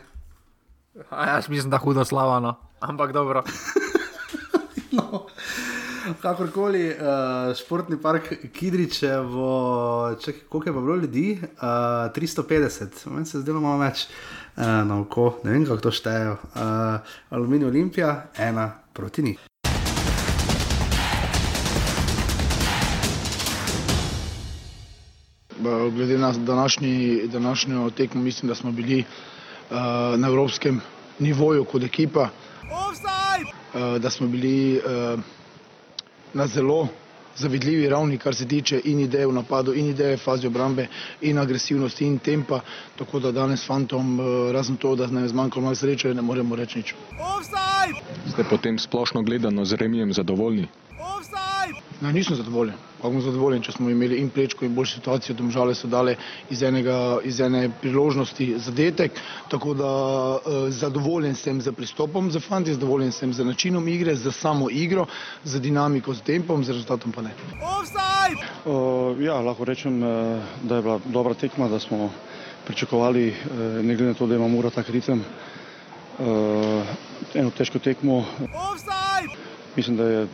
[1.09, 3.43] A jaz mislim, da hudo slavano, ampak dobro.
[6.21, 11.39] Kakorkoli, uh, športni park Kidričevo, čakaj, koliko je bilo ljudi?
[11.41, 16.35] Uh, 350, meni se zdelo malo več uh, na oko, ne vem kako to štejejo.
[16.51, 19.50] Uh, Aluminij Olimpija, ena proti njih.
[25.61, 29.77] Glede na današnji, današnjo tekmo, mislim, da smo bili uh,
[30.17, 30.81] na evropskem
[31.19, 32.29] nivoju kot ekipa.
[33.73, 35.19] Uh, da smo bili uh,
[36.33, 36.87] na zelo
[37.37, 40.87] zavidljivi ravni, kar se tiče in ideje v napadu, in ideje v fazi obrambe,
[41.21, 42.59] in agresivnosti, in tempa.
[42.95, 46.55] Tako da danes fantom, uh, razen to, da nam je zmanjkalo malo sreče, ne moremo
[46.55, 46.95] reči nič.
[48.33, 50.67] Ste potem splošno gledano z remijem zadovoljni?
[52.01, 52.73] Ne, nisem zadovoljen.
[52.97, 56.15] Kako bom zadovoljen, če smo imeli in prečko in boljšo situacijo, domžale so dale
[56.49, 59.19] iz, enega, iz ene priložnosti zadetek.
[59.49, 59.91] Tako da
[60.35, 65.05] uh, zadovoljen sem z pristopom za fanti, zadovoljen sem z načinom igre, z samo igro,
[65.43, 67.35] z dinamiko, z tempom, z rezultatom pa ne.
[68.65, 72.09] Uh, ja, lahko rečem, uh, da je bila dobra tekma, da smo
[72.65, 76.25] pričakovali, uh, ne glede na to, da ima Mura tak ritem, uh,
[77.33, 78.25] eno težko tekmo.
[79.75, 80.27] Mislim, da je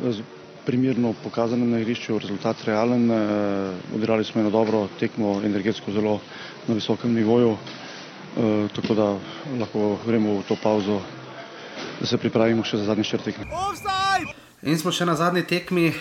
[0.67, 3.07] primerno pokazano na igrišču, rezultat realen.
[3.07, 6.19] Uh, odigrali smo eno dobro tekmo, energetsko zelo
[6.67, 9.05] na visokem nivoju, uh, tako da
[9.59, 10.99] lahko gremo v to pauzo,
[11.99, 13.47] da se pripravimo še za zadnji črt tekme.
[14.67, 15.93] In smo še na zadnji tekmi,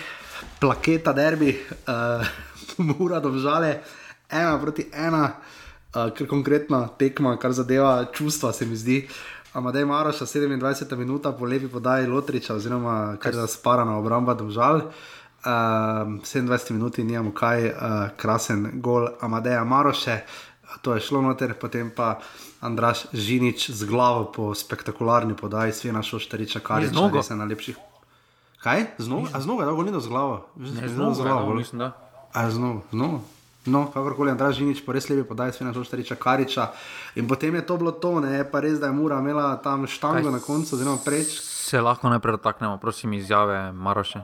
[0.59, 1.55] plaketa derbi,
[1.87, 2.27] uh,
[2.91, 3.79] mura domžale,
[4.27, 5.29] ena proti ena,
[5.95, 9.05] uh, ker konkretno tekma, kar zadeva čustva, se mi zdi.
[9.57, 14.77] Amadej Maroša, 27 minuta po lepi podaji Lotriča, oziroma kar je sparana obramba domžal.
[14.77, 15.53] Uh,
[16.21, 17.73] 27 minut in nimamo kaj, uh,
[18.17, 20.19] krasen gol Amadeja Maroše,
[20.83, 22.19] to je šlo noter, potem pa
[22.61, 27.17] Andraš Žinič z glavo po spektakularni podaji, Svena Šoštariča, kar je Z nogo?
[27.17, 27.77] res ena najlepših.
[28.61, 28.87] Kaj?
[28.99, 29.29] Z nogo?
[29.33, 30.45] A z dolgo ni do z glavo?
[30.57, 31.97] Ne, z nogo je dal, mislim, da.
[32.35, 33.21] A z nogo, z nogo.
[33.67, 36.71] No, kakorkoli, Andraš Žinič, po res lepi podaji, Svena Šoštariča, Kariča.
[37.19, 40.31] In potem je to bilo to, ne, pa res, da je Mura imela tam štango
[40.31, 41.41] Kaj na koncu, oziroma preč.
[41.43, 44.23] Se lahko najprej dotaknemo, prosim, izjave Maroše.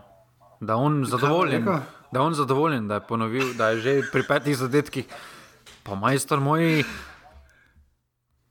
[0.60, 1.81] Da on zadovoljen, rekel?
[2.12, 5.06] da on zadovoljen, da je ponovil, da je že pri petih zadetkih.
[5.82, 6.85] Pa majstor moj,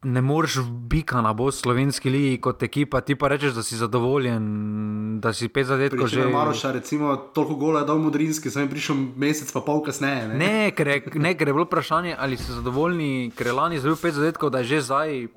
[0.03, 5.19] ne moreš bika na bo slovenski ligi kot ekipa, ti pa rečeš, da si zadovoljen,
[5.21, 6.25] da si pet zadetkov Že.
[6.25, 10.27] Maroša, recimo, toliko gola je dal Mudrinski, sem prišel mesec pa pol kasneje.
[10.27, 10.37] Ne?
[10.37, 13.99] Ne, ker je, ne, ker je bilo vprašanje, ali ste zadovoljni, ker je lani zabil
[14.01, 15.27] pet zadetkov, da je že zdaj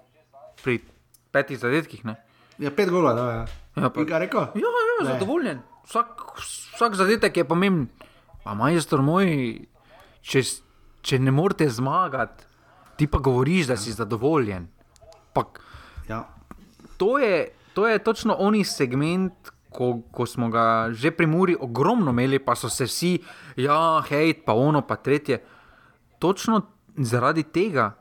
[0.65, 0.81] pri
[1.31, 2.05] petih zadetkih.
[2.05, 2.17] Ne?
[2.59, 3.45] Ja, pet gola, da je.
[3.77, 4.49] Ja, pa, Kaj rekel?
[4.55, 5.61] Ja, ja, zadovoljen.
[5.85, 6.39] Vsak,
[6.79, 7.91] vsak zadetek je pomemben.
[8.45, 9.29] Pa majstor moj,
[10.25, 10.41] če,
[11.05, 12.45] če ne morete zmagati,
[12.95, 14.69] ti pa govoriš, da si zadovoljen.
[15.33, 15.45] Pa,
[16.09, 16.29] Ja.
[16.97, 17.37] to, je,
[17.73, 19.33] to je točno oni segment,
[19.69, 23.19] ko, ko smo ga že pri Muri ogromno imeli, pa so se vsi,
[23.57, 25.43] ja, hej, pa ono, pa tretje.
[26.19, 26.61] Točno
[26.97, 27.93] zaradi tega,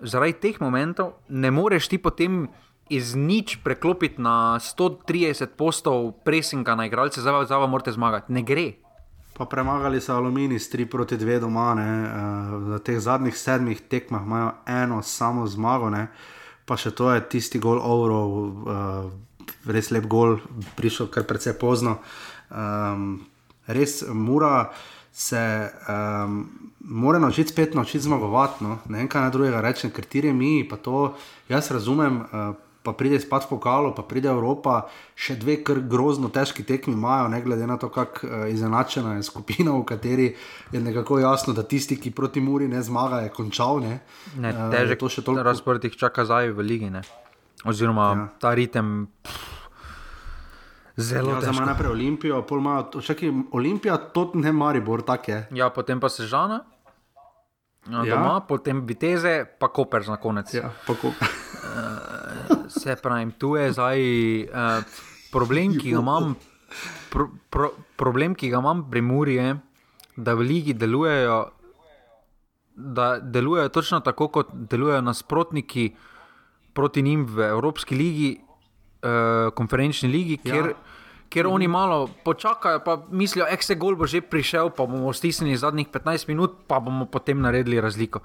[0.00, 2.48] zaradi teh momentov, ne moreš ti potem
[2.88, 8.32] iz nič preklopiti na 130 postov presinga na igralce, zdaj pa- zdaj pa morate zmagati.
[8.32, 8.72] Ne gre.
[9.40, 12.10] Pa premagali so Alumini s 3 proti 2 doma, ne, uh,
[12.60, 16.10] v teh zadnjih sedmih tekmah imajo eno samo zmago, ne,
[16.68, 19.08] pa še to je tisti gol Ovrov, uh,
[19.64, 20.36] res lep gol,
[20.76, 22.02] prišel kar precej pozno.
[22.52, 23.24] Um,
[23.64, 24.68] res mora
[25.08, 25.40] se
[25.88, 26.44] um,
[26.84, 28.64] mora naučiti spet naučiti zmagovati.
[28.64, 28.78] No.
[28.92, 31.14] Ne kaj naj drugega rečem, ker ti mi, pa to
[31.48, 32.20] jaz razumem.
[32.28, 36.94] Uh, Pa pride spad v pokalu, pa pride Evropa, še dve kar grozno težki tekmi
[36.94, 40.28] imajo, ne glede na to, kako uh, izenačena je skupina, v kateri
[40.70, 43.80] je nekako jasno, da tisti, ki proti Muri ne zmaga, je končal.
[43.80, 44.00] Ne,
[44.34, 45.44] Ne, Eh, težek to še toliko.
[45.44, 46.88] razpored jih čaka zdaj v ligi.
[46.90, 47.02] Ne?
[47.62, 48.28] Oziroma ja.
[48.38, 49.08] ta ritem.
[49.20, 49.36] Pff,
[50.98, 51.54] zelo Ja, težko.
[51.54, 55.38] ima najprej Olimpijo, pol imajo, čakaj, Olimpija, to ne Maribor, tak je.
[55.52, 56.64] Ja, potem pa se žana.
[57.86, 58.04] Ja.
[58.06, 60.48] Doma, potem viteze, pa koper za konec.
[60.50, 61.12] Ja, pa ko...
[62.68, 64.00] Se pravi, tu je zdaj
[64.44, 64.84] uh,
[65.32, 66.34] problem, ki ga imam.
[67.10, 69.56] Pro, pro, problem, ki ga imam pri Muri, je,
[70.16, 71.40] da v ligi delujejo,
[72.76, 75.90] da delujejo točno tako, kot delujejo nasprotniki
[76.72, 78.30] proti njim v Evropski ligi,
[79.02, 80.52] uh, konferenčni ligi, Ja.
[80.52, 80.74] kjer,
[81.28, 85.56] kjer oni malo počakajo, pa mislijo, da se gol bo že prišel, pa bomo stisnili
[85.56, 88.20] zadnjih 15 minut, pa bomo potem naredili razliko.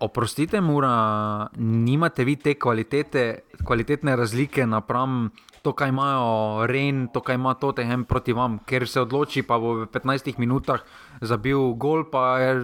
[0.00, 3.24] Oprostite, mora, nimate vi te kvalitete,
[3.64, 5.30] kvalitetne razlike napram
[5.62, 9.74] to, kaj imajo Ren, to, kaj ima Tottenham proti vam, ker se odloči, pa bo
[9.82, 10.80] v 15 minutah
[11.20, 12.54] zabil gol, pa je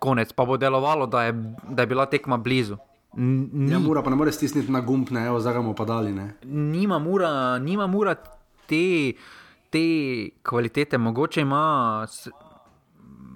[0.00, 1.36] konec, pa bo delovalo, da je,
[1.68, 2.78] da je bila tekma blizu.
[3.16, 5.84] Ni, Ja, mora pa ne more stisniti na gumb, ne, evo, zdaj ga bomo pa
[5.84, 6.12] dali.
[6.12, 6.34] Ne.
[6.44, 8.14] nima mura, nima mura
[8.66, 9.12] te,
[9.70, 9.84] te
[10.42, 12.06] kvalitete, mogoče ima.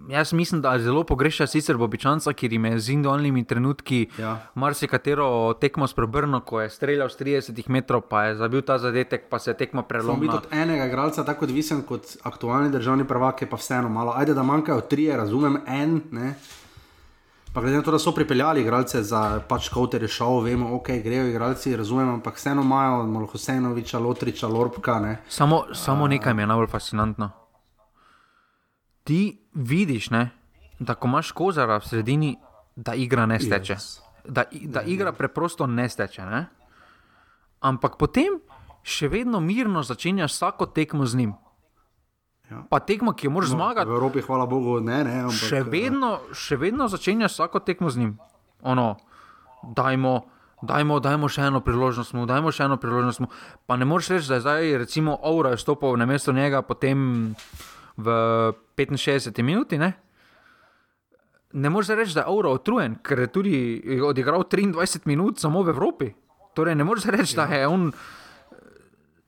[0.09, 4.39] Jaz mislim, da zelo pogreša sicer Bobičanca, ker jim je z individualnimi trenutki Ja.
[4.55, 9.39] marsikatero tekmo sprebrno, ko je streljal z 30 metrov, pa je zabil ta zadetek, pa
[9.39, 13.51] se je tekma Samo biti od enega igralca tako odvisen kot aktualni državni prvak, je
[13.51, 14.13] pa vseeno malo.
[14.17, 16.01] Ajde, da manjkajo trije, razumem, en.
[16.11, 16.35] Ne.
[17.55, 20.89] Pa glede na to, da so pripeljali igralce za pač kauter je šel, vemo, ok,
[21.05, 25.01] grejo igralci, razumem, ampak vseeno imajo Malhosenoviča, Lotriča, Lorbka.
[25.01, 25.17] Ne.
[25.29, 27.31] Samo, samo nekaj mi je najbolj fascinantno.
[29.07, 29.21] Ti
[29.55, 30.31] vidiš, ne,
[30.79, 32.35] da ko imaš kozara v sredini,
[32.77, 33.75] da igra ne steče.
[33.75, 34.01] Yes.
[34.29, 36.27] Da, da igra preprosto ne steče.
[36.27, 36.47] Ne?
[37.61, 38.41] Ampak potem
[38.87, 41.35] še vedno mirno začenjaš vsako tekmo z njim.
[42.51, 42.63] Ja.
[42.71, 43.91] Pa tekmo, ki jo moraš no, zmagati.
[43.91, 45.01] V Evropi, hvala Bogu, ne.
[45.05, 48.13] ne ampak, še, vedno, še vedno začenjaš vsako tekmo z njim.
[48.63, 48.93] Ono,
[49.75, 50.15] dajmo,
[50.63, 53.25] dajmo, dajmo še eno priložnost, mu, dajmo še eno priložnost.
[53.25, 53.31] Mu.
[53.67, 57.35] Pa ne moreš reči, da je zdaj, recimo, Aura je stopil na mesto njega, potem
[57.97, 58.09] v
[58.77, 59.79] 65 minuti.
[59.79, 59.93] Ne,
[61.53, 63.57] ne moreš reči, da je Aura utrujen, ker je tudi
[64.05, 66.13] odigral 23 minut samo v Evropi.
[66.55, 67.93] Torej, ne moreš reči, da je on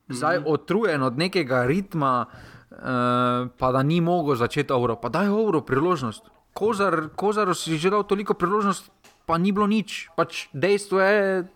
[0.08, 2.26] zdaj utrujen od nekega ritma.
[2.68, 6.22] Uh, pa da ni mogel začeti Avro, pa da je Avro priložnost.
[6.52, 8.92] Kozar, Kozar si že dal toliko priložnost,
[9.26, 10.12] pa ni bilo nič.
[10.14, 11.48] Pač dejstvo je,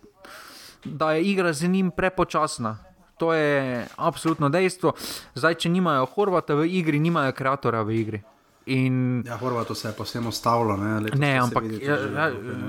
[0.84, 2.91] da je igra z njim prepočasna.
[3.22, 4.96] To je absolutno dejstvo.
[5.38, 8.18] Zdaj, če nimajo Horvata v igri, nimajo kreatora v igri.
[8.66, 9.22] In...
[9.26, 10.74] Ja, Horvato se je posebno stavilo.
[10.76, 12.26] Ne, ne ampak ja, ja,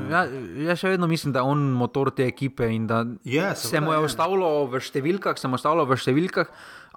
[0.09, 0.21] ja,
[0.69, 4.05] ja še vedno mislim, da je on motor te ekipe da yes, se mu je
[4.05, 6.49] ustavilo v številkah, se mu je ustavilo v številkah,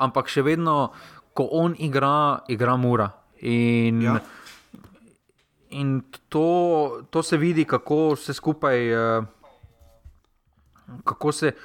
[0.05, 0.93] ampak še vedno
[1.37, 3.11] ko on igra, igra mura.
[3.41, 4.21] In, ja.
[5.77, 9.25] in to, to se vidi, kako se skupaj, uh,
[11.05, 11.57] kako se.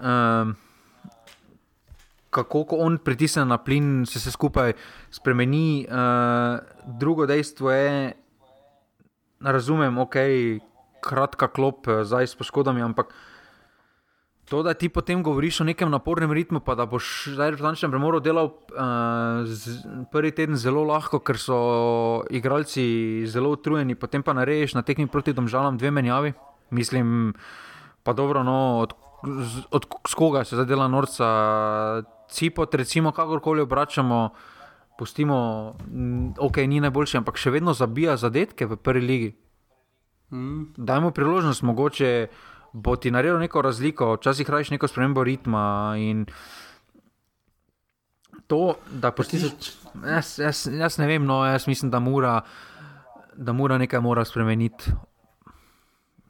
[0.00, 0.52] Uh,
[2.30, 4.76] Kako ko on pritisne na plin, se vse skupaj
[5.10, 5.86] spremeni.
[5.90, 6.60] Uh,
[7.00, 8.12] drugo dejstvo je,
[9.40, 10.16] da razumem, ok,
[11.02, 13.14] kratka klop, zdaj s poškodami, ampak
[14.50, 17.92] To, da ti potem govoriš o nekem napornem ritmu, pa da boš zdaj v tančnem
[17.94, 19.78] premoru delal uh, z,
[20.10, 21.58] prvi teden zelo lahko, ker so
[22.34, 22.82] igralci
[23.30, 26.34] zelo utrujeni, potem pa narediš na tekmi proti domžalam dve menjavi.
[26.74, 27.30] Mislim,
[28.02, 28.98] pa dobro, no, od,
[29.70, 31.30] od, od koga se zdaj dela norca,
[32.30, 34.30] cipot, recimo, kakorkoli obračamo,
[34.98, 35.74] pustimo,
[36.38, 39.30] ok, ni najboljši, ampak še vedno zabija zadetke v prvi ligi.
[40.30, 40.72] Mm.
[40.76, 42.28] Dajmo priložnost, mogoče
[42.72, 45.94] bo ti naredil neko razliko, včasih rajiš neko spremembo ritma.
[48.46, 49.42] To, da postiš.
[50.06, 52.40] Jaz, jaz, jaz ne vem, no, jaz mislim, da mora,
[53.36, 54.92] da mora nekaj mora spremeniti.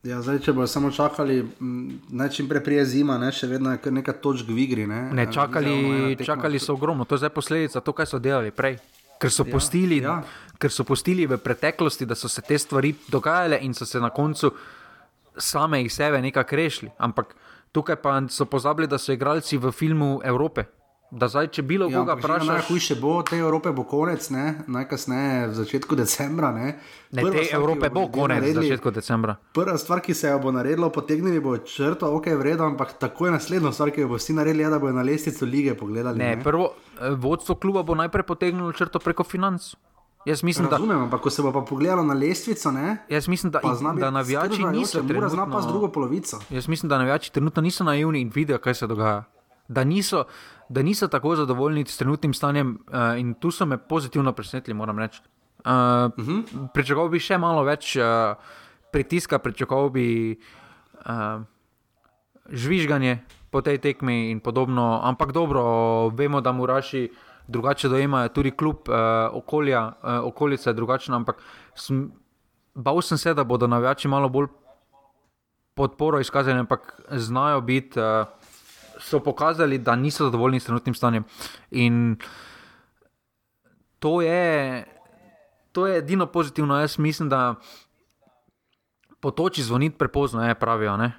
[0.00, 3.92] Ja, zdaj, če bodo samo čakali, naj čim prej prije zima, ne, še vedno je
[3.92, 4.86] nekaj točk v igri.
[4.88, 8.78] Ne, ne čakali, čakali so ogromno, to je zdaj posledica to, kaj so delali prej.
[9.20, 10.22] Ker so, ja, postili, ja.
[10.56, 14.08] ker so postili v preteklosti, da so se te stvari dogajale in so se na
[14.08, 14.48] koncu
[15.36, 16.90] same iz sebe nekako rešili.
[16.96, 17.36] Ampak
[17.72, 20.64] tukaj pa so pozabili, da so igralci v filmu Evrope.
[21.10, 24.44] Da zdaj, če bilo ja, koga vprašaš, najhujše bo, te Evrope bo konec, ne?
[24.70, 26.52] najkasneje v začetku decembra.
[26.54, 26.76] Ne,
[27.10, 29.34] ne te stvar, Evrope bo konec naredili, v začetku decembra.
[29.56, 33.34] Prva stvar, ki se jo bo naredilo, potegnili bo črto, ok, vredno, ampak tako je
[33.34, 36.18] naslednja stvar, ki jo bo vsi naredili, je, da bodo na lestvico lige pogledali.
[36.18, 36.44] Ne, ne?
[36.46, 36.70] Prvo,
[37.00, 39.74] eh, vodstvo kluba bo najprej potegnilo črto preko financ.
[40.24, 43.50] Jaz mislim, Razumem, da, ampak ko se bo pa pogledalo na lestvico, ne, jaz mislim,
[43.50, 43.60] da,
[43.98, 46.38] da navijači niso trenutno, zna pa z drugo polovico.
[46.50, 49.24] Jaz mislim, da navijači trenutno niso naivni in vidijo, kaj se dogaja.
[49.68, 50.24] Da niso,
[50.70, 54.98] da niso tako zadovoljni s trenutnim stanjem uh, in tu so me pozitivno presenetili, moram
[54.98, 55.20] reči.
[55.20, 56.68] Uh, uh -huh.
[56.74, 58.04] Pričakoval bi še malo več uh,
[58.92, 60.38] pritiska, pričakoval bi
[60.94, 61.42] uh,
[62.48, 63.18] žvižganje
[63.50, 67.10] po tej tekmi in podobno, ampak dobro, vemo, da mu raši
[67.48, 68.94] drugače dojemajo, tudi kljub uh,
[69.32, 69.92] okolja, uh,
[70.24, 71.16] okolica je drugačna.
[71.16, 71.42] Ampak
[71.74, 72.12] sem,
[72.74, 74.46] bal sem se, da bodo navijači malo bolj
[75.74, 78.26] podporo izkazali, ampak znajo biti, uh,
[79.00, 81.24] so pokazali, da niso zadovoljni s trenutnim stanjem.
[81.70, 82.16] In
[83.98, 84.84] to je,
[85.72, 86.80] to je edino pozitivno.
[86.80, 87.54] Jaz mislim, da
[89.20, 90.96] potoči zvoniti prepozno, je pravijo.
[90.96, 91.12] Ne?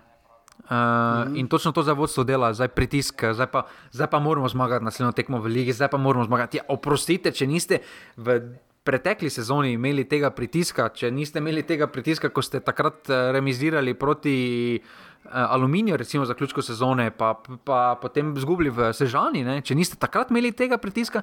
[0.61, 4.85] Uh, in točno to za vodstvo dela, zdaj pritisk, zdaj pa, zdaj pa moramo zmagati
[4.85, 6.57] naslednjo tekmo v Ligi, zdaj pa moramo zmagati.
[6.57, 7.81] Ja, oprostite, če niste
[8.15, 8.39] v
[8.83, 13.93] pretekli sezoni imeli tega pritiska, če niste imeli tega pritiska, ko ste takrat eh, remizirali
[13.93, 14.81] proti
[15.25, 17.33] uh, Aluminiju, recimo za ključko sezone, pa,
[17.63, 19.61] pa potem izgubili v Sežani, ne?
[19.61, 21.21] če niste takrat imeli tega pritiska,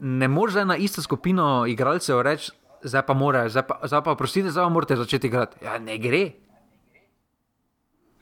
[0.00, 4.50] ne morete na isto skupino igralcev reči, zdaj pa morajo, zdaj pa, zdaj pa oprostite,
[4.50, 5.64] zdaj pa morate začeti igrati.
[5.64, 6.22] Ja, ne gre.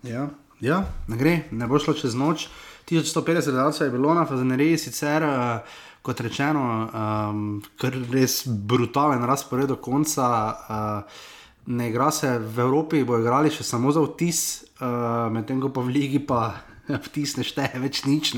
[0.07, 0.29] Ja,
[0.61, 2.49] ja, ne gre, ne bo šlo čez noč.
[2.87, 7.41] 1150 gledalcev je bilo na Fazeneriji, sicer uh, kot rečeno, um,
[7.81, 10.29] kar res brutalen razpored do konca.
[10.69, 11.25] Uh,
[11.67, 15.85] ne igra se v Evropi, bo igrali še samo za vtis, uh, medtem ko pa
[15.85, 16.63] v Ligi pa.
[16.87, 18.29] Vtis ne šteje več nič,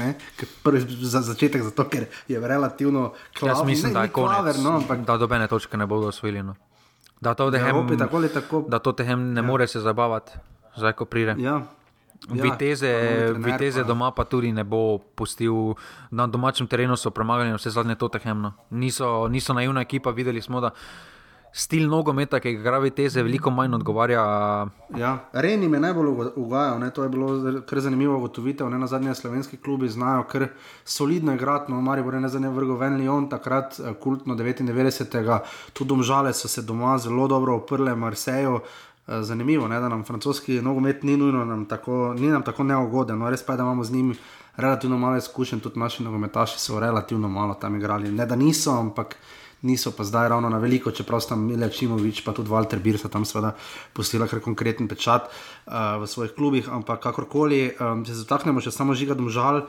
[0.65, 3.53] prvi za začetek, zato ker je relativno klaver.
[3.53, 6.41] Jaz mislim, ne, da je klaver, no, ampak da dobene točke ne bodo osvojili.
[6.41, 6.57] No.
[7.21, 8.65] Da to tehem, tako tako.
[8.65, 9.45] Da to tehem ne ja.
[9.45, 10.33] more se zabavati
[10.79, 11.37] zdaj ko pride.
[11.39, 11.63] Ja.
[12.35, 12.91] Ja, viteze,
[13.39, 15.77] viteze doma pa tudi ne bo pustil.
[16.11, 18.53] Na domačem terenu so premagali vse zadnje Tottenhamno.
[18.71, 20.73] Niso, niso naivna ekipa, videli smo, da
[21.53, 24.23] stil nogometa, ki ga igra Viteze, veliko manj odgovarja.
[24.97, 26.91] Ja, Reni me najbolj ugajal, ne?
[26.91, 27.29] to je bilo
[27.67, 28.71] kar zanimivo ugotovitev.
[28.71, 28.79] Ne?
[28.79, 30.47] Na zadnje slovenski klubi znajo kar
[30.85, 35.39] solidno igrati, no Maribor je na zadnje vrgel ven Lyon, takrat eh, kultno 99.
[35.73, 38.61] Tudi domžale so se doma zelo dobro oprle Marseju.
[39.09, 43.19] Eh, Zanimivo je, da nam francoski nogomet ni nujno nam tako, ni nam tako neugoden.
[43.19, 44.15] No, res pa je, da imamo z njim
[44.57, 48.13] relativno malo izkušenj, tudi naši nogometaši so relativno malo tam igrali.
[48.13, 49.17] Ne da niso, ampak
[49.63, 53.09] niso pa zdaj ravno na veliko, čeprav sta Mile Čimovič, pa tudi Walter Bir so
[53.09, 53.55] tam seveda
[53.93, 58.71] postila kar konkreten pečat uh, v svojih klubih, ampak kakorkoli, um, če se dotaknemo še
[58.71, 59.65] samo žiga domžal,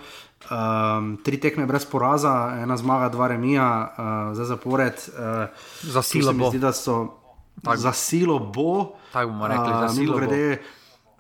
[0.50, 4.98] um, tri tekme brez poraza, ena zmaga, dva remija, uh, za zapored.
[5.16, 5.50] Uh,
[5.90, 6.52] Za silo bo.
[6.54, 7.18] Zdi, da so
[7.64, 7.82] tak.
[7.82, 9.00] za silo bo.
[9.14, 10.22] Tako bomo rekli, za silo bo.
[10.22, 10.62] Grede,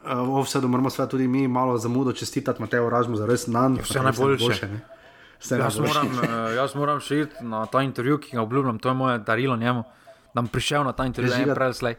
[0.05, 3.81] uh, vse moramo seveda tudi mi malo zamudo čestitati Mateju Ražmu za res nan.
[3.81, 4.67] Vse najboljše.
[4.69, 4.98] ne.
[5.41, 8.95] Jaz moram, eh, jaz moram še iti na ta intervju, ki ga obljubljam, to je
[8.95, 9.83] moje darilo njemu,
[10.25, 11.95] da bom prišel na ta intervju, Žiga- en preslej.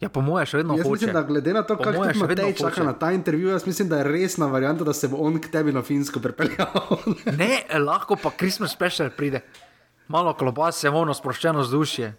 [0.00, 0.92] Ja, po moje še vedno Jaz hoče.
[0.92, 2.84] mislim, da glede na to, kako ti Matej čaka hoče.
[2.84, 5.72] na ta intervju, jaz mislim, da je resna varianta, da se bo on k tebi
[5.72, 6.98] na Finsko pripeljal.
[7.32, 9.40] Ne, eh, lahko pa Christmas special pride.
[10.08, 12.14] Malo klobase, ono sproščeno vzdušje.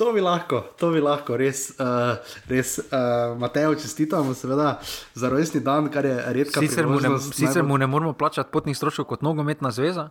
[0.00, 2.16] To bi lahko, to bi lahko, res, uh,
[2.48, 4.78] res uh, Matejo čestitamo, seveda,
[5.14, 8.48] za rojstni dan, kar je redka Sicer mu, ne, sicer najbolj- mu ne moramo plačati
[8.48, 10.08] potnih stroškov kot nogometna zveza.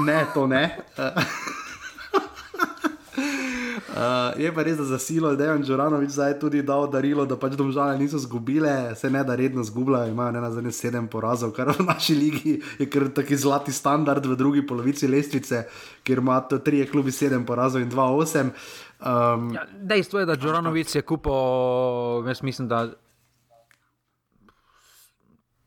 [0.00, 0.78] Ne, to ne.
[3.88, 7.54] Uh, je pa res, da za silo Dejan Džoranovič zdaj tudi dal darilo, da pač
[7.56, 11.72] domžale niso zgubile, se ne da redno zgubljajo, imajo ne na zadnje sedem porazov, kar
[11.72, 15.64] v naši ligi je kar taki zlati standard v drugi polovici lestvice,
[16.04, 18.52] kjer ima to trije klubi sedem porazov in dva osem.
[19.00, 22.90] Um, Ja, dejstvo je, da Džoranovic je kupil, jaz mislim, da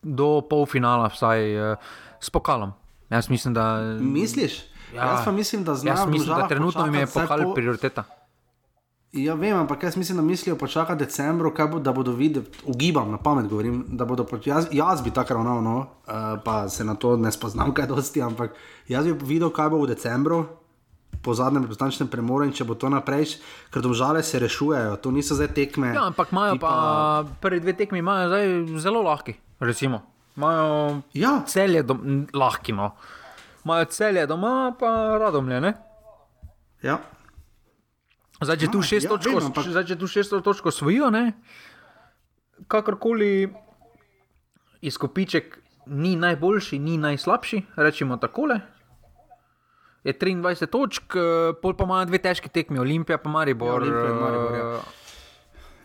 [0.01, 1.77] do polfinala vsaj uh,
[2.21, 2.77] s pokalom.
[3.09, 3.81] Jaz mislim, da.
[3.99, 4.70] Misliš?
[4.95, 7.55] Jaz pa mislim, da znajo Jaz mislim, da trenutno jim je počakati vsaj pokal pol-
[7.55, 8.03] prioriteta.
[9.11, 13.17] Ja, vem, ampak jaz mislim, da mislijo počakati decembru, bo, da bodo videli, ugibam na
[13.17, 16.13] pamet, govorim, da bodo poč- jaz, jaz bi tako ravnal, no, uh,
[16.45, 18.55] pa se na to ne spoznam, kaj dosti, ampak
[18.87, 20.45] jaz bi videl, kaj bo v decembru.
[21.21, 23.35] Po zadnjem reprezentančnem premoru, in če bo to naprej,
[23.69, 25.91] ker domžale se rešujejo, to niso zdaj tekme.
[25.93, 29.35] Ja, ampak imajo pa prvi dve tekmi, imajo zdaj zelo lahki.
[29.59, 30.01] Recimo.
[30.37, 31.43] Imajo ja.
[31.45, 31.83] celje
[32.33, 32.95] lahki, no.
[33.61, 35.73] Imajo celje doma, pa radomlje, ne?
[36.81, 36.97] Ja.
[38.41, 41.09] Zdaj, če Ja, tu šest ja, točk, vem, ampak- zdaj, če tu šest točk osvojijo,
[41.09, 41.33] ne?
[42.67, 43.53] Kakorkoli
[44.81, 48.59] izkupiček ni najboljši, ni najslabši, rečemo takole.
[50.03, 51.21] Je 23 točk, eh,
[51.53, 53.67] pol pa imajo dve težki tekmi, Olimpija pa Maribor.
[53.67, 54.79] Ja, Olimpija Maribor, ja.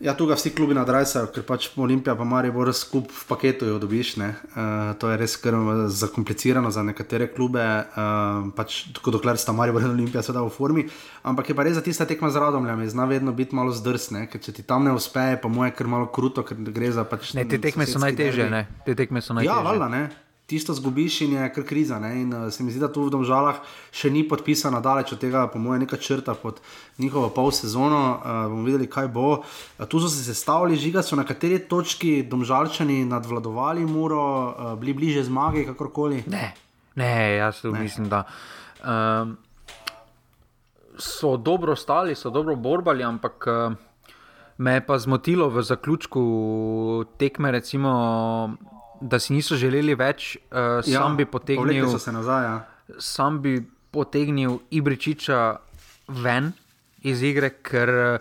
[0.01, 3.79] Ja, tu ga vsi klubi nadrajsajo, ker pač Olimpija pa Maribor skup v paketu jo
[3.81, 4.17] dobiš.
[4.21, 5.57] Uh, to je res kar
[5.89, 10.85] zakomplicirano za nekatere klube, uh, pač tako dokler sta Maribor in Olimpija seveda v formi.
[11.25, 14.43] Ampak je pa res za tista tekma z Radomljami, zna vedno biti malo zdrsne, ker
[14.43, 17.33] če ti tam ne uspe, pa mu je kar malo kruto, ker gre za pač.
[17.39, 18.67] Ne, te tekme so najtežje, ne.
[18.85, 19.55] Te tekme so najtežje.
[19.55, 20.26] Ja, valjda, ne.
[20.47, 21.99] Tisto zgubiš in je kar kriza.
[21.99, 22.13] Ne?
[22.23, 23.57] In uh, se mi zdi, da tu v Domžalah
[23.91, 26.61] še ni podpisana daleč od tega, po mojem, neka črta pod
[27.03, 28.03] njihovo pol sezono.
[28.15, 29.41] Uh, bomo videli, kaj bo.
[29.41, 34.95] Uh, tu so se sestavili, žiga so na kateri točki Domžalčani nadvladovali Muro, uh, bili
[34.95, 36.23] bliže zmagi, kakorkoli.
[36.31, 36.53] Ne,
[36.95, 37.11] ne
[37.41, 37.75] jaz ne.
[37.81, 38.23] mislim, da.
[38.87, 39.35] Um,
[40.95, 43.75] so dobro stali, so dobro borbali, ampak uh,
[44.59, 46.25] me je pa zmotilo v zaključku
[47.19, 47.91] tekme, recimo,
[49.01, 52.13] da si niso želeli več, uh, Ja, sam bi povlekli potegnil.
[52.13, 52.57] nazaj, ja.
[52.99, 53.61] Sam bi
[53.91, 55.57] potegnil Ibričiča
[56.09, 56.53] ven
[57.07, 58.19] iz igre, ker eh,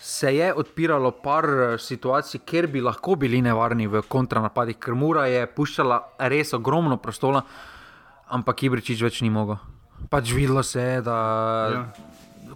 [0.00, 5.26] se je odpiralo par eh, situacij, kjer bi lahko bili nevarni v kontranapadih, ker Mura
[5.26, 6.00] je puščala
[6.30, 7.42] res ogromno prostora,
[8.30, 9.58] ampak Ibričič več ni mogel.
[10.10, 11.18] Pač videlo se je, da
[11.74, 11.84] ja.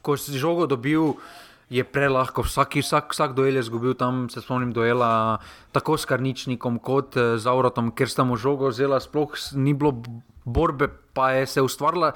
[0.03, 1.15] ko si žogo dobil.
[1.73, 5.39] Je prelahko, vsak, vsak, vsak duel je izgubil tam, se spomnim duela,
[5.73, 9.95] tako s Karničnikom kot eh, z Avrotom, ker sta mu žogo vzela, sploh ni bilo
[10.45, 12.13] borbe, pa je se ustvarila,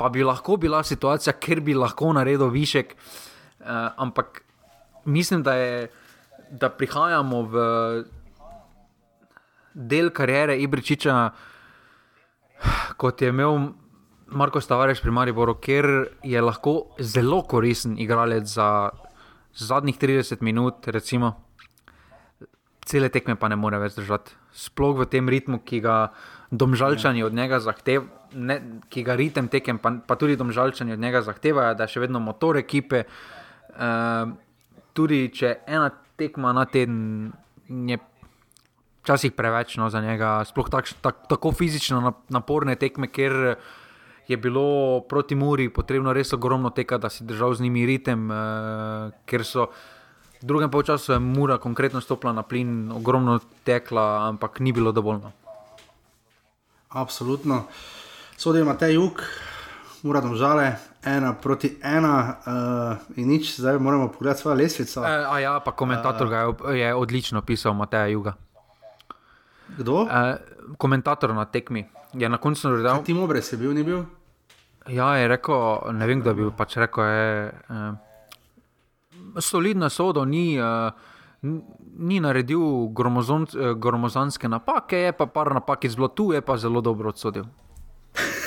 [0.00, 2.96] pa bi lahko bila situacija, ker bi lahko naredil višek.
[3.64, 4.42] Uh, ampak
[5.04, 5.88] mislim, da, je,
[6.50, 7.54] da prihajamo v
[9.74, 11.30] del karijere Ibričiča,
[12.96, 13.72] kot je imel
[14.34, 15.86] Marko Stavareš pri Mariboru, ker
[16.22, 18.90] je lahko zelo koristen igralec za
[19.54, 21.34] zadnjih 30 minut, recimo.
[22.84, 24.34] Cele tekme pa ne more več držati.
[24.54, 26.12] Sploh v tem ritmu, ki ga
[26.50, 28.10] domžalčani od njega zahtevajo,
[28.90, 32.20] ki ga ritem tekem, pa, pa tudi domžalčani od njega zahtevajo, da je še vedno
[32.20, 33.04] motor ekipe.
[33.74, 34.34] Uh,
[34.94, 35.88] tudi če ena
[36.18, 37.32] tekma na teden
[37.66, 37.98] je
[39.04, 43.56] včasih preveč no, za njega, sploh takš, tak, tako fizično nap- naporne tekme, ker
[44.28, 49.12] je bilo proti Muri potrebno res ogromno teka, da si držal z njimi ritem, uh,
[49.28, 49.68] ker so.
[50.40, 55.20] V drugem polčasu je Mura konkretno stopila na plin, ogromno tekla, ampak ni bilo dovolj.
[55.24, 55.32] no.
[56.88, 57.64] Absolutno.
[58.36, 59.22] Sodi ima te jug,
[60.02, 65.04] mora domžale, ena proti ena uh, in nič, zdaj moramo pogledati svojo lesvico.
[65.04, 68.34] E, a ja, pa komentator ga je, je odlično pisal, Mateja Juga.
[69.78, 70.04] Kdo?
[70.04, 70.36] E,
[70.76, 73.02] komentator na tekmi je na koncu naredil.
[73.04, 74.04] Tim Obres je bil, ni bil?
[74.88, 77.52] Ja, je rekel, ne vem, kdo je bil, pač rekel je.
[77.70, 77.94] Eh,
[79.40, 80.92] solidna sodo, ni, uh,
[81.98, 86.80] ni naredil gromozon, uh, gromozanske napake, je pa par napak izbilo tu, je pa zelo
[86.80, 87.44] dobro odsodil.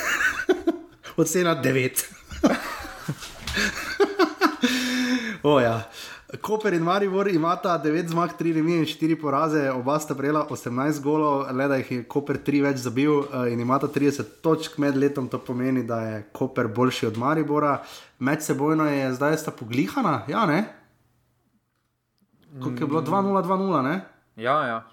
[1.17, 2.05] Ocena 9.
[5.43, 5.89] o, ja.
[6.27, 10.99] Koper in Maribor imata 9 zmag, 3 remi in 4 poraze, oba sta prejela 18
[11.01, 14.97] golov, le da jih je Koper 3 več zabil uh, in imata 30 točk med
[14.99, 17.77] letom, to pomeni, da je Koper boljši od Maribora.
[18.19, 20.65] Med sebojno je zdaj sta poglihana, ja ne?
[22.59, 23.95] Kako je bilo 2-0-2-0, ne?
[24.35, 24.83] Ja, ja.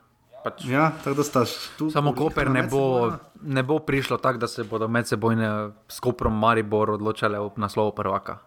[0.44, 0.64] Pač.
[0.70, 1.44] Ja, tako da sta
[1.78, 1.90] tu.
[1.90, 3.10] Samo Koper ne bo,
[3.42, 8.38] ne bo prišlo tako, da se bodo medsebojne s Koprom Maribor odločale o naslovu prvaka.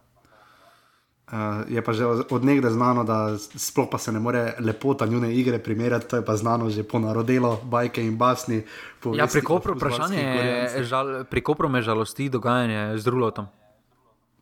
[1.28, 5.36] Uh, je pa že od nekdaj znano, da sploh pa se ne more lepota njune
[5.36, 8.64] igre primerjati, to je pa znano že po narodelu, bajke in basni.
[9.12, 13.52] Ja, pri Kopru vprašanje je, žal, pri Kopru me žalosti dogajanje z Rulotom.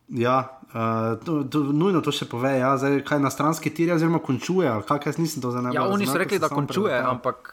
[0.08, 4.22] Ja, uh, to, to, nujno to še pove, ja, zdaj, kaj na stranski tir, oziroma
[4.22, 5.82] končuje, kaj jaz nisem to zanimivo.
[5.82, 7.50] Ja, oni so rekli, da končuje, ampak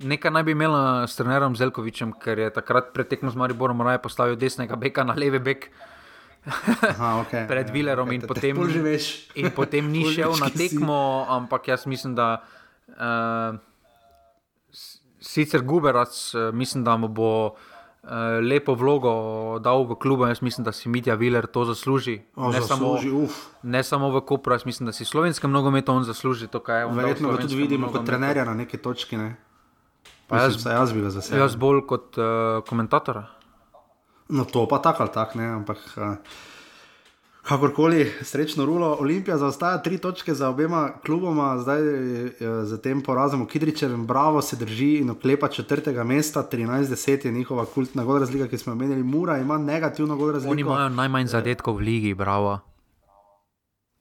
[0.00, 4.00] nekaj naj bi imela s trenerom Zelkovičem, ker je takrat pred tekmo z Mariborom raje
[4.00, 5.68] postavil desnega beka na levi bek.
[6.44, 7.46] Aha, okay.
[7.50, 8.56] pred Vilerom in, te- te potem-
[9.34, 10.98] in potem ni šel na tekmo,
[11.28, 12.42] ampak jaz mislim, da
[12.88, 13.58] uh,
[15.18, 17.52] sicer Guberac, uh, mislim, da mu bo uh,
[18.40, 19.12] lepo vlogo
[19.58, 20.26] dal v klubu.
[20.26, 22.20] Jaz mislim, da si Mitja Viler to zasluži.
[22.34, 23.34] O, ne, zasluži, samo, uf.
[23.62, 26.86] ne samo v Kopru, jaz mislim, da si slovenskem nogometu on zasluži to, kaj je
[26.86, 26.96] on.
[26.96, 28.06] Verjetno ga tudi vidimo kot nogometu.
[28.08, 29.16] trenerja na neki točki.
[29.16, 29.36] Ne?
[30.26, 31.40] Pa Mislim, jaz, jaz bi ga zasedel.
[31.40, 32.24] jaz bolj kot uh,
[32.62, 33.26] komentatora.
[34.28, 35.78] No, to pa tako ali tako, ampak.
[35.96, 36.02] Uh,
[37.48, 38.96] Kakorkoli, srečno rulo.
[39.00, 42.30] Olimpija zaostaja tri točke za obema kluboma, zdaj eh,
[42.64, 48.04] z tem porazom Kidričevem, Bravo se drži in oklepa četrtega mesta, 13-10 je njihova kultna
[48.04, 49.02] gol razlika, ki smo jo omenili.
[49.02, 50.52] Mura ima negativno gol razliko.
[50.52, 52.58] Oni imajo najmanj zadetkov v ligi, bravo.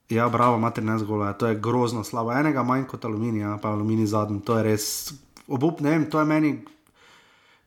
[0.10, 2.32] Ja, bravo, ima 13 golov, to je grozno slabo.
[2.32, 5.14] Enega manj kot aluminij, ja, pa aluminij zadnji, to je res
[5.48, 6.66] obup, ne vem, to je meni.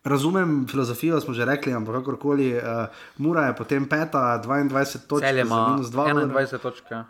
[0.05, 2.63] Razumem filozofijo, smo že rekli, ampak kakorkoli, uh,
[3.17, 6.33] Mura je potem peta, 22 točk, za ima minus 2.
[6.33, 6.85] 21 točk.
[6.91, 7.05] ja.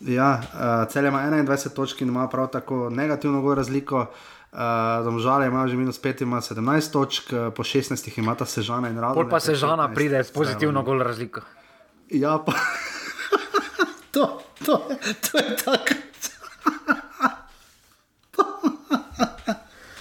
[0.00, 4.06] Ja, uh, Celje ima 21 točk in ima prav tako negativno razliko.
[4.52, 4.58] Uh,
[5.04, 9.14] Domžale ima že minus 5, ima 17 točk, uh, po 16 imata Sežana in Radom.
[9.14, 11.40] Pol pa se žana pride s pozitivno gol razliko.
[12.10, 12.52] Ja, pa.
[14.10, 14.88] to, to,
[15.30, 15.94] to je tako.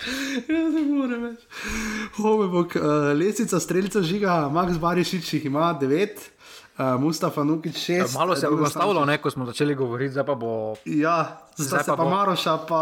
[0.06, 1.44] Jaz ne morem več.
[2.18, 2.84] Homebok, uh,
[3.18, 6.16] lesica streljca žiga, Max Barišič jih ima 9,
[6.78, 8.16] uh, Mustafa Nukič 6.
[8.18, 10.76] Malo se je ustavilo, ne, ko smo začeli govoriti, zdaj pa bo.
[10.86, 12.82] Ja, zdaj Zdaj se pa pa, pa bo- Maroša, pa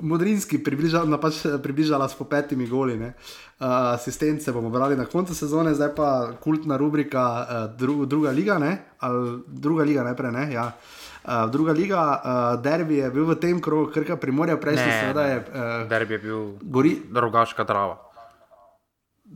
[0.00, 2.96] Modrinski približala, pač približala s po petimi goli.
[2.96, 3.14] ne.
[3.62, 8.58] Uh, asistence bomo brali na koncu sezone, zdaj pa kultna rubrika uh, dru, druga liga,
[8.58, 8.78] ne?
[8.98, 10.52] ali druga liga najprej, ne?
[10.52, 10.66] Ja.
[10.66, 11.01] Uh,
[11.50, 15.36] druga liga, uh, derbi je bil v tem krogu, krka primorja, prejšnji seveda je.
[15.38, 17.98] Uh, Derbi je bil Gori, drugaška drava.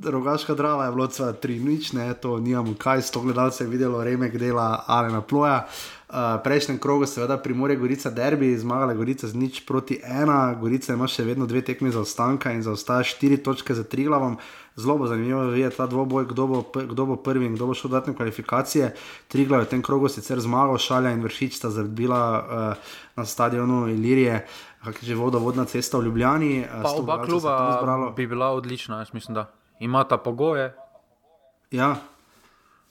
[0.05, 4.05] Rogaška drava je bilo celo tri nič, ne, to nimamo kaj, sto gledalcev je videlo,
[4.05, 5.65] remek dela Alena Ploja.
[6.07, 11.09] Uh, prejšnjem krogu, seveda, Primorje Gorica derbi, zmagala Gorica z nič proti ena, Gorica ima
[11.09, 14.37] še vedno dve tekmi za ostanka in zaostaja štiri točke za Triglavom.
[14.77, 17.91] Zelo bo zanimivo videti ta dvoboj, kdo bo, kdo bo prvi in kdo bo šel
[17.91, 18.95] dodatne kvalifikacije.
[19.29, 23.89] Triglav je v tem krogu sicer zmagal, Šalja in Vršič sta zabila uh, na stadionu
[23.89, 24.45] Ilirije,
[24.85, 26.61] kak je že vodovodna cesta v Ljubljani.
[26.61, 29.49] uh, Pa 100 oba kluba bi bila odlična, jaz mislim, da
[29.81, 30.75] imata pogoje.
[31.71, 31.97] Ja.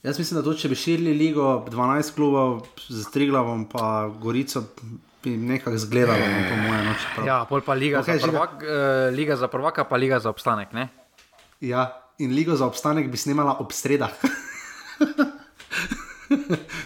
[0.04, 4.62] Jaz mislim, da tudi če bi širili ligo, 12 klubov z Triglavom, pa Gorico,
[5.24, 7.28] bi nekako zgledalo, po mojem, no, čeprav.
[7.28, 8.32] Ja, pol pa liga, okay, za Žiga.
[8.32, 10.74] prvak, eh, liga za prvaka, pa liga za obstanek.
[10.74, 10.90] Ne?
[11.62, 14.12] Ja, in ligo za obstanek bi snemala ob sredah.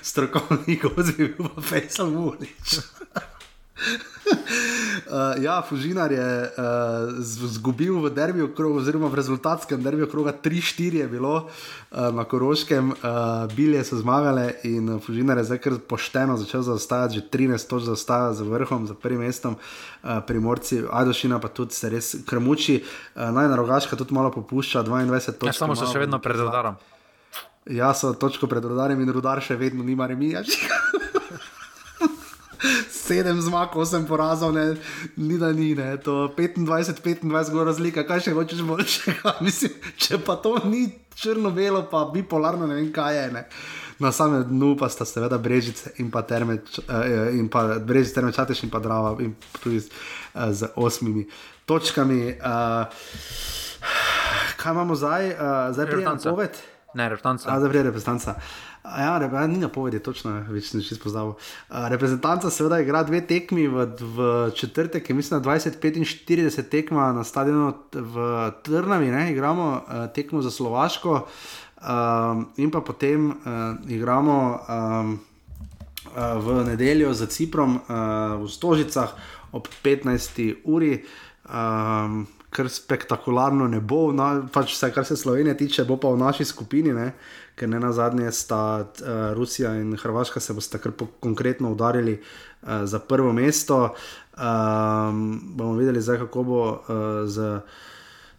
[0.10, 2.80] Strokovni gozi bi bil pa Fejsal Mulič.
[3.80, 6.52] Uh, ja, Fužinar je uh,
[7.24, 12.98] zgubil v derbiju, oziroma v rezultatskem derbiju, kroga 3-4 je bilo uh, na Koroškem, uh,
[13.56, 18.34] bilje so zmagale in Fužinar je zdaj kar pošteno začel zaostajati, že 13 točk zaostaja
[18.34, 23.96] za vrhom, za prvim mestom, uh, primorci, Adošina pa tudi se res krmuči, uh, najnarogaška
[23.96, 25.50] tudi malo popušča, 22 točk.
[25.50, 26.76] Ja, samo še vedno pred radarom.
[27.70, 30.44] Ja, so točko pred rudarjem in rudar še vedno nima remija.
[33.10, 34.76] Sedem zmag, osem porazov, ne,
[35.18, 39.34] ni da ni, ne, to 25-25 gor razlika, kaj še hočeš boljšega.
[39.48, 40.84] Mislim, če pa to ni
[41.18, 43.26] črno-belo, pa bipolarno, ne vem kaj je.
[43.34, 43.44] Ne.
[44.00, 48.38] Na samem dnu pa sta seveda Brežice in pa Termeč, eh, in pa Brežice, Termeč,
[48.38, 51.26] Čateš in pa Drava, in tudi z, eh, z osmimi
[51.66, 52.22] točkami.
[52.30, 52.86] Eh,
[54.62, 55.30] kaj imamo zdaj?
[55.30, 56.62] Eh, zdaj prijemamo poved.
[56.94, 57.50] Ne, reprezentanca.
[57.54, 58.36] A, zdaj prije reprezentanca.
[58.98, 61.36] Ja, rep, ja, ni napovedi, točno, več sem že spoznal.
[61.70, 68.26] Reprezentanca seveda igra dve tekmi v, v četrtek, mislim, da 20-45 tekma na stadionu v
[68.66, 73.36] Trnavi, ne, igramo uh, tekmo za Slovaško um, in pa potem uh,
[73.86, 75.14] igramo uh,
[76.16, 79.14] v nedeljo za Ciprom v Stožicah
[79.52, 80.64] ob 15.
[80.66, 81.04] uri.
[82.50, 86.48] Ker spektakularno ne bo, na, pač vse, kar se Slovenije tiče, bo pa v naši
[86.50, 87.12] skupini, ne?
[87.60, 92.86] ker ne na zadnje sta uh, Rusija in Hrvaška se bosta kar konkretno udarili uh,
[92.88, 93.94] za prvo mesto.
[94.40, 96.78] Um, bomo videli, zdaj, kako bo uh,
[97.28, 97.60] z,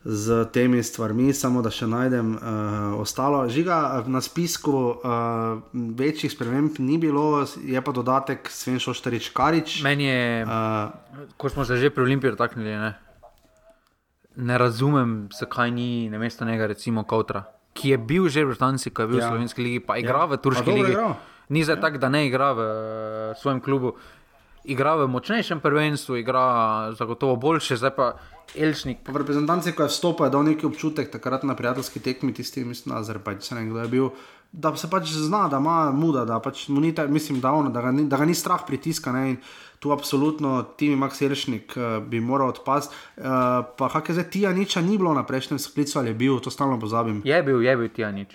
[0.04, 3.44] z temi stvarmi, samo da še najdem uh, ostalo.
[3.52, 5.60] Žiga na spisku uh,
[6.00, 9.82] večjih sprememb ni bilo, je pa dodatek Sven Šoštarič Karič.
[9.84, 13.09] Meni je, uh, ko smo se že pri Olimpiji dotaknili, ne?
[14.36, 18.90] Ne razumem, zakaj ni na mesto njega, recimo Kautra, ki je bil že v Britanci,
[18.90, 19.26] ko je bil ja.
[19.26, 20.30] v Slovenski ligi, pa igra ja.
[20.30, 20.96] v Turški ligi.
[21.50, 21.80] Ni za ja.
[21.80, 23.96] tako, da ne igra v uh, svojem klubu.
[24.64, 28.06] Igra v močnejšem prvenstvu, igra zagotovo boljše, zdaj pa
[28.54, 29.02] Elšnik.
[29.06, 32.64] Pa v reprezentanci, ko je vstopil, je dal neki občutek, takrat na prijateljski tekmi, tisti,
[32.64, 34.06] mislim, na Azerbajčane, kdo je bil.
[34.52, 37.82] Da se pač zna, da ima muda, da, pač ni ta, mislim, da, on, da,
[37.82, 39.12] ga ni, da ga ni strah pritiska.
[39.14, 39.36] Ne,
[39.78, 42.94] tu absolutno Timi Max Jelšnik uh, bi moral odpasti.
[43.16, 43.24] Uh,
[43.78, 46.50] pa kaj je zdaj, Tija Niča ni bilo na prejšnjem sklicu ali je bil, to
[46.50, 47.22] stalno pozabim.
[47.24, 48.34] Je bil, je bil Tija Nič.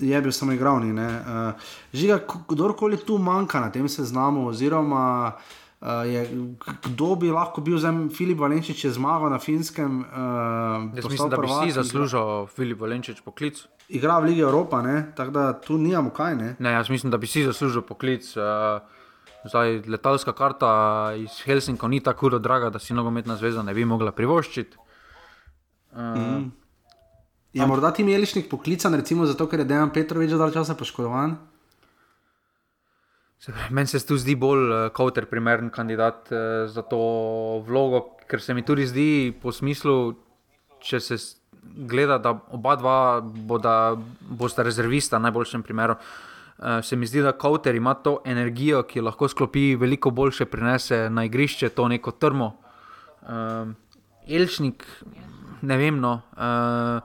[0.00, 0.94] Je bil samo igravni.
[0.94, 1.52] Uh,
[1.92, 6.22] žiga, kdorkoli tu manjka na tem seznamu, oziroma uh, je,
[6.82, 10.04] kdo bi lahko bil zdaj Filip Valenčič, če zmaga na finskem.
[10.06, 13.64] Uh, Jaz mislim, da bi si zaslužil Filip Valenčič poklic.
[13.88, 14.82] Igra v Ligi Evropa,
[15.16, 16.36] tako da tu nijamo kaj.
[16.38, 16.54] Ne?
[16.58, 18.36] ne, jaz mislim, da bi si zaslužil poklic.
[18.36, 18.80] Uh,
[19.42, 20.68] Zdaj, letalska karta
[21.18, 24.76] iz Helsinka ni tako zelo draga, da si nogometna zveza ne bi mogla privoščiti.
[25.92, 26.52] Uh, mm.
[27.52, 31.36] Je morda ti Melišnik poklican, recimo zato, ker je Dejan Petrovič že dalj časa poškodovan?
[33.70, 36.98] Meni se tu zdi bolj uh, kauter primeren kandidat uh, za to
[37.66, 39.06] vlogo, ker se mi tudi zdi
[39.42, 40.14] po smislu,
[40.82, 41.18] če se
[41.90, 43.74] gleda, da oba dva bosta,
[44.30, 45.98] bosta rezervista, najboljšem primeru.
[46.62, 51.08] Uh, se mi zdi, da Kauter ima to energijo, ki lahko sklopi veliko boljše, prinese
[51.10, 52.52] na igrišče to neko trmo.
[53.22, 53.74] Uh,
[54.30, 54.86] Elšnik,
[55.66, 57.02] ne vem, no, uh,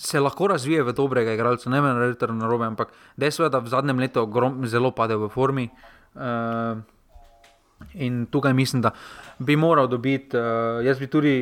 [0.00, 3.50] se lahko razvije v dobrega igralca, ne vem, da je to narobe, ampak dejstvo je,
[3.52, 5.68] da v zadnjem letu grom, zelo pade v formi.
[6.14, 6.80] Uh,
[7.94, 8.94] in tukaj mislim, da
[9.38, 11.34] bi moral dobiti, uh, jaz bi tudi.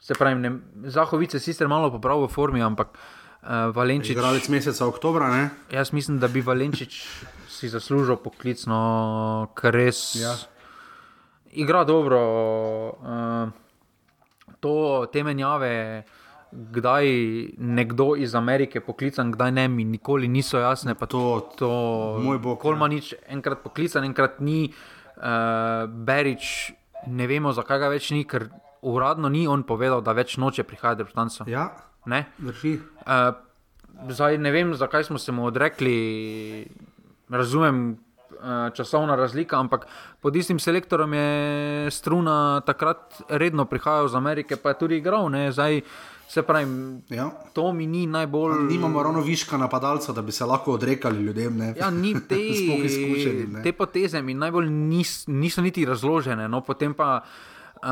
[0.00, 0.50] Se pravi,
[0.92, 2.98] Zahovice sicer malo popravil v formi, ampak
[3.40, 5.30] Uh, Valenčič, igralec meseca oktobra.
[5.32, 5.48] Ne?
[5.72, 6.92] Jaz mislim, da bi Valenčič
[7.48, 10.34] si zaslužil poklicno, ker res ja.
[11.48, 12.20] igra dobro.
[13.00, 13.59] Uh,
[14.60, 16.04] to, te menjave,
[16.50, 17.06] kdaj
[17.58, 20.94] nekdo iz Amerike poklican, kdaj ne, mi nikoli niso jasne.
[20.94, 21.24] To,
[21.58, 21.70] to,
[22.22, 22.58] moj bog.
[22.62, 24.72] Kolmanič enkrat poklican, enkrat ni.
[25.20, 26.72] Uh, Berič,
[27.12, 28.48] ne vemo, zakaj ga več ni, ker
[28.80, 31.44] uradno ni on povedal, da več noče prihajati v Stanco.
[31.50, 31.66] Ja.
[32.08, 32.24] Ne?
[32.40, 33.34] Uh,
[34.08, 36.64] zdaj ne vem, zakaj smo se mu odrekli,
[37.28, 37.98] razumem
[38.74, 39.86] časovna razlika, ampak
[40.20, 45.30] pod istim selektorom je struna takrat redno prihajal iz Amerike, pa je tudi igral.
[45.52, 45.80] Zdaj,
[46.30, 46.66] se pravi,
[47.08, 47.30] ja.
[47.52, 48.52] to mi ni najbolj.
[48.52, 51.56] Pa nimamo ravno viška napadalca, da bi se lahko odrekali ljudem.
[51.56, 51.74] Ne?
[51.78, 52.38] Ja, ni te,
[53.62, 56.48] te poteze mi najbolj nis, niso niti razložene.
[56.48, 57.20] No, potem pa.
[57.80, 57.88] Uh,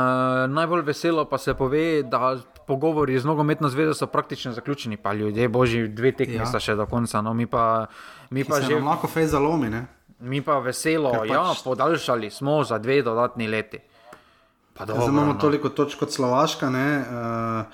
[0.52, 2.36] najbolj veselo pa se pove, da
[2.66, 6.47] pogovori z nogometno zvezo so praktično zaključeni, pa ljudje, božji, dve tekmi ja.
[6.47, 7.23] sta še do konca.
[7.24, 7.86] No, mi pa,
[8.31, 9.70] mi pa že lahko fez zalomi.
[9.73, 9.86] Ne?
[10.20, 11.62] Mi pa veselo, da ja, pač...
[11.64, 13.78] podaljšali smo za dve dodatni leti.
[14.78, 15.38] Zdaj imamo no.
[15.40, 17.66] toliko točk kot Slovaška, uh,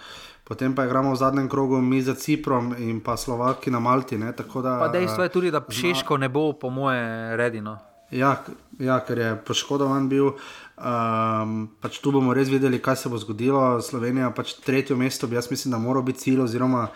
[0.44, 4.18] potem pa igramo v zadnjem krogu mi za Ciprom in pa Slovaki na Malti.
[4.18, 7.78] Ne, da, pa dejstvo je tudi, da Šeško ne bo, po moje, redino.
[8.10, 8.36] Ja,
[8.78, 10.32] ja, ker je poškodovan bil.
[10.76, 13.80] Um, pač tu bomo res videli, kaj se bo zgodilo.
[13.82, 16.88] Slovenija, pač tretje mesto, bi jaz mislim, da mora biti cilj, oziroma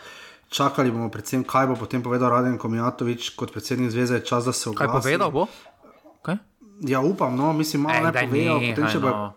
[0.48, 4.70] čakali bomo predvsem, kaj bo potem povedal Raden Komijatovič kot predsednik zveze, čas, da se
[4.74, 5.04] Kaj oglasi.
[5.04, 5.46] povedal bo?
[6.22, 6.36] Kaj?
[6.80, 9.08] Ja, upam, no, mislim, malo Ej, ne povejo, potem, nehaj, če bo.
[9.10, 9.34] no.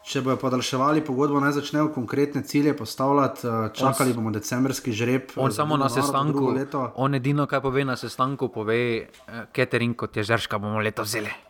[0.00, 5.36] Če bojo podaljševali pogodbo, naj začnejo konkretne cilje postavljati, eh, čakali bomo decembrski žreb.
[5.36, 6.54] On eh, samo na sestanku,
[6.96, 11.28] on edino, kaj pove na sestanku, pove, eh, catering kot je žrška, bomo leto vzeli.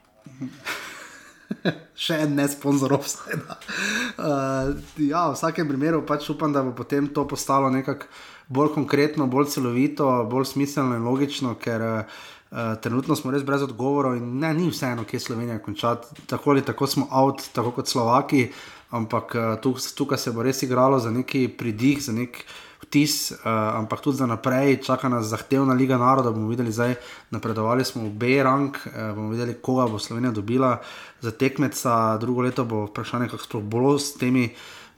[2.05, 3.57] še en ne sponzor obstajanja.
[4.17, 8.09] Uh, ja, v vsakem primeru pač upam, da bo potem to postalo nekako
[8.51, 12.23] bolj konkretno, bolj celovito, bolj smiselno in logično, ker uh,
[12.83, 16.27] trenutno smo res brez odgovorov in ne, ni vseeno, kje Slovenija končati.
[16.27, 18.49] Tako ali tako smo out, tako kot Slovaki,
[18.91, 22.43] ampak uh, tu, tukaj se bo res igralo za neki pridih, za nek
[22.83, 23.39] vtis, uh,
[23.79, 26.35] ampak tudi za naprej, čaka nas zahtevna Liga naroda.
[26.35, 26.97] bomo videli, zdaj
[27.31, 30.81] napredovali smo v B-rang, uh, bomo videli, koga bo Slovenija dobila
[31.21, 34.51] za tekmeca, drugo leto bo vprašanje, kako sploh bo s temi.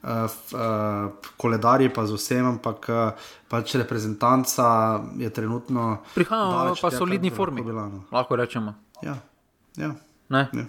[0.03, 3.15] Uh, uh, koledarji pa z vsem, ampak uh,
[3.47, 6.03] pač reprezentanca je trenutno.
[6.15, 7.63] Prihajamo pa tja, solidni formi.
[7.63, 8.03] Bila, no.
[8.11, 8.75] Lahko rečemo.
[8.99, 9.15] Ja,
[9.79, 9.95] ja.
[10.29, 10.51] Ne?
[10.53, 10.65] Ja.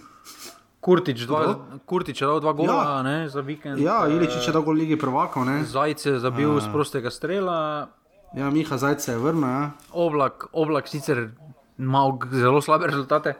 [0.78, 1.56] Kurtič, dva?
[1.82, 3.02] Kurtič je dal dva gola Ja.
[3.02, 3.80] ne, za vikend.
[3.80, 5.42] Ja, eh, Iličič je dolgo v Ligi prvakov.
[5.44, 5.64] ne.
[5.64, 6.60] Zajce je zabil A.
[6.60, 7.88] z prostega strela.
[8.36, 9.48] Ja, Miha Zajce je vrnil.
[9.48, 9.70] Ja.
[9.90, 11.30] Oblak, oblak sicer
[11.78, 13.34] ima zelo slabe rezultate.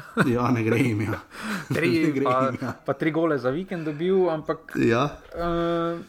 [0.26, 1.00] Ja, ne gre jim.
[1.02, 1.20] Ja.
[1.68, 2.72] Tri, gre pa, jim, ja.
[2.76, 5.08] pa tri gole za vikend dobil, ampak Ja.
[5.32, 6.00] uh,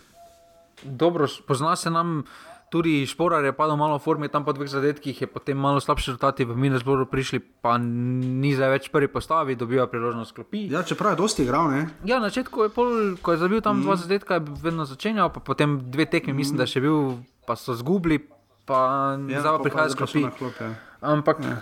[0.83, 2.23] dobro, pozna se nam.
[2.69, 6.09] Tudi Šporar je padel malo v formi, tam po dveh zadetkih je potem malo slabši
[6.09, 10.65] rezultati v Minesboru prišli, pa ni zdaj več prvi postavi, dobiva priložnost klopi.
[10.65, 11.93] ja, čeprav je dosti igral, ne?
[12.01, 12.89] Ja, na začetku je pol,
[13.21, 13.83] ko je zabil tam mm.
[13.83, 16.35] Dva zadetka, je vedno začenjal, pa potem dve tekmi, mm.
[16.35, 16.97] mislim, da je še bil,
[17.45, 18.17] pa so zgubili,
[18.65, 18.81] pa
[19.21, 20.21] Ja, zdaj pa prihaja z klopi.
[20.33, 20.73] klop, ja.
[21.03, 21.61] Ampak Ja.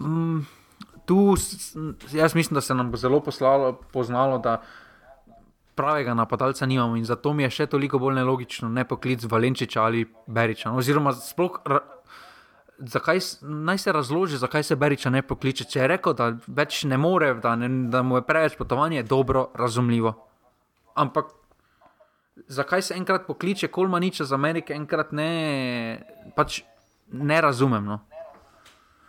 [0.00, 0.42] mm,
[1.06, 1.34] tu,
[2.12, 4.60] jaz mislim, da se nam bo zelo poslalo, poznalo, da
[5.74, 10.06] pravega napadalca nimamo in zato mi je še toliko bolj nelogično, ne poklic Valenčiča ali
[10.26, 10.70] Beriča.
[10.70, 11.60] no, Oziroma, sploh.
[12.78, 15.64] Zakaj, naj se razloži, zakaj se Beriča ne pokliče.
[15.64, 19.06] Če je rekel, da več ne more, da, ne, da mu je preveč potovanje, je
[19.08, 20.12] dobro, razumljivo.
[20.94, 21.32] Ampak
[22.48, 25.30] zakaj se enkrat pokliče Kolmaniča z Amerike, enkrat ne,
[26.36, 26.62] pač
[27.12, 27.84] ne razumem.
[27.84, 28.00] No.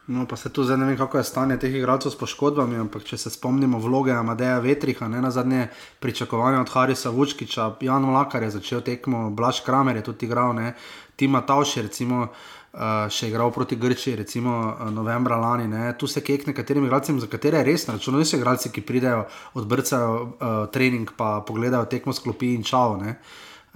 [0.07, 3.03] No, pa se tu zdaj ne vem, kako je stanje teh igralcev s poškodbami, ampak
[3.03, 5.65] če se spomnimo vloge Amadeja Vetriha, ne na zadnje
[5.99, 10.73] pričakovanja od Harisa Vučkiča, Jan Mlakar je začel tekmo, Blaž Kramer je tudi igral, ne,
[11.17, 15.65] Tima Tauš je recimo uh, še igral proti Grčiji, recimo uh, novembra lani.
[15.67, 15.89] Ne.
[15.97, 19.23] Tu se kek nekaterim igralcem, za katere res računajo, niso igralci, ki pridejo,
[19.57, 22.99] odbrcajo uh, trening, pa pogledajo tekmo sklopi in čau.
[23.01, 23.17] Ne.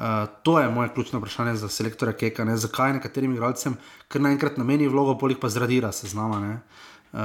[0.02, 2.44] Uh, to je moje ključno vprašanje za selektorja Keka.
[2.45, 2.57] Ne?
[2.57, 3.76] Zakaj nekaterim igralcem
[4.07, 6.57] kar naenkrat nameni vlogo, polih pa zradira se z nama.
[7.14, 7.19] Uh,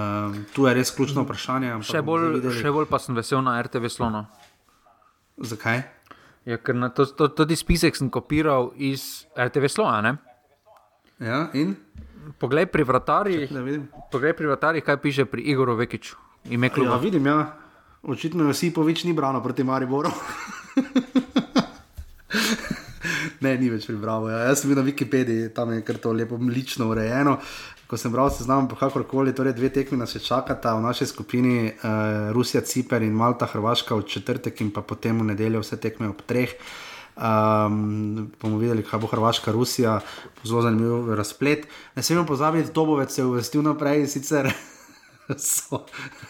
[0.52, 1.72] tu je res ključno vprašanje.
[1.88, 4.26] Še bolj, še bolj pa sem vesel na RTV Slono.
[5.40, 5.80] Zakaj?
[6.44, 10.02] Ja, ker na to, to, tudi spisek sem kopiral iz RTV Slona.
[10.04, 10.12] Ne?
[11.16, 11.78] Ja, in?
[12.36, 13.54] Poglej pri vratarjih,
[14.12, 16.20] poglej pri vratarjih, kaj piše pri Igoru Vekiču.
[16.44, 17.54] Ja, vidim, ja.
[18.02, 20.12] Očitno Josipovič ni brano proti Mariboru.
[23.44, 24.28] ne, ni več prebral.
[24.30, 24.44] Ja.
[24.50, 27.38] Jaz sem bil na Wikipediji, tam je kar to lepo, lično urejeno.
[27.86, 31.70] Ko sem bral seznam, pa kakorkoli, torej dve tekmi nas še čakata v naši skupini,
[31.70, 36.10] uh, Rusija, Ciper in Malta, Hrvaška v četrtek in pa potem v nedeljo vse tekme
[36.10, 36.56] ob treh.
[37.16, 40.00] Um, bomo videli, kaj bo Hrvaška, Rusija,
[40.42, 41.70] zelo zanimiv razplet.
[41.94, 44.50] Ne smemo pozabiti, Dobovec se je uvrstil naprej sicer
[45.38, 45.84] so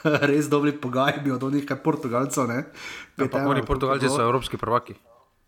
[0.05, 2.53] res dobri pogajanji od onih, kaj Portugalcev.
[2.53, 2.65] Ne?
[3.17, 5.01] Ja, pa oni Portugalci so evropski prvaki.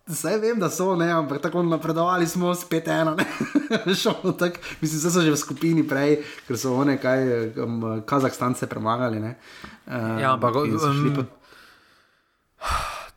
[0.09, 3.13] Vse vem, da so, ne, ampak tako napredovali smo s 5-1.
[3.15, 3.25] ne.
[3.95, 6.15] Šlo tako, Mislim, da so že v skupini prej,
[6.47, 7.27] ker so one kaj,
[7.59, 9.21] um, Kazahstance premagali.
[9.21, 9.35] Ne.
[9.87, 11.29] Uh, Ja, ampak in um, po-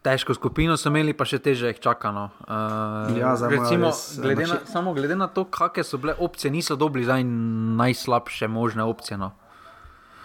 [0.01, 2.31] težko skupino so imeli, pa še teže jih čakano.
[2.41, 5.97] Uh, Ja, zdaj recimo, res, eh, glede na, nače- samo glede na to, kakšne so
[5.97, 7.23] bile opcije, niso dobili zdaj
[7.77, 9.15] najslabše možne opcije.
[9.15, 9.31] No.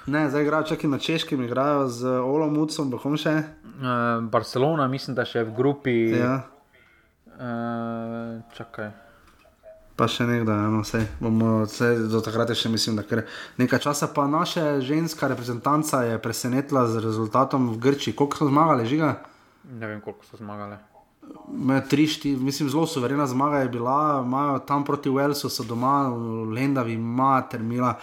[0.06, 3.43] Ne, zdaj igrajo čakaj na češkem, igrajo z Olomucom, bohom še.
[3.76, 3.93] Uh,
[4.24, 5.97] Barcelona, mislim, da še v grupi.
[6.12, 6.43] Ja.
[7.36, 8.90] Uh, čakaj.
[9.96, 13.22] Pa še nekdaj, no, vse, bomo, vse do takrat je še mislim, da kar
[13.56, 14.10] nekaj časa.
[14.12, 18.16] Pa naša ženska reprezentanca je presenetila z rezultatom v Grčiji.
[18.16, 19.14] Koliko so zmagali, žiga?
[19.68, 20.76] Ne vem, koliko so zmagali.
[21.48, 26.06] Me, tri, štiri, mislim, zelo suverena zmaga je bila, imajo tam proti Walesu, so doma,
[26.52, 27.96] Lendavi, mater, mila.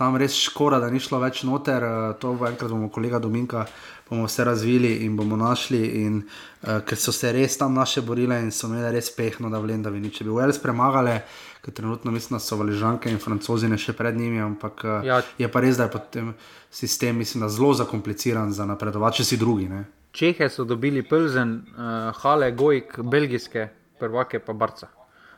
[0.00, 1.84] tam res škoda, da ni šlo več noter.
[1.84, 3.66] Uh, to bo enkrat bomo kolega Dominka
[4.10, 5.86] bomo vse razvili in bomo našli.
[6.02, 6.22] In,
[6.62, 9.60] uh, ker so se res tam naše borile in so imeli res pehno, da
[9.90, 10.18] bi nič.
[10.18, 11.20] Če bi Wales premagali,
[11.62, 15.22] ker trenutno mislim, da so valižanke in francozine še pred njimi, ampak uh, Ja.
[15.38, 16.34] je pa res, da je potem
[16.70, 19.68] sistem mislim, da zelo zakompliciran za napredovati, če si drugi.
[19.68, 19.84] Ne?
[20.12, 21.82] Čehe so dobili Plzen, uh,
[22.16, 23.68] Hale, Gojk, belgijske
[23.98, 24.88] prvake pa Barca.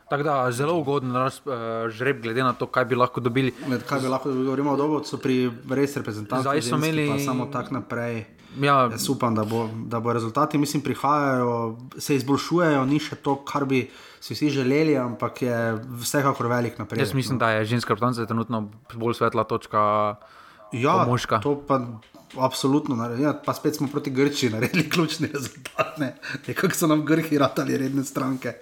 [0.09, 1.53] Tako da zelo ugoden raz, uh,
[1.89, 3.53] žreb, glede na to, kaj bi lahko dobili.
[3.67, 5.37] Med, kaj bi lahko govorili o Dobovcu pri
[5.69, 6.43] res reprezentanci?
[6.43, 8.25] Zdaj so ženski, imeli- pa Samo tako naprej.
[8.57, 11.53] Ja, Jaz upam, da bo, da bo rezultati, mislim, prihajajo,
[11.97, 13.89] se izboljšujejo, ni še to, kar bi
[14.19, 15.57] si vsi želeli, ampak je
[15.97, 17.01] vsekakor velik napredek.
[17.01, 18.61] jaz mislim, da je ženska reprezentanca trenutno
[18.93, 20.15] bolj svetla točka.
[20.73, 21.39] Ja, moška.
[21.39, 21.81] to pa
[22.35, 22.95] absolutno.
[22.95, 25.97] naredi- Ja, pa spet smo proti Grčiji naredili ključni rezultat.
[25.97, 26.15] Ne?
[26.47, 28.53] Nekako so nam Grki ratali redne stranke.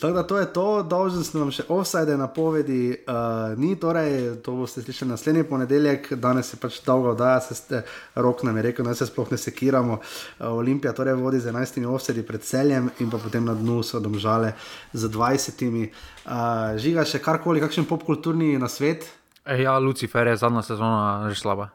[0.00, 4.52] Tako da to je to, dolžen sem vam še offside napovedi, uh, ni torej, to
[4.58, 7.80] boste slišali naslednji ponedeljek, danes je pač dolgo oddaja, se ste,
[8.14, 9.96] rok nam je rekel, da se sploh ne sekiramo.
[9.96, 14.00] Uh, Olimpija torej vodi z 11 offsedi pred celjem in pa potem na dnu so
[14.04, 14.52] domžale
[14.92, 15.64] z 20.
[15.64, 19.08] Uh, žiga še karkoli, kakšen popkulturni na svet?
[19.46, 21.70] E, ja, Lucifer je zadnja sezona že slaba.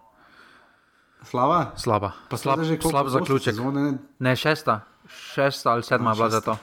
[1.25, 1.71] Slava?
[1.77, 2.13] Slaba.
[2.29, 3.55] Pa slab, slab, zaključek.
[3.55, 3.97] Sezone, ne?
[4.19, 6.57] Ne, šesta, šesta ali sedma je bila za to.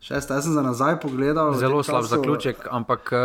[0.00, 1.52] Šesta, jaz sem za nazaj pogledal.
[1.54, 3.18] Zelo slab času- zaključek, ampak uh,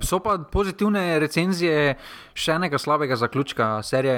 [0.00, 1.98] so pa pozitivne recenzije
[2.34, 4.16] še enega slabega zaključka serije,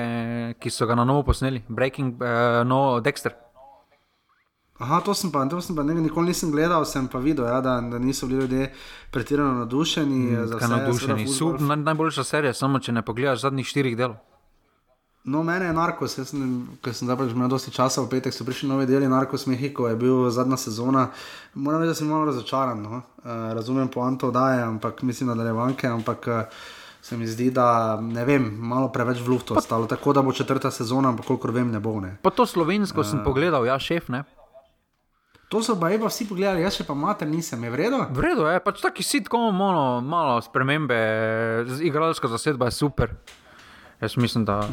[0.55, 2.29] ki so ga na novo posneli, Breaking, uh,
[2.65, 3.35] no, Dexter.
[4.79, 7.61] Aha, to sem pa, to sem pa ne, nikoli nisem gledal, sem pa videl, ja,
[7.61, 8.73] da, da niso bili ljudje
[9.11, 10.37] pretirano navdušeni.
[10.47, 11.19] za Kaj vse, navdušeni.
[11.19, 11.69] seveda Su, fuzbal.
[11.69, 14.17] naj, najboljša serija, samo če ne pogledaš zadnjih štirih delov.
[15.27, 16.41] No, mene je narkos, jaz sem,
[16.79, 19.89] ker sem zdaj pač imel dosti časa v petek, so prišli novi deli Narkos Mehiko,
[19.91, 21.09] je bil zadnja sezona.
[21.59, 22.79] Moram reči, da sem malo razočaran.
[22.79, 23.01] No?
[23.19, 26.63] Uh, razumem poanto daje, ampak mislim nadaljevanke, ampak uh,
[27.03, 30.71] se mi zdi, da ne vem, malo preveč v luftu ostalo, tako da bo četrta
[30.71, 31.99] sezona, ampak kolikor vem, ne bo.
[32.01, 32.17] Ne.
[32.23, 33.25] Pa to slovensko sem Eh.
[33.25, 34.23] pogledal, ja, šef, ne.
[35.49, 38.07] To so pa eba vsi pogledali, jaz še pa mater nisem, je vredno?
[38.11, 40.99] V redu je, pač taki sitkom, malo, malo spremembe,
[41.83, 43.15] igralska zasedba je super.
[44.01, 44.69] Jaz mislim, da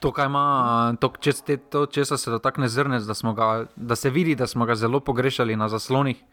[0.00, 4.10] to, kaj ima, to, če se, to, česa se dotakne zrnec, da, ga, da se
[4.10, 6.24] vidi, da smo ga zelo pogrešali na zaslonih.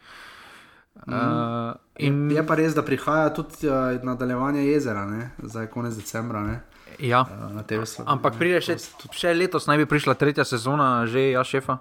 [1.06, 2.31] Uh, in...
[2.31, 5.30] Je pa res, da prihaja tudi uh, nadaljevanje jezera, ne?
[5.44, 6.41] zdaj konec decembra.
[6.41, 6.56] Ne?
[6.99, 7.22] Ja.
[7.22, 8.14] Uh, na TV Sloveniji.
[8.15, 8.80] Ampak pride še,
[9.14, 11.77] še letos, naj bi prišla tretja sezona, že ja, šefa.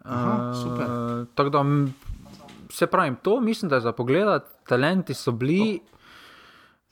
[0.00, 0.88] Aha, super.
[0.88, 1.64] Uh, tako da,
[2.72, 5.76] se pravim, to mislim, da je za pogled, talenti so bili.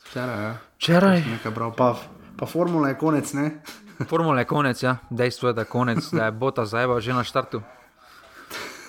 [0.05, 0.55] Včeraj, ja.
[0.77, 1.25] Včeraj.
[1.25, 1.95] Nekaj bral, pa,
[2.39, 3.51] pa formula je konec, ne?
[4.07, 4.97] Formula je konec, ja.
[5.11, 7.63] Dejstvo je, da je konec, da je bota zajeba že na štartu.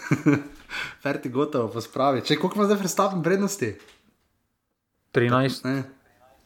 [1.04, 2.22] Ferti gotovo, pa spravi.
[2.22, 3.74] Če koliko ima zdaj prestapen prednosti?
[5.14, 5.66] 13.
[5.66, 5.84] Ne.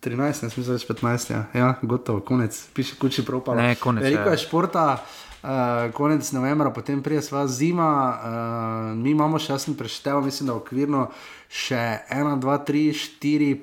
[0.03, 1.41] 13, ne smem več 15, ja.
[1.55, 3.59] ja, gotovo, konec, piše kuči propalo.
[3.59, 4.35] Ne, konec, Veliko ja.
[4.35, 5.49] je športa, uh,
[5.95, 10.57] konec novembra, potem prije sva zima, uh, mi imamo še, jaz sem preštel, mislim, da
[10.59, 11.05] okvirno
[11.47, 11.79] še
[12.11, 12.83] 1, 2, 3,
[13.23, 13.53] 4,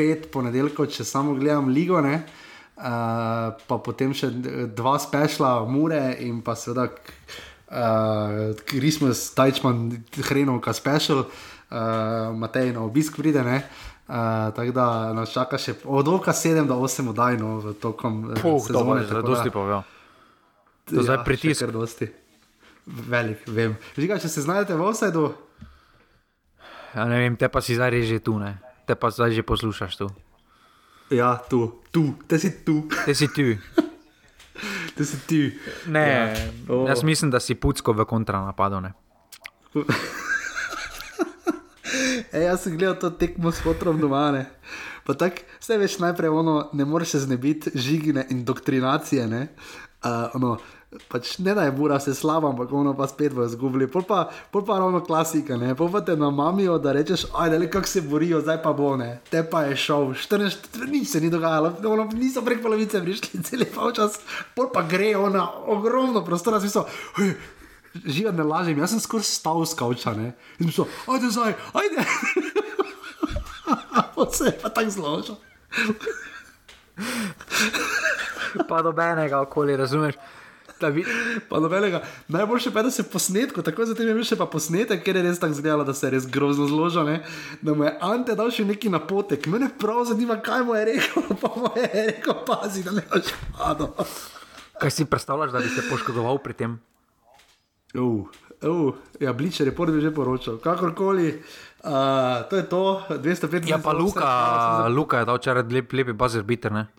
[0.00, 2.22] 5 ponedeljkov, če samo gledam ligo, ne.
[2.22, 2.49] Uh,
[3.66, 4.30] pa potem še
[4.72, 9.90] dva spešla, Mure in pa seveda uh, Christmas, Tajčman,
[10.30, 13.44] Hrenovka special, uh, Matej na obisk pride.
[13.44, 13.62] Ne?
[14.10, 18.34] Uh, tako da nas čaka še od oka 7 do 8 oddaj no, v tokom
[18.40, 19.04] Puh, sezone.
[19.06, 19.80] dobro, dosti pa, ja.
[20.90, 21.70] To je zdaj še pritisk.
[21.70, 22.10] dosti.
[22.90, 23.76] Velik, vem.
[23.94, 25.28] Žiga, če se znajdete v offsajdu,
[26.90, 28.58] Ja, ne vem, te pa si zdaj že tu, ne.
[28.82, 30.06] Te pa zdaj že poslušaš tu.
[31.10, 32.88] Ja, tu, tu, te si tu.
[33.04, 33.56] Te si tu.
[34.96, 35.40] te si tu.
[35.90, 36.24] Ne, Ja.
[36.26, 36.50] ja.
[36.68, 36.86] O.
[36.88, 38.80] jaz mislim, da si pucko v kontranapadu.
[38.80, 38.92] Ne.
[42.32, 44.30] E, jaz sem gledal to tekmo s fotrom doma.
[44.30, 44.44] Ne.
[45.02, 49.26] Pa tako, vse veš, najprej ono, ne moreš se znebiti žigine indoktrinacije.
[49.26, 49.40] Ne.
[50.04, 50.58] Uh, ono,
[51.08, 53.86] pač ne da je bura se slaba, ampak ono pa spet bo izgubili.
[53.90, 55.74] Pol pa, pol pa ravno klasika, ne.
[55.78, 59.20] Pol pa te namamijo, da rečeš, ajde, le kako se borijo, zdaj pa bo ne.
[59.30, 63.64] Te pa je šel, 14, nič se ni dogajalo, ono, niso prek polovice prišli, cel
[63.94, 64.18] čas,
[64.54, 66.88] pol pa gre ona ogromno prostora, smisel.
[68.04, 70.34] Živa ne lažem, jaz sem skoraj stal s kavča, ne.
[70.58, 72.06] In sem rekel, ajde zdaj, ajde.
[74.20, 75.36] Vse pa tako zložil.
[78.68, 80.18] Pa dobenega okoli, razumeš?
[80.88, 81.04] Vi...
[81.48, 82.02] Pa nobenega.
[82.28, 85.22] Najboljše pa je, da se posnetko, tako zatem je bil še pa posnetek, ker je
[85.22, 87.20] res tako izgledalo, da se je res grozno zložil, ne?
[87.62, 89.46] da mu je Ante dal še neki napotek.
[89.52, 93.34] Mene prav zanima, kaj mu je rekel, pa mu je rekel, pazi, da ne boš
[93.58, 93.92] padel.
[94.80, 96.78] Kaj si predstavljaš, da bi se poškodoval pri tem?
[97.92, 98.24] Uh,
[98.60, 100.60] Uh, ja, Bleacher report bi že poročal.
[100.60, 101.40] Kakorkoli,
[101.80, 104.28] uh, to je to, 205 Ja, pa Luka,
[104.92, 106.44] Luka je dal včeraj lep, lepi buzzer?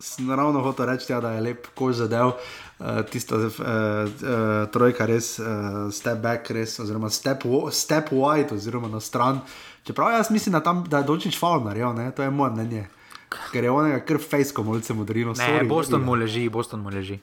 [0.02, 2.34] Sem ravno hotel reči, ja, da je lep kož zadev,
[2.82, 5.46] uh, tista uh, uh, trojka res, uh,
[5.94, 9.40] step back, res, oziroma step, step wide, oziroma na stran.
[9.84, 12.12] Čeprav jaz mislim, da, tam, da je Dončić faul naredil, ne?
[12.12, 12.88] to je moje mnenje.
[13.52, 15.34] Ker je onega kar fejsko malce modrino.
[15.38, 17.20] Ne, Boston mu leži, Boston mu leži.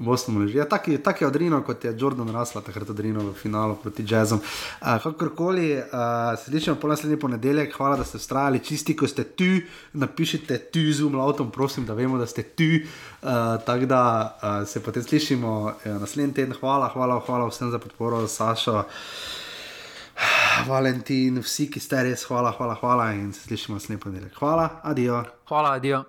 [0.00, 0.56] Boston leži.
[0.56, 4.04] Ja, tak, je- tak je odrino, kot je Jordan rasla takrat odrino v finalu proti
[4.04, 4.40] jazzom.
[4.40, 5.84] Uh, kakorkoli, uh,
[6.34, 9.44] se slišimo po naslednji ponedeljek, hvala, da ste vztrajali, čisti, ko ste tu,
[9.94, 12.64] napišite tu z umlautom, prosim, da vemo, da ste tu.
[13.22, 13.28] Uh,
[13.60, 14.02] Tako da
[14.32, 16.54] uh, se potem slišimo uh, naslednji teden.
[16.54, 18.84] Hvala, hvala, hvala vsem za podporo, Sašo.
[20.66, 24.34] Valentin, vsi, ki ste res, hvala, hvala, hvala in se slišimo naslednji ponedeljek.
[24.34, 25.24] Hvala, adijo.
[25.44, 26.04] Hvala, adijo.